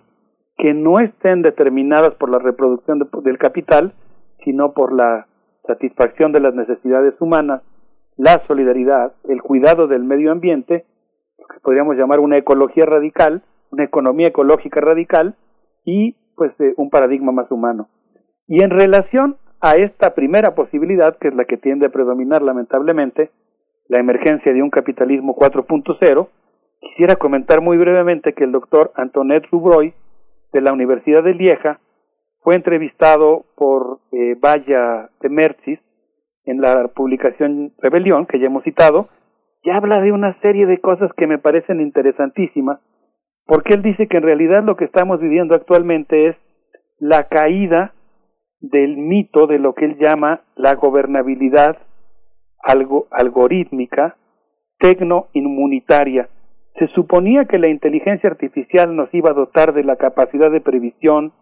[0.56, 3.92] que no estén determinadas por la reproducción de, del capital,
[4.44, 5.26] sino por la
[5.66, 7.62] satisfacción de las necesidades humanas,
[8.16, 10.86] la solidaridad, el cuidado del medio ambiente,
[11.38, 15.36] lo que podríamos llamar una ecología radical, una economía ecológica radical
[15.84, 17.88] y pues eh, un paradigma más humano.
[18.46, 23.30] Y en relación a esta primera posibilidad, que es la que tiende a predominar lamentablemente,
[23.88, 26.28] la emergencia de un capitalismo 4.0,
[26.80, 29.94] quisiera comentar muy brevemente que el doctor Antoinette Rubroy
[30.52, 31.80] de la Universidad de Lieja
[32.40, 35.80] fue entrevistado por eh, Vaya de Mercis
[36.44, 39.08] en la publicación Rebelión, que ya hemos citado,
[39.62, 42.78] y habla de una serie de cosas que me parecen interesantísimas,
[43.46, 46.36] porque él dice que en realidad lo que estamos viviendo actualmente es
[46.98, 47.94] la caída
[48.60, 51.78] del mito de lo que él llama la gobernabilidad
[52.62, 54.16] algo, algorítmica
[54.78, 56.28] tecno-inmunitaria.
[56.78, 61.32] Se suponía que la inteligencia artificial nos iba a dotar de la capacidad de previsión,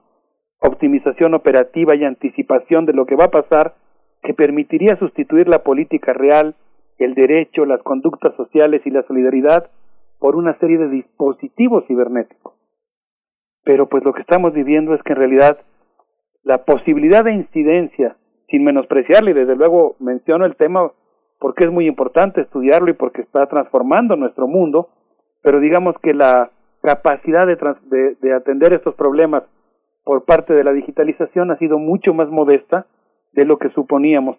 [0.61, 3.75] optimización operativa y anticipación de lo que va a pasar,
[4.23, 6.55] que permitiría sustituir la política real,
[6.99, 9.71] el derecho, las conductas sociales y la solidaridad
[10.19, 12.55] por una serie de dispositivos cibernéticos.
[13.65, 15.59] Pero pues lo que estamos viviendo es que en realidad
[16.43, 18.17] la posibilidad de incidencia,
[18.49, 20.93] sin menospreciarle, y desde luego menciono el tema
[21.39, 24.91] porque es muy importante estudiarlo y porque está transformando nuestro mundo,
[25.43, 26.51] pero digamos que la
[26.83, 29.43] capacidad de, de, de atender estos problemas
[30.05, 32.87] por parte de la digitalización ha sido mucho más modesta
[33.33, 34.37] de lo que suponíamos.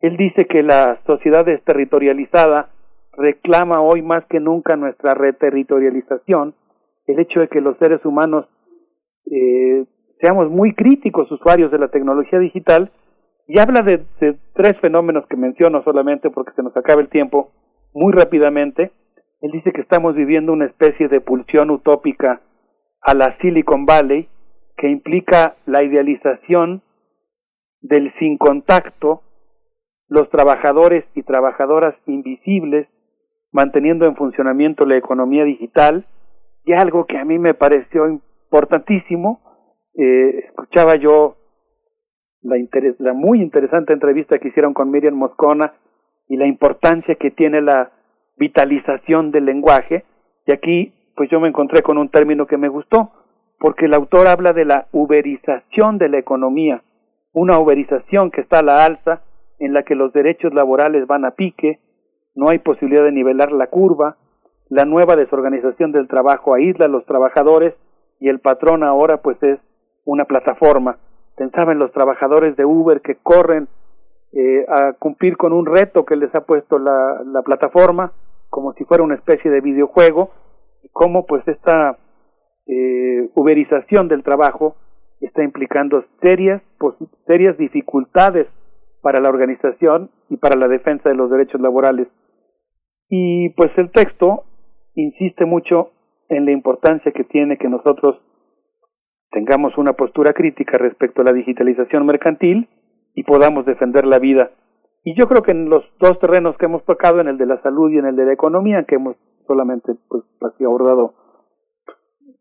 [0.00, 2.68] Él dice que la sociedad territorializada
[3.16, 6.54] reclama hoy más que nunca nuestra reterritorialización,
[7.06, 8.46] el hecho de que los seres humanos
[9.30, 9.84] eh,
[10.20, 12.90] seamos muy críticos usuarios de la tecnología digital
[13.48, 17.50] y habla de, de, tres fenómenos que menciono solamente porque se nos acaba el tiempo
[17.92, 18.92] muy rápidamente.
[19.40, 22.40] Él dice que estamos viviendo una especie de pulsión utópica
[23.00, 24.28] a la Silicon Valley
[24.76, 26.82] que implica la idealización
[27.80, 29.22] del sin contacto,
[30.08, 32.88] los trabajadores y trabajadoras invisibles,
[33.56, 36.04] manteniendo en funcionamiento la economía digital
[36.66, 39.40] y algo que a mí me pareció importantísimo,
[39.94, 41.36] eh, escuchaba yo
[42.42, 42.56] la,
[42.98, 45.72] la muy interesante entrevista que hicieron con Miriam Moscona
[46.28, 47.92] y la importancia que tiene la
[48.36, 50.04] vitalización del lenguaje.
[50.44, 53.10] Y aquí, pues yo me encontré con un término que me gustó,
[53.58, 56.82] porque el autor habla de la uberización de la economía,
[57.32, 59.22] una uberización que está a la alza,
[59.58, 61.80] en la que los derechos laborales van a pique,
[62.36, 64.16] no hay posibilidad de nivelar la curva,
[64.68, 67.74] la nueva desorganización del trabajo aísla a los trabajadores
[68.20, 69.58] y el patrón ahora pues es
[70.04, 70.98] una plataforma.
[71.36, 73.68] Pensaba en los trabajadores de Uber que corren
[74.32, 78.12] eh, a cumplir con un reto que les ha puesto la, la plataforma,
[78.50, 80.30] como si fuera una especie de videojuego,
[80.82, 81.98] y cómo pues esta
[82.66, 84.76] eh, uberización del trabajo
[85.20, 86.60] está implicando serias,
[87.26, 88.46] serias dificultades
[89.00, 92.08] para la organización y para la defensa de los derechos laborales.
[93.08, 94.44] Y pues el texto
[94.94, 95.90] insiste mucho
[96.28, 98.20] en la importancia que tiene que nosotros
[99.30, 102.68] tengamos una postura crítica respecto a la digitalización mercantil
[103.14, 104.50] y podamos defender la vida.
[105.04, 107.62] Y yo creo que en los dos terrenos que hemos tocado, en el de la
[107.62, 111.14] salud y en el de la economía, que hemos solamente pues así abordado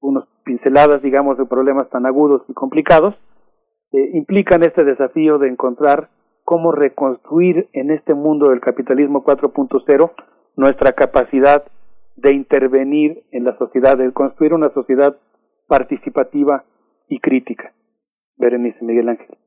[0.01, 3.15] unos pinceladas, digamos, de problemas tan agudos y complicados,
[3.91, 6.09] eh, implican este desafío de encontrar
[6.43, 10.11] cómo reconstruir en este mundo del capitalismo 4.0
[10.55, 11.63] nuestra capacidad
[12.15, 15.17] de intervenir en la sociedad, de construir una sociedad
[15.67, 16.63] participativa
[17.09, 17.73] y crítica.
[18.37, 19.37] Berenice Miguel Ángel.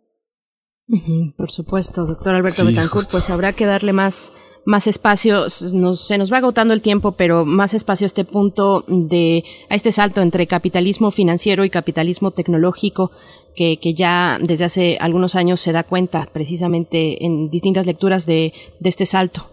[1.37, 4.33] por supuesto, doctor Alberto Betancourt, pues habrá que darle más,
[4.65, 8.85] más espacio, nos, se nos va agotando el tiempo, pero más espacio a este punto
[8.89, 13.11] de, a este salto entre capitalismo financiero y capitalismo tecnológico,
[13.55, 18.53] que, que ya desde hace algunos años se da cuenta precisamente en distintas lecturas de,
[18.81, 19.51] de este salto.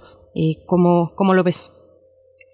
[0.65, 1.71] ¿Cómo, ¿Cómo lo ves?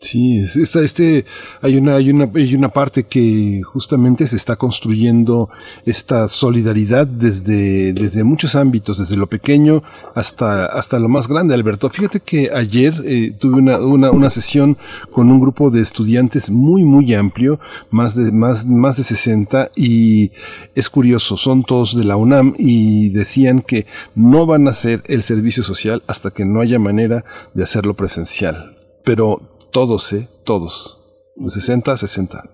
[0.02, 1.26] Sí, esta, este,
[1.62, 5.52] hay una, hay una, hay una parte que justamente se está construyendo
[5.86, 9.84] esta solidaridad desde, desde muchos ámbitos, desde lo pequeño
[10.16, 11.88] hasta, hasta lo más grande, Alberto.
[11.92, 14.76] Fíjate que ayer eh, tuve una, una, una sesión
[15.12, 17.60] con un grupo de estudiantes muy, muy amplio,
[17.92, 20.32] más de, más, más de 60, y
[20.74, 25.22] es curioso, son todos de la UNAM y decían que no van a hacer el
[25.22, 27.24] servicio social hasta que no haya manera
[27.54, 28.72] de hacerlo presencial.
[29.04, 30.28] Pero todos, ¿eh?
[30.44, 31.00] Todos.
[31.36, 32.50] De 60 a 60.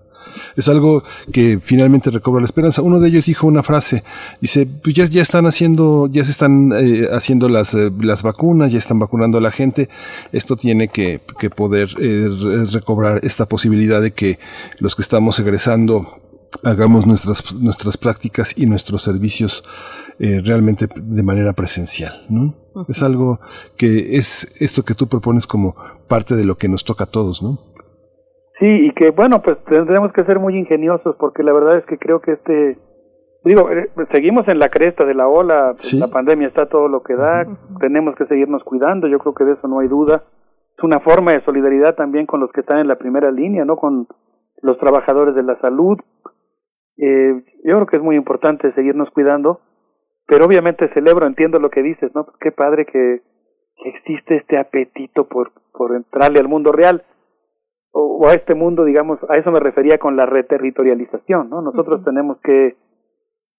[0.56, 2.82] Es algo que finalmente recobra la esperanza.
[2.82, 4.04] Uno de ellos dijo una frase,
[4.40, 8.72] dice, pues ya, ya están haciendo, ya se están eh, haciendo las, eh, las vacunas,
[8.72, 9.88] ya están vacunando a la gente.
[10.32, 12.28] Esto tiene que, que poder eh,
[12.70, 14.38] recobrar esta posibilidad de que
[14.80, 16.06] los que estamos egresando
[16.64, 19.64] hagamos nuestras, nuestras prácticas y nuestros servicios
[20.18, 22.54] eh, realmente de manera presencial, ¿no?
[22.86, 23.38] Es algo
[23.76, 25.74] que es esto que tú propones como
[26.08, 27.58] parte de lo que nos toca a todos, ¿no?
[28.58, 31.96] Sí, y que bueno, pues tendremos que ser muy ingeniosos porque la verdad es que
[31.96, 32.78] creo que este,
[33.44, 37.14] digo, eh, seguimos en la cresta de la ola, la pandemia está todo lo que
[37.14, 37.46] da,
[37.80, 40.24] tenemos que seguirnos cuidando, yo creo que de eso no hay duda.
[40.76, 43.76] Es una forma de solidaridad también con los que están en la primera línea, ¿no?
[43.76, 44.06] Con
[44.62, 45.98] los trabajadores de la salud.
[46.96, 49.60] Eh, yo creo que es muy importante seguirnos cuidando
[50.28, 52.26] pero obviamente celebro, entiendo lo que dices, ¿no?
[52.38, 53.22] Qué padre que,
[53.84, 57.04] existe este apetito por, por entrarle al mundo real
[57.92, 61.62] o, a este mundo, digamos, a eso me refería con la reterritorialización, ¿no?
[61.62, 62.76] Nosotros tenemos que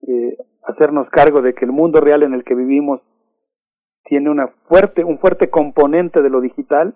[0.08, 3.02] eh, hacernos cargo de que el mundo real en el que vivimos
[4.04, 6.96] tiene una fuerte, un fuerte componente de lo digital,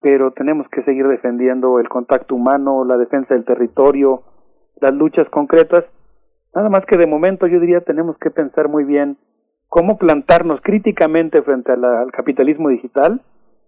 [0.00, 4.24] pero tenemos que seguir defendiendo el contacto humano, la defensa del territorio,
[4.80, 5.84] las luchas concretas
[6.54, 9.18] Nada más que de momento yo diría tenemos que pensar muy bien
[9.68, 13.22] cómo plantarnos críticamente frente al capitalismo digital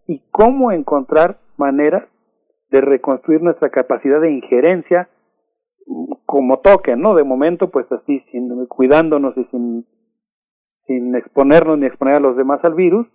[0.06, 2.04] y cómo encontrar maneras
[2.70, 5.08] de reconstruir nuestra capacidad de injerencia
[6.26, 7.14] como toque, ¿no?
[7.14, 9.86] De momento, pues así, sin, cuidándonos y sin,
[10.86, 13.06] sin exponernos ni exponer a los demás al virus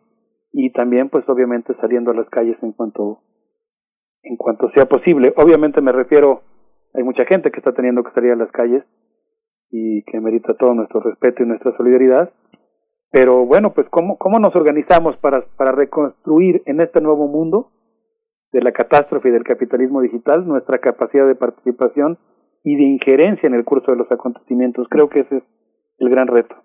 [0.51, 3.21] y también, pues obviamente, saliendo a las calles en cuanto,
[4.23, 5.33] en cuanto sea posible.
[5.35, 6.43] Obviamente me refiero,
[6.93, 8.83] hay mucha gente que está teniendo que salir a las calles,
[9.69, 12.31] y que merita todo nuestro respeto y nuestra solidaridad.
[13.11, 17.71] Pero bueno, pues ¿cómo, cómo nos organizamos para, para reconstruir en este nuevo mundo
[18.51, 22.17] de la catástrofe y del capitalismo digital nuestra capacidad de participación
[22.63, 24.87] y de injerencia en el curso de los acontecimientos.
[24.89, 25.43] Creo que ese es
[25.99, 26.55] el gran reto.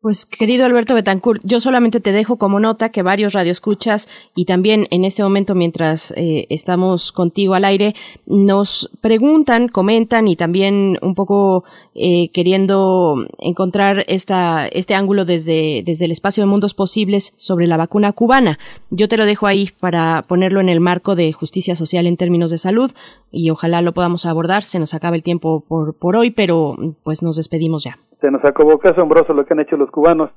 [0.00, 4.86] Pues querido Alberto Betancourt, yo solamente te dejo como nota que varios radioescuchas y también
[4.92, 11.16] en este momento mientras eh, estamos contigo al aire nos preguntan, comentan y también un
[11.16, 11.64] poco
[11.96, 17.76] eh, queriendo encontrar esta, este ángulo desde, desde el espacio de mundos posibles sobre la
[17.76, 18.60] vacuna cubana.
[18.90, 22.52] Yo te lo dejo ahí para ponerlo en el marco de justicia social en términos
[22.52, 22.92] de salud
[23.32, 24.62] y ojalá lo podamos abordar.
[24.62, 28.44] Se nos acaba el tiempo por, por hoy, pero pues nos despedimos ya se nos
[28.44, 30.30] acabó, qué asombroso lo que han hecho los cubanos.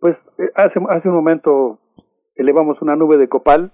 [0.00, 1.78] pues eh, hace, hace un momento
[2.34, 3.72] elevamos una nube de copal.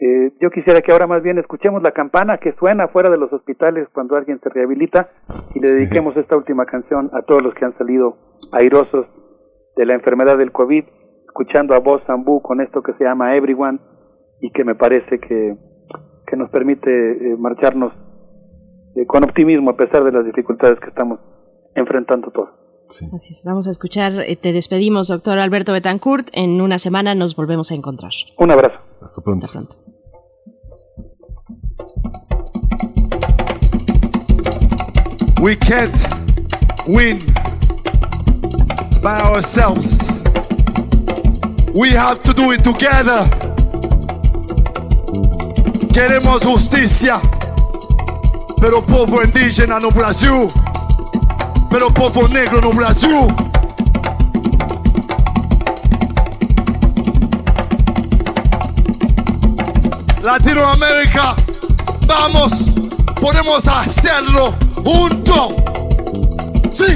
[0.00, 3.32] Eh, yo quisiera que ahora más bien escuchemos la campana que suena fuera de los
[3.32, 5.10] hospitales cuando alguien se rehabilita
[5.54, 8.16] y le dediquemos esta última canción a todos los que han salido
[8.52, 9.06] airosos
[9.74, 10.84] de la enfermedad del COVID,
[11.26, 13.80] escuchando a voz Zambú con esto que se llama Everyone
[14.40, 15.56] y que me parece que,
[16.26, 17.92] que nos permite eh, marcharnos
[18.94, 21.18] eh, con optimismo a pesar de las dificultades que estamos
[21.78, 22.50] enfrentando todos.
[23.14, 23.44] Así es.
[23.44, 26.28] Vamos a escuchar, eh, te despedimos, doctor Alberto Betancourt.
[26.32, 28.12] En una semana nos volvemos a encontrar.
[28.38, 28.78] Un abrazo.
[29.02, 29.46] Hasta pronto.
[29.46, 29.76] Hasta pronto.
[35.40, 35.96] We can't
[36.86, 37.18] win
[39.02, 40.00] by ourselves.
[41.74, 43.28] We have to do it together.
[45.92, 47.20] Queremos justicia,
[48.60, 50.50] pero povo indígena no Brasil,
[51.70, 53.26] pero povo negro no Brasil.
[60.22, 61.34] Latinoamérica,
[62.06, 62.74] vamos,
[63.20, 65.54] podemos hacerlo juntos.
[66.70, 66.94] Sí.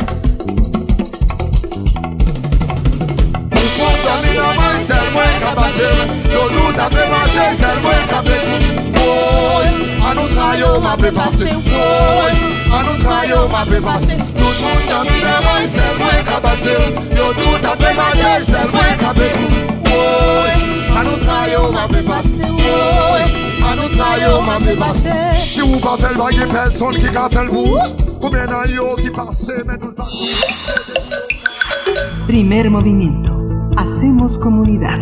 [8.12, 8.38] Kapè
[8.96, 9.66] Woy,
[10.10, 15.36] anou trayo ma pe pase Woy, anou trayo ma pe pase Tout moun dan mira
[15.46, 16.82] mai ser mwen kapatir
[17.16, 19.30] Yo tout apè mache ser mwen kapè
[19.88, 20.54] Woy,
[21.00, 23.26] anou trayo ma pe pase Woy,
[23.70, 27.78] anou trayo ma pe pase Si ou pa fel bagi person ki ka fel vou
[28.22, 30.08] Koumyen nan yo ki pase men tout fa
[32.26, 33.32] Primer movimiento.
[33.76, 35.00] Hacemos comunidad.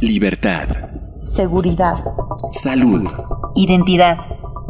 [0.00, 0.68] Libertad.
[1.22, 1.96] Seguridad.
[2.52, 3.08] Salud.
[3.56, 4.39] Identidad.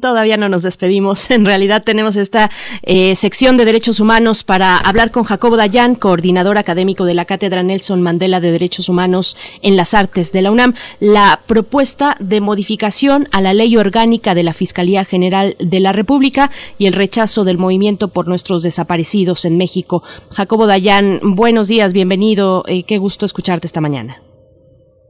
[0.00, 1.30] Todavía no nos despedimos.
[1.34, 2.50] En realidad tenemos esta
[2.82, 7.64] eh, sección de derechos humanos para hablar con Jacobo Dayan, coordinador académico de la Cátedra
[7.64, 10.74] Nelson Mandela de Derechos Humanos en las Artes de la UNAM.
[11.00, 16.50] La propuesta de modificación a la ley orgánica de la Fiscalía General de la República
[16.78, 20.04] y el rechazo del movimiento por nuestros desaparecidos en México.
[20.30, 22.62] Jacobo Dayan, buenos días, bienvenido.
[22.68, 24.22] Eh, qué gusto escucharte esta mañana.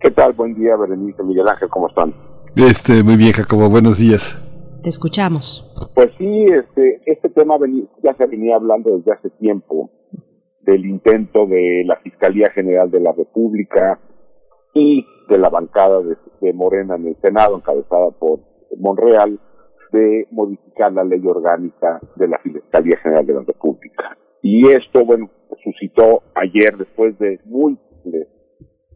[0.01, 0.33] ¿Qué tal?
[0.33, 2.15] Buen día, Berenice, Miguel Ángel, ¿cómo están?
[2.57, 4.39] Este, muy bien, Jacobo, buenos días.
[4.85, 5.65] Te escuchamos.
[5.95, 7.55] Pues sí, este, este tema
[8.03, 9.91] ya se venía hablando desde hace tiempo
[10.67, 13.99] del intento de la Fiscalía General de la República
[14.75, 18.41] y de la bancada de, de Morena en el Senado, encabezada por
[18.77, 19.41] Monreal,
[19.91, 24.19] de modificar la ley orgánica de la Fiscalía General de la República.
[24.43, 25.31] Y esto, bueno,
[25.63, 28.29] suscitó ayer, después de múltiples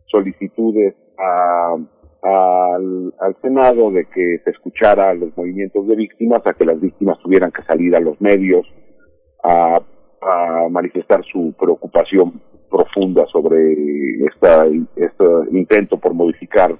[0.05, 1.77] solicitudes a
[2.23, 7.53] al, Senado de que se escuchara los movimientos de víctimas, a que las víctimas tuvieran
[7.53, 8.67] que salir a los medios
[9.45, 9.81] a,
[10.21, 13.75] a manifestar su preocupación profunda sobre
[14.27, 14.67] esta,
[14.97, 16.77] este intento por modificar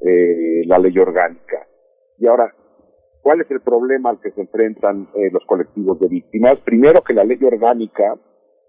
[0.00, 1.66] eh, la ley orgánica.
[2.18, 2.54] Y ahora,
[3.22, 6.58] ¿cuál es el problema al que se enfrentan eh, los colectivos de víctimas?
[6.60, 8.14] Primero que la ley orgánica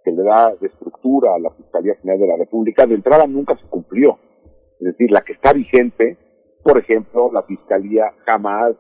[0.03, 3.57] que le da de estructura a la Fiscalía General de la República, de entrada nunca
[3.57, 4.17] se cumplió.
[4.79, 6.17] Es decir, la que está vigente,
[6.63, 8.75] por ejemplo, la Fiscalía jamás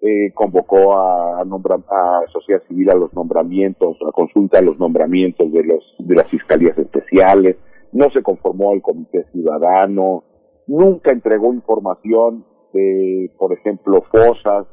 [0.00, 5.50] eh, convocó a, nombra- a sociedad civil a los nombramientos, a consulta a los nombramientos
[5.52, 7.56] de los de las fiscalías especiales,
[7.92, 10.24] no se conformó al comité ciudadano,
[10.66, 14.66] nunca entregó información de, por ejemplo, fosas,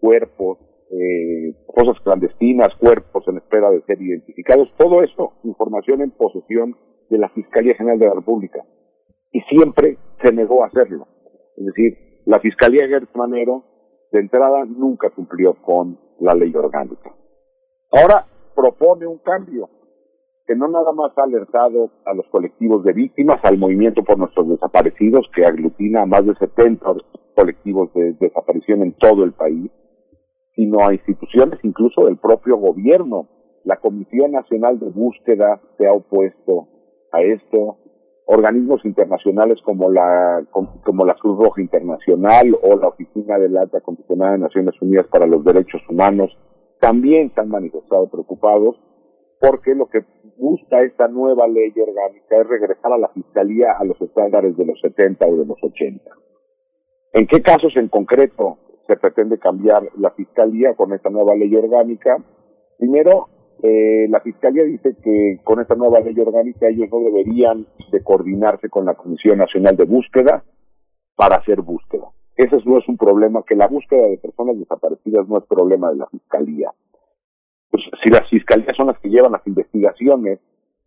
[0.00, 0.58] cuerpos,
[0.90, 6.74] eh, fosas clandestinas, cuerpos en espera de ser identificados, todo eso, información en posesión
[7.10, 8.64] de la Fiscalía General de la República
[9.32, 11.06] y siempre se negó a hacerlo.
[11.56, 13.64] Es decir, la Fiscalía Gertz Manero
[14.12, 17.14] de entrada nunca cumplió con la ley orgánica.
[17.90, 19.68] Ahora propone un cambio
[20.48, 24.48] que no nada más ha alertado a los colectivos de víctimas, al movimiento por nuestros
[24.48, 26.86] desaparecidos, que aglutina a más de 70
[27.34, 29.70] colectivos de desaparición en todo el país,
[30.56, 33.28] sino a instituciones incluso del propio gobierno.
[33.64, 36.66] La Comisión Nacional de Búsqueda se ha opuesto
[37.12, 37.76] a esto,
[38.30, 44.32] organismos internacionales como la como la Cruz Roja Internacional o la Oficina del Alta Comisionada
[44.32, 46.36] de Naciones Unidas para los Derechos Humanos
[46.78, 48.76] también se han manifestado preocupados
[49.40, 50.04] porque lo que
[50.36, 54.78] busca esta nueva ley orgánica es regresar a la fiscalía a los estándares de los
[54.82, 56.10] 70 o de los 80.
[57.14, 62.22] ¿En qué casos en concreto se pretende cambiar la fiscalía con esta nueva ley orgánica?
[62.76, 63.28] Primero,
[63.62, 68.68] eh, la Fiscalía dice que con esta nueva ley orgánica ellos no deberían de coordinarse
[68.68, 70.44] con la Comisión Nacional de Búsqueda
[71.16, 72.08] para hacer búsqueda.
[72.36, 75.96] Ese no es un problema, que la búsqueda de personas desaparecidas no es problema de
[75.96, 76.70] la Fiscalía.
[77.70, 80.38] Pues si las fiscalías son las que llevan las investigaciones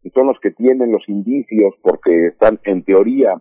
[0.04, 3.36] y son los que tienen los indicios porque están en teoría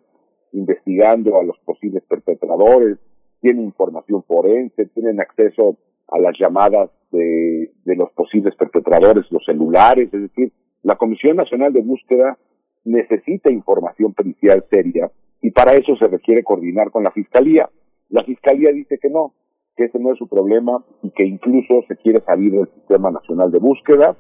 [0.52, 2.99] investigando a los posibles perpetradores,
[3.41, 5.76] tienen información forense, tienen acceso
[6.09, 11.82] a las llamadas de, los posibles perpetradores, los celulares, es decir, la Comisión Nacional de
[11.82, 12.39] Búsqueda
[12.84, 15.10] necesita información pericial seria
[15.42, 17.68] y para eso se requiere coordinar con la Fiscalía.
[18.08, 19.34] La Fiscalía dice que no,
[19.76, 23.50] que ese no es su problema y que incluso se quiere salir del Sistema Nacional
[23.50, 24.16] de Búsqueda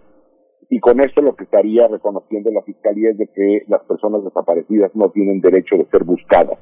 [0.68, 4.94] y con esto lo que estaría reconociendo la Fiscalía es de que las personas desaparecidas
[4.94, 6.58] no tienen derecho de ser buscadas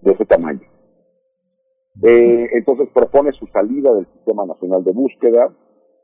[0.00, 0.66] de ese tamaño.
[2.02, 5.54] Eh, entonces propone su salida del Sistema Nacional de Búsqueda.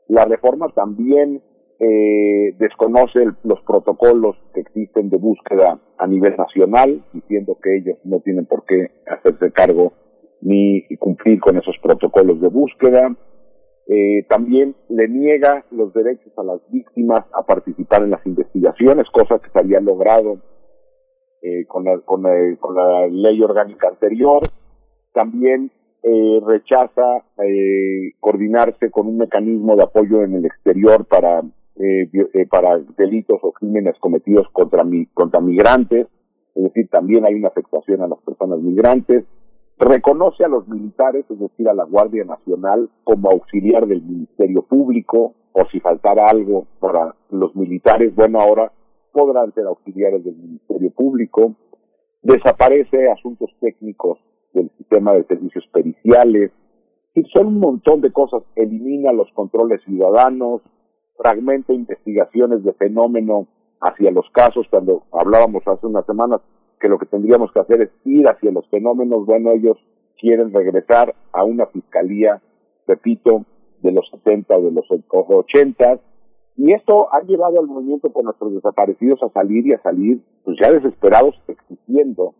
[0.09, 1.41] La reforma también
[1.79, 8.19] eh, desconoce los protocolos que existen de búsqueda a nivel nacional, diciendo que ellos no
[8.19, 9.93] tienen por qué hacerse cargo
[10.41, 13.15] ni cumplir con esos protocolos de búsqueda.
[13.87, 19.39] Eh, también le niega los derechos a las víctimas a participar en las investigaciones, cosa
[19.39, 20.39] que se había logrado
[21.43, 22.23] eh, con, la, con,
[22.59, 24.41] con, la, ley orgánica anterior.
[25.13, 25.71] También
[26.03, 31.41] eh, rechaza eh, coordinarse con un mecanismo de apoyo en el exterior para,
[31.75, 36.07] eh, eh, para delitos o crímenes cometidos contra, mi, contra migrantes,
[36.55, 39.23] es decir, también hay una afectación a las personas migrantes.
[39.77, 45.35] Reconoce a los militares, es decir, a la Guardia Nacional, como auxiliar del Ministerio Público,
[45.53, 48.71] o si faltara algo para los militares, bueno, ahora
[49.13, 51.55] podrán ser auxiliares del Ministerio Público.
[52.21, 54.19] Desaparece asuntos técnicos
[54.53, 56.51] del sistema de servicios periciales,
[57.15, 58.43] y son un montón de cosas.
[58.55, 60.61] Elimina los controles ciudadanos,
[61.17, 63.47] fragmenta investigaciones de fenómeno
[63.81, 66.41] hacia los casos, cuando hablábamos hace unas semanas
[66.79, 69.77] que lo que tendríamos que hacer es ir hacia los fenómenos, bueno, ellos
[70.17, 72.41] quieren regresar a una fiscalía,
[72.87, 73.45] repito,
[73.81, 75.99] de los 70 o de los 80,
[76.57, 80.57] y esto ha llevado al movimiento por nuestros desaparecidos a salir y a salir, pues
[80.61, 82.33] ya desesperados, exigiendo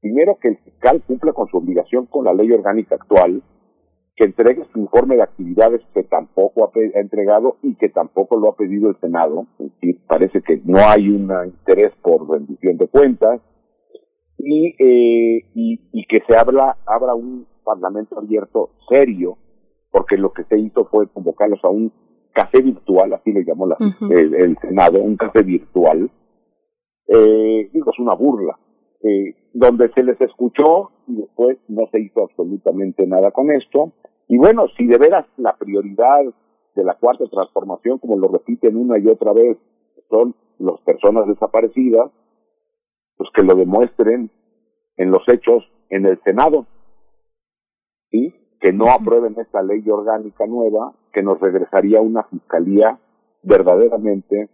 [0.00, 3.42] Primero, que el fiscal cumpla con su obligación con la ley orgánica actual,
[4.14, 8.56] que entregue su informe de actividades que tampoco ha, entregado y que tampoco lo ha
[8.56, 9.46] pedido el Senado.
[9.80, 13.40] Y parece que no hay un interés por rendición de cuentas.
[14.38, 19.36] Y, eh, y, y, que se abra, abra un parlamento abierto serio,
[19.90, 21.92] porque lo que se hizo fue convocarlos a un
[22.32, 23.76] café virtual, así le llamó la,
[24.10, 26.08] el, el, Senado, un café virtual.
[27.08, 28.56] Eh, digo, es una burla
[29.02, 33.92] eh, donde se les escuchó y después no se hizo absolutamente nada con esto.
[34.28, 36.20] Y bueno, si de veras la prioridad
[36.74, 39.58] de la cuarta transformación, como lo repiten una y otra vez,
[40.10, 42.10] son las personas desaparecidas,
[43.16, 44.30] pues que lo demuestren
[44.96, 46.66] en los hechos en el Senado,
[48.10, 48.32] ¿sí?
[48.60, 52.98] que no aprueben esta ley orgánica nueva, que nos regresaría a una fiscalía
[53.42, 54.50] verdaderamente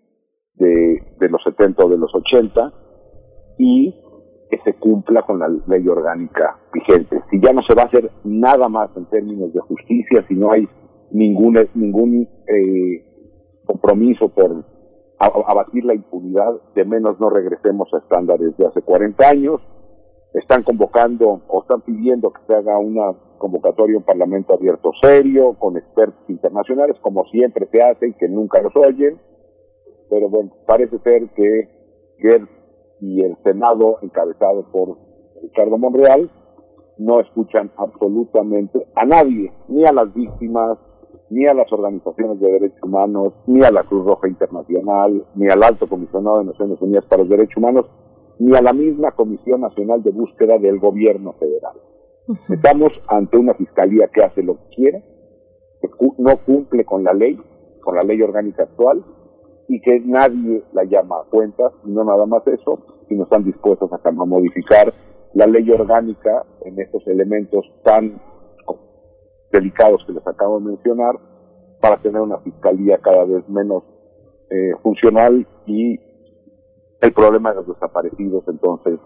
[0.55, 2.73] de, de los 70 o de los 80,
[3.58, 3.94] y
[4.65, 7.20] se cumpla con la ley orgánica vigente.
[7.31, 10.52] Si ya no se va a hacer nada más en términos de justicia, si no
[10.52, 10.68] hay
[11.10, 14.65] ningún, ningún eh, compromiso por
[15.18, 19.60] abatir la impunidad, de menos no regresemos a estándares de hace 40 años.
[20.34, 25.76] Están convocando o están pidiendo que se haga una convocatoria, un parlamento abierto serio, con
[25.76, 29.20] expertos internacionales, como siempre se hace y que nunca los oyen.
[30.10, 31.68] Pero bueno, parece ser que
[32.18, 32.53] Gertz
[33.05, 34.97] y el Senado, encabezado por
[35.42, 36.31] Ricardo Monreal,
[36.97, 40.78] no escuchan absolutamente a nadie, ni a las víctimas,
[41.28, 45.62] ni a las organizaciones de derechos humanos, ni a la Cruz Roja Internacional, ni al
[45.62, 47.86] Alto Comisionado de Naciones Unidas para los Derechos Humanos,
[48.39, 51.74] ni a la misma Comisión Nacional de Búsqueda del Gobierno Federal.
[52.49, 55.05] Estamos ante una fiscalía que hace lo que quiere,
[55.83, 57.39] que no cumple con la ley,
[57.83, 59.05] con la ley orgánica actual,
[59.68, 63.90] y que nadie la llama a cuentas, y no nada más eso, sino están dispuestos
[63.92, 64.92] a, a modificar
[65.34, 68.20] la ley orgánica en estos elementos tan
[69.50, 71.18] delicados que les acabo de mencionar
[71.80, 73.84] para tener una fiscalía cada vez menos
[74.50, 75.98] eh, funcional y
[77.00, 79.00] el problema de los desaparecidos entonces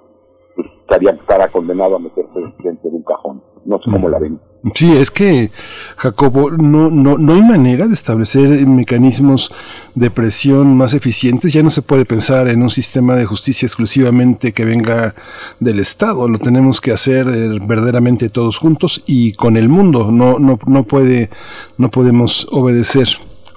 [0.59, 3.41] pues, estaría, estará condenado a meterse dentro de un cajón.
[3.65, 4.41] No sé cómo la ven.
[4.75, 5.53] Sí, es que,
[5.97, 9.53] Jacobo, no, no, no hay manera de establecer mecanismos
[9.95, 11.53] de presión más eficientes.
[11.53, 15.15] Ya no se puede pensar en un sistema de justicia exclusivamente que venga
[15.61, 16.29] del Estado.
[16.29, 20.11] Lo tenemos que hacer eh, verdaderamente todos juntos y con el mundo.
[20.11, 21.31] No, no, no puede,
[21.77, 23.07] no podemos obedecer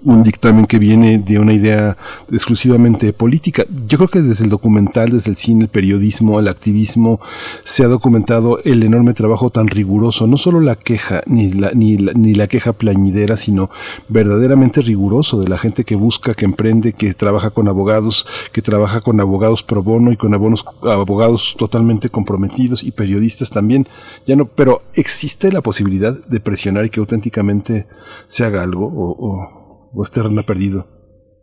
[0.04, 1.98] un dictamen que viene de una idea
[2.32, 3.66] exclusivamente política.
[3.88, 7.20] Yo creo que desde el documental, desde el cine, el periodismo, el activismo,
[7.64, 11.98] se ha documentado el enorme trabajo tan riguroso, no solo la queja, ni la, ni
[11.98, 13.70] la, ni la queja plañidera, sino
[14.10, 19.02] verdaderamente riguroso de la gente que busca, que emprende, que trabaja con abogados, que trabaja
[19.02, 23.88] con abogados pro bono y con abonos, abogados totalmente comprometidos y periodistas también.
[24.26, 27.88] Ya no, pero existe la posibilidad de presionar y que auténticamente
[28.28, 29.61] se haga algo o, o
[29.94, 30.84] o es terreno perdido?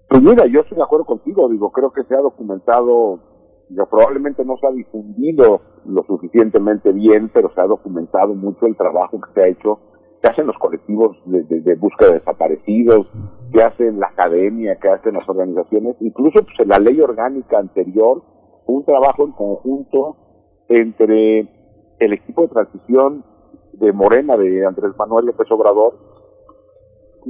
[0.08, 3.20] Pues mira, yo estoy de acuerdo contigo, digo, creo que se ha documentado,
[3.90, 9.20] probablemente no se ha difundido lo suficientemente bien, pero se ha documentado mucho el trabajo
[9.20, 9.80] que se ha hecho,
[10.22, 13.06] que hacen los colectivos de, de, de búsqueda de desaparecidos,
[13.52, 18.22] que hacen la academia, que hacen las organizaciones, incluso pues, en la ley orgánica anterior,
[18.66, 20.16] un trabajo en conjunto
[20.68, 21.40] entre
[21.98, 23.24] el equipo de transición
[23.72, 26.07] de Morena, de Andrés Manuel López Obrador,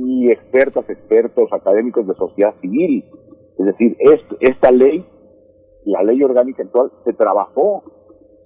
[0.06, 3.04] y expertas, expertos, académicos de sociedad civil.
[3.58, 3.96] Es decir,
[4.40, 5.04] esta ley,
[5.84, 7.82] la ley orgánica actual, se trabajó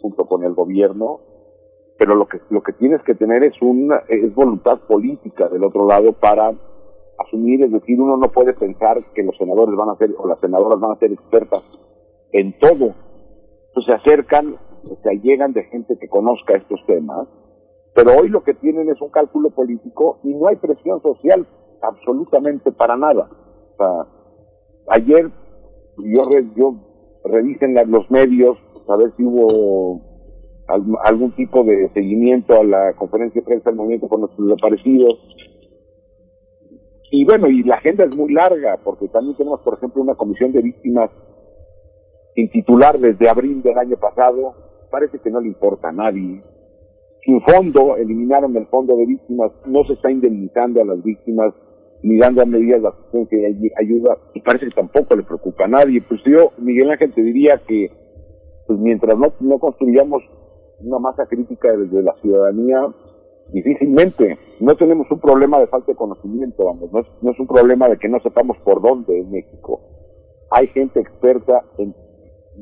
[0.01, 1.21] junto con el gobierno,
[1.99, 5.87] pero lo que, lo que tienes que tener es una, es voluntad política del otro
[5.87, 6.53] lado para
[7.19, 10.41] asumir, es decir, uno no puede pensar que los senadores van a ser, o las
[10.41, 11.63] senadoras van a ser expertas
[12.33, 12.95] en todo.
[13.69, 14.57] Entonces se acercan,
[15.03, 17.29] se allegan de gente que conozca estos temas,
[17.95, 21.47] pero hoy lo que tienen es un cálculo político y no hay presión social
[21.83, 23.29] absolutamente para nada.
[23.73, 24.07] O sea,
[24.89, 25.31] ayer
[25.99, 26.23] yo,
[26.57, 26.75] yo
[27.25, 28.57] revisen los medios
[28.89, 30.01] a ver si hubo
[31.05, 35.19] algún tipo de seguimiento a la conferencia de prensa del movimiento con los desaparecidos.
[37.11, 40.51] Y bueno, y la agenda es muy larga, porque también tenemos, por ejemplo, una comisión
[40.53, 41.11] de víctimas
[42.35, 44.55] sin titular desde abril del año pasado.
[44.91, 46.43] Parece que no le importa a nadie
[47.25, 51.55] sin fondo, eliminaron el fondo de víctimas, no se está indemnizando a las víctimas,
[52.03, 56.03] ni dando medidas de asistencia y ayuda, y parece que tampoco le preocupa a nadie.
[56.03, 57.91] Pues yo, Miguel Ángel, te diría que
[58.67, 60.23] pues mientras no, no construyamos
[60.81, 62.89] una masa crítica desde la ciudadanía,
[63.53, 67.47] difícilmente, no tenemos un problema de falta de conocimiento, vamos, no es, no es un
[67.47, 69.81] problema de que no sepamos por dónde en México.
[70.51, 71.95] Hay gente experta en,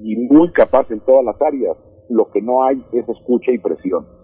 [0.02, 1.76] y muy capaz en todas las áreas,
[2.08, 4.19] lo que no hay es escucha y presión.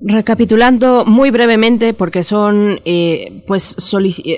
[0.00, 3.76] Recapitulando muy brevemente, porque son eh, pues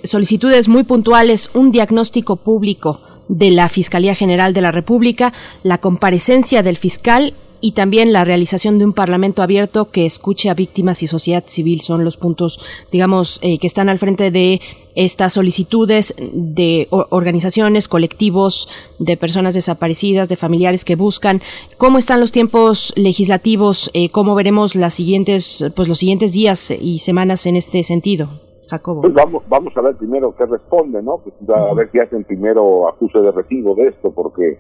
[0.04, 6.62] solicitudes muy puntuales, un diagnóstico público de la Fiscalía General de la República, la comparecencia
[6.62, 11.06] del fiscal y también la realización de un parlamento abierto que escuche a víctimas y
[11.06, 12.60] sociedad civil son los puntos,
[12.92, 14.60] digamos, eh, que están al frente de
[14.94, 21.40] estas solicitudes de organizaciones, colectivos, de personas desaparecidas, de familiares que buscan.
[21.76, 23.90] ¿Cómo están los tiempos legislativos?
[23.94, 28.28] Eh, ¿Cómo veremos las siguientes, pues los siguientes días y semanas en este sentido?
[28.68, 29.00] Jacobo.
[29.00, 31.18] Pues vamos, vamos a ver primero qué responde, ¿no?
[31.18, 34.58] Pues a ver si hacen primero acuse de recibo de esto, porque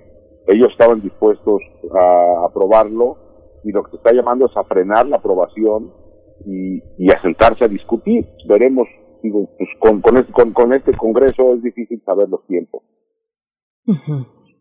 [0.48, 1.60] ellos estaban dispuestos
[1.94, 3.16] a aprobarlo
[3.64, 5.92] y lo que se está llamando es a frenar la aprobación
[6.46, 8.26] y, y a sentarse a discutir.
[8.46, 8.88] Veremos,
[9.22, 12.82] digo, pues con, con, este, con, con este Congreso es difícil saber los tiempos.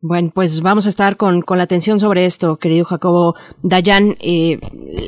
[0.08, 4.16] Bueno, pues vamos a estar con, con la atención sobre esto, querido Jacobo Dayan.
[4.22, 4.58] Eh,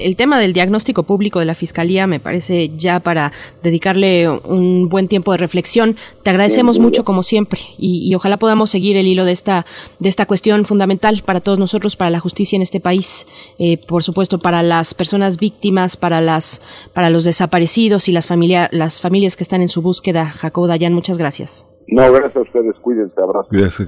[0.02, 3.32] el tema del diagnóstico público de la Fiscalía me parece ya para
[3.64, 5.96] dedicarle un buen tiempo de reflexión.
[6.22, 9.66] Te agradecemos mucho como siempre y, y, ojalá podamos seguir el hilo de esta,
[10.00, 13.26] de esta cuestión fundamental para todos nosotros, para la justicia en este país,
[13.58, 16.62] eh, por supuesto para las personas víctimas, para las,
[16.94, 20.26] para los desaparecidos y las, familia, las familias que están en su búsqueda.
[20.26, 21.70] Jacobo Dayan, muchas gracias.
[21.88, 23.48] No, gracias a ustedes, cuídense, abrazo.
[23.50, 23.88] Gracias,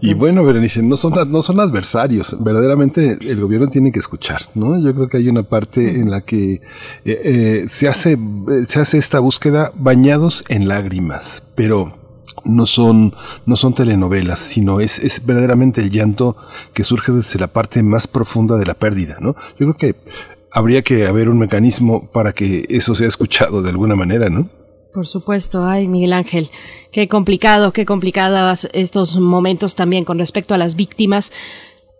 [0.00, 4.78] y bueno, Berenice, no son, no son adversarios, verdaderamente el gobierno tiene que escuchar, ¿no?
[4.80, 6.60] Yo creo que hay una parte en la que eh,
[7.04, 8.18] eh, se, hace,
[8.66, 11.96] se hace esta búsqueda bañados en lágrimas, pero
[12.44, 16.36] no son, no son telenovelas, sino es, es verdaderamente el llanto
[16.72, 19.36] que surge desde la parte más profunda de la pérdida, ¿no?
[19.58, 19.96] Yo creo que
[20.50, 24.48] habría que haber un mecanismo para que eso sea escuchado de alguna manera, ¿no?
[24.96, 26.48] Por supuesto, ay Miguel Ángel,
[26.90, 31.32] qué complicado, qué complicados estos momentos también con respecto a las víctimas.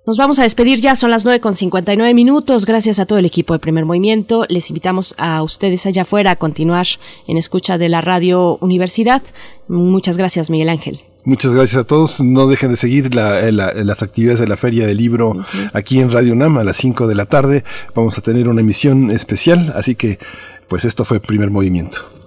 [0.06, 2.64] Nos vamos a despedir ya, son las nueve con nueve minutos.
[2.64, 4.46] Gracias a todo el equipo de Primer Movimiento.
[4.48, 6.86] Les invitamos a ustedes allá afuera a continuar
[7.26, 9.20] en escucha de la Radio Universidad.
[9.68, 11.00] Muchas gracias, Miguel Ángel.
[11.26, 12.22] Muchas gracias a todos.
[12.22, 15.70] No dejen de seguir la, la, las actividades de la Feria del Libro uh -huh.
[15.74, 17.62] aquí en Radio UNAM a las 5 de la tarde.
[17.94, 20.18] Vamos a tener una emisión especial, así que
[20.66, 22.15] pues esto fue Primer Movimiento.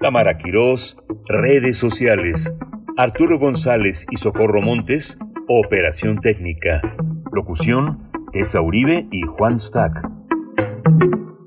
[0.00, 0.96] Tamara Quirós,
[1.28, 2.54] redes sociales.
[2.96, 6.80] Arturo González y Socorro Montes, operación técnica.
[7.30, 10.08] Locución, Tessa Uribe y Juan Stack.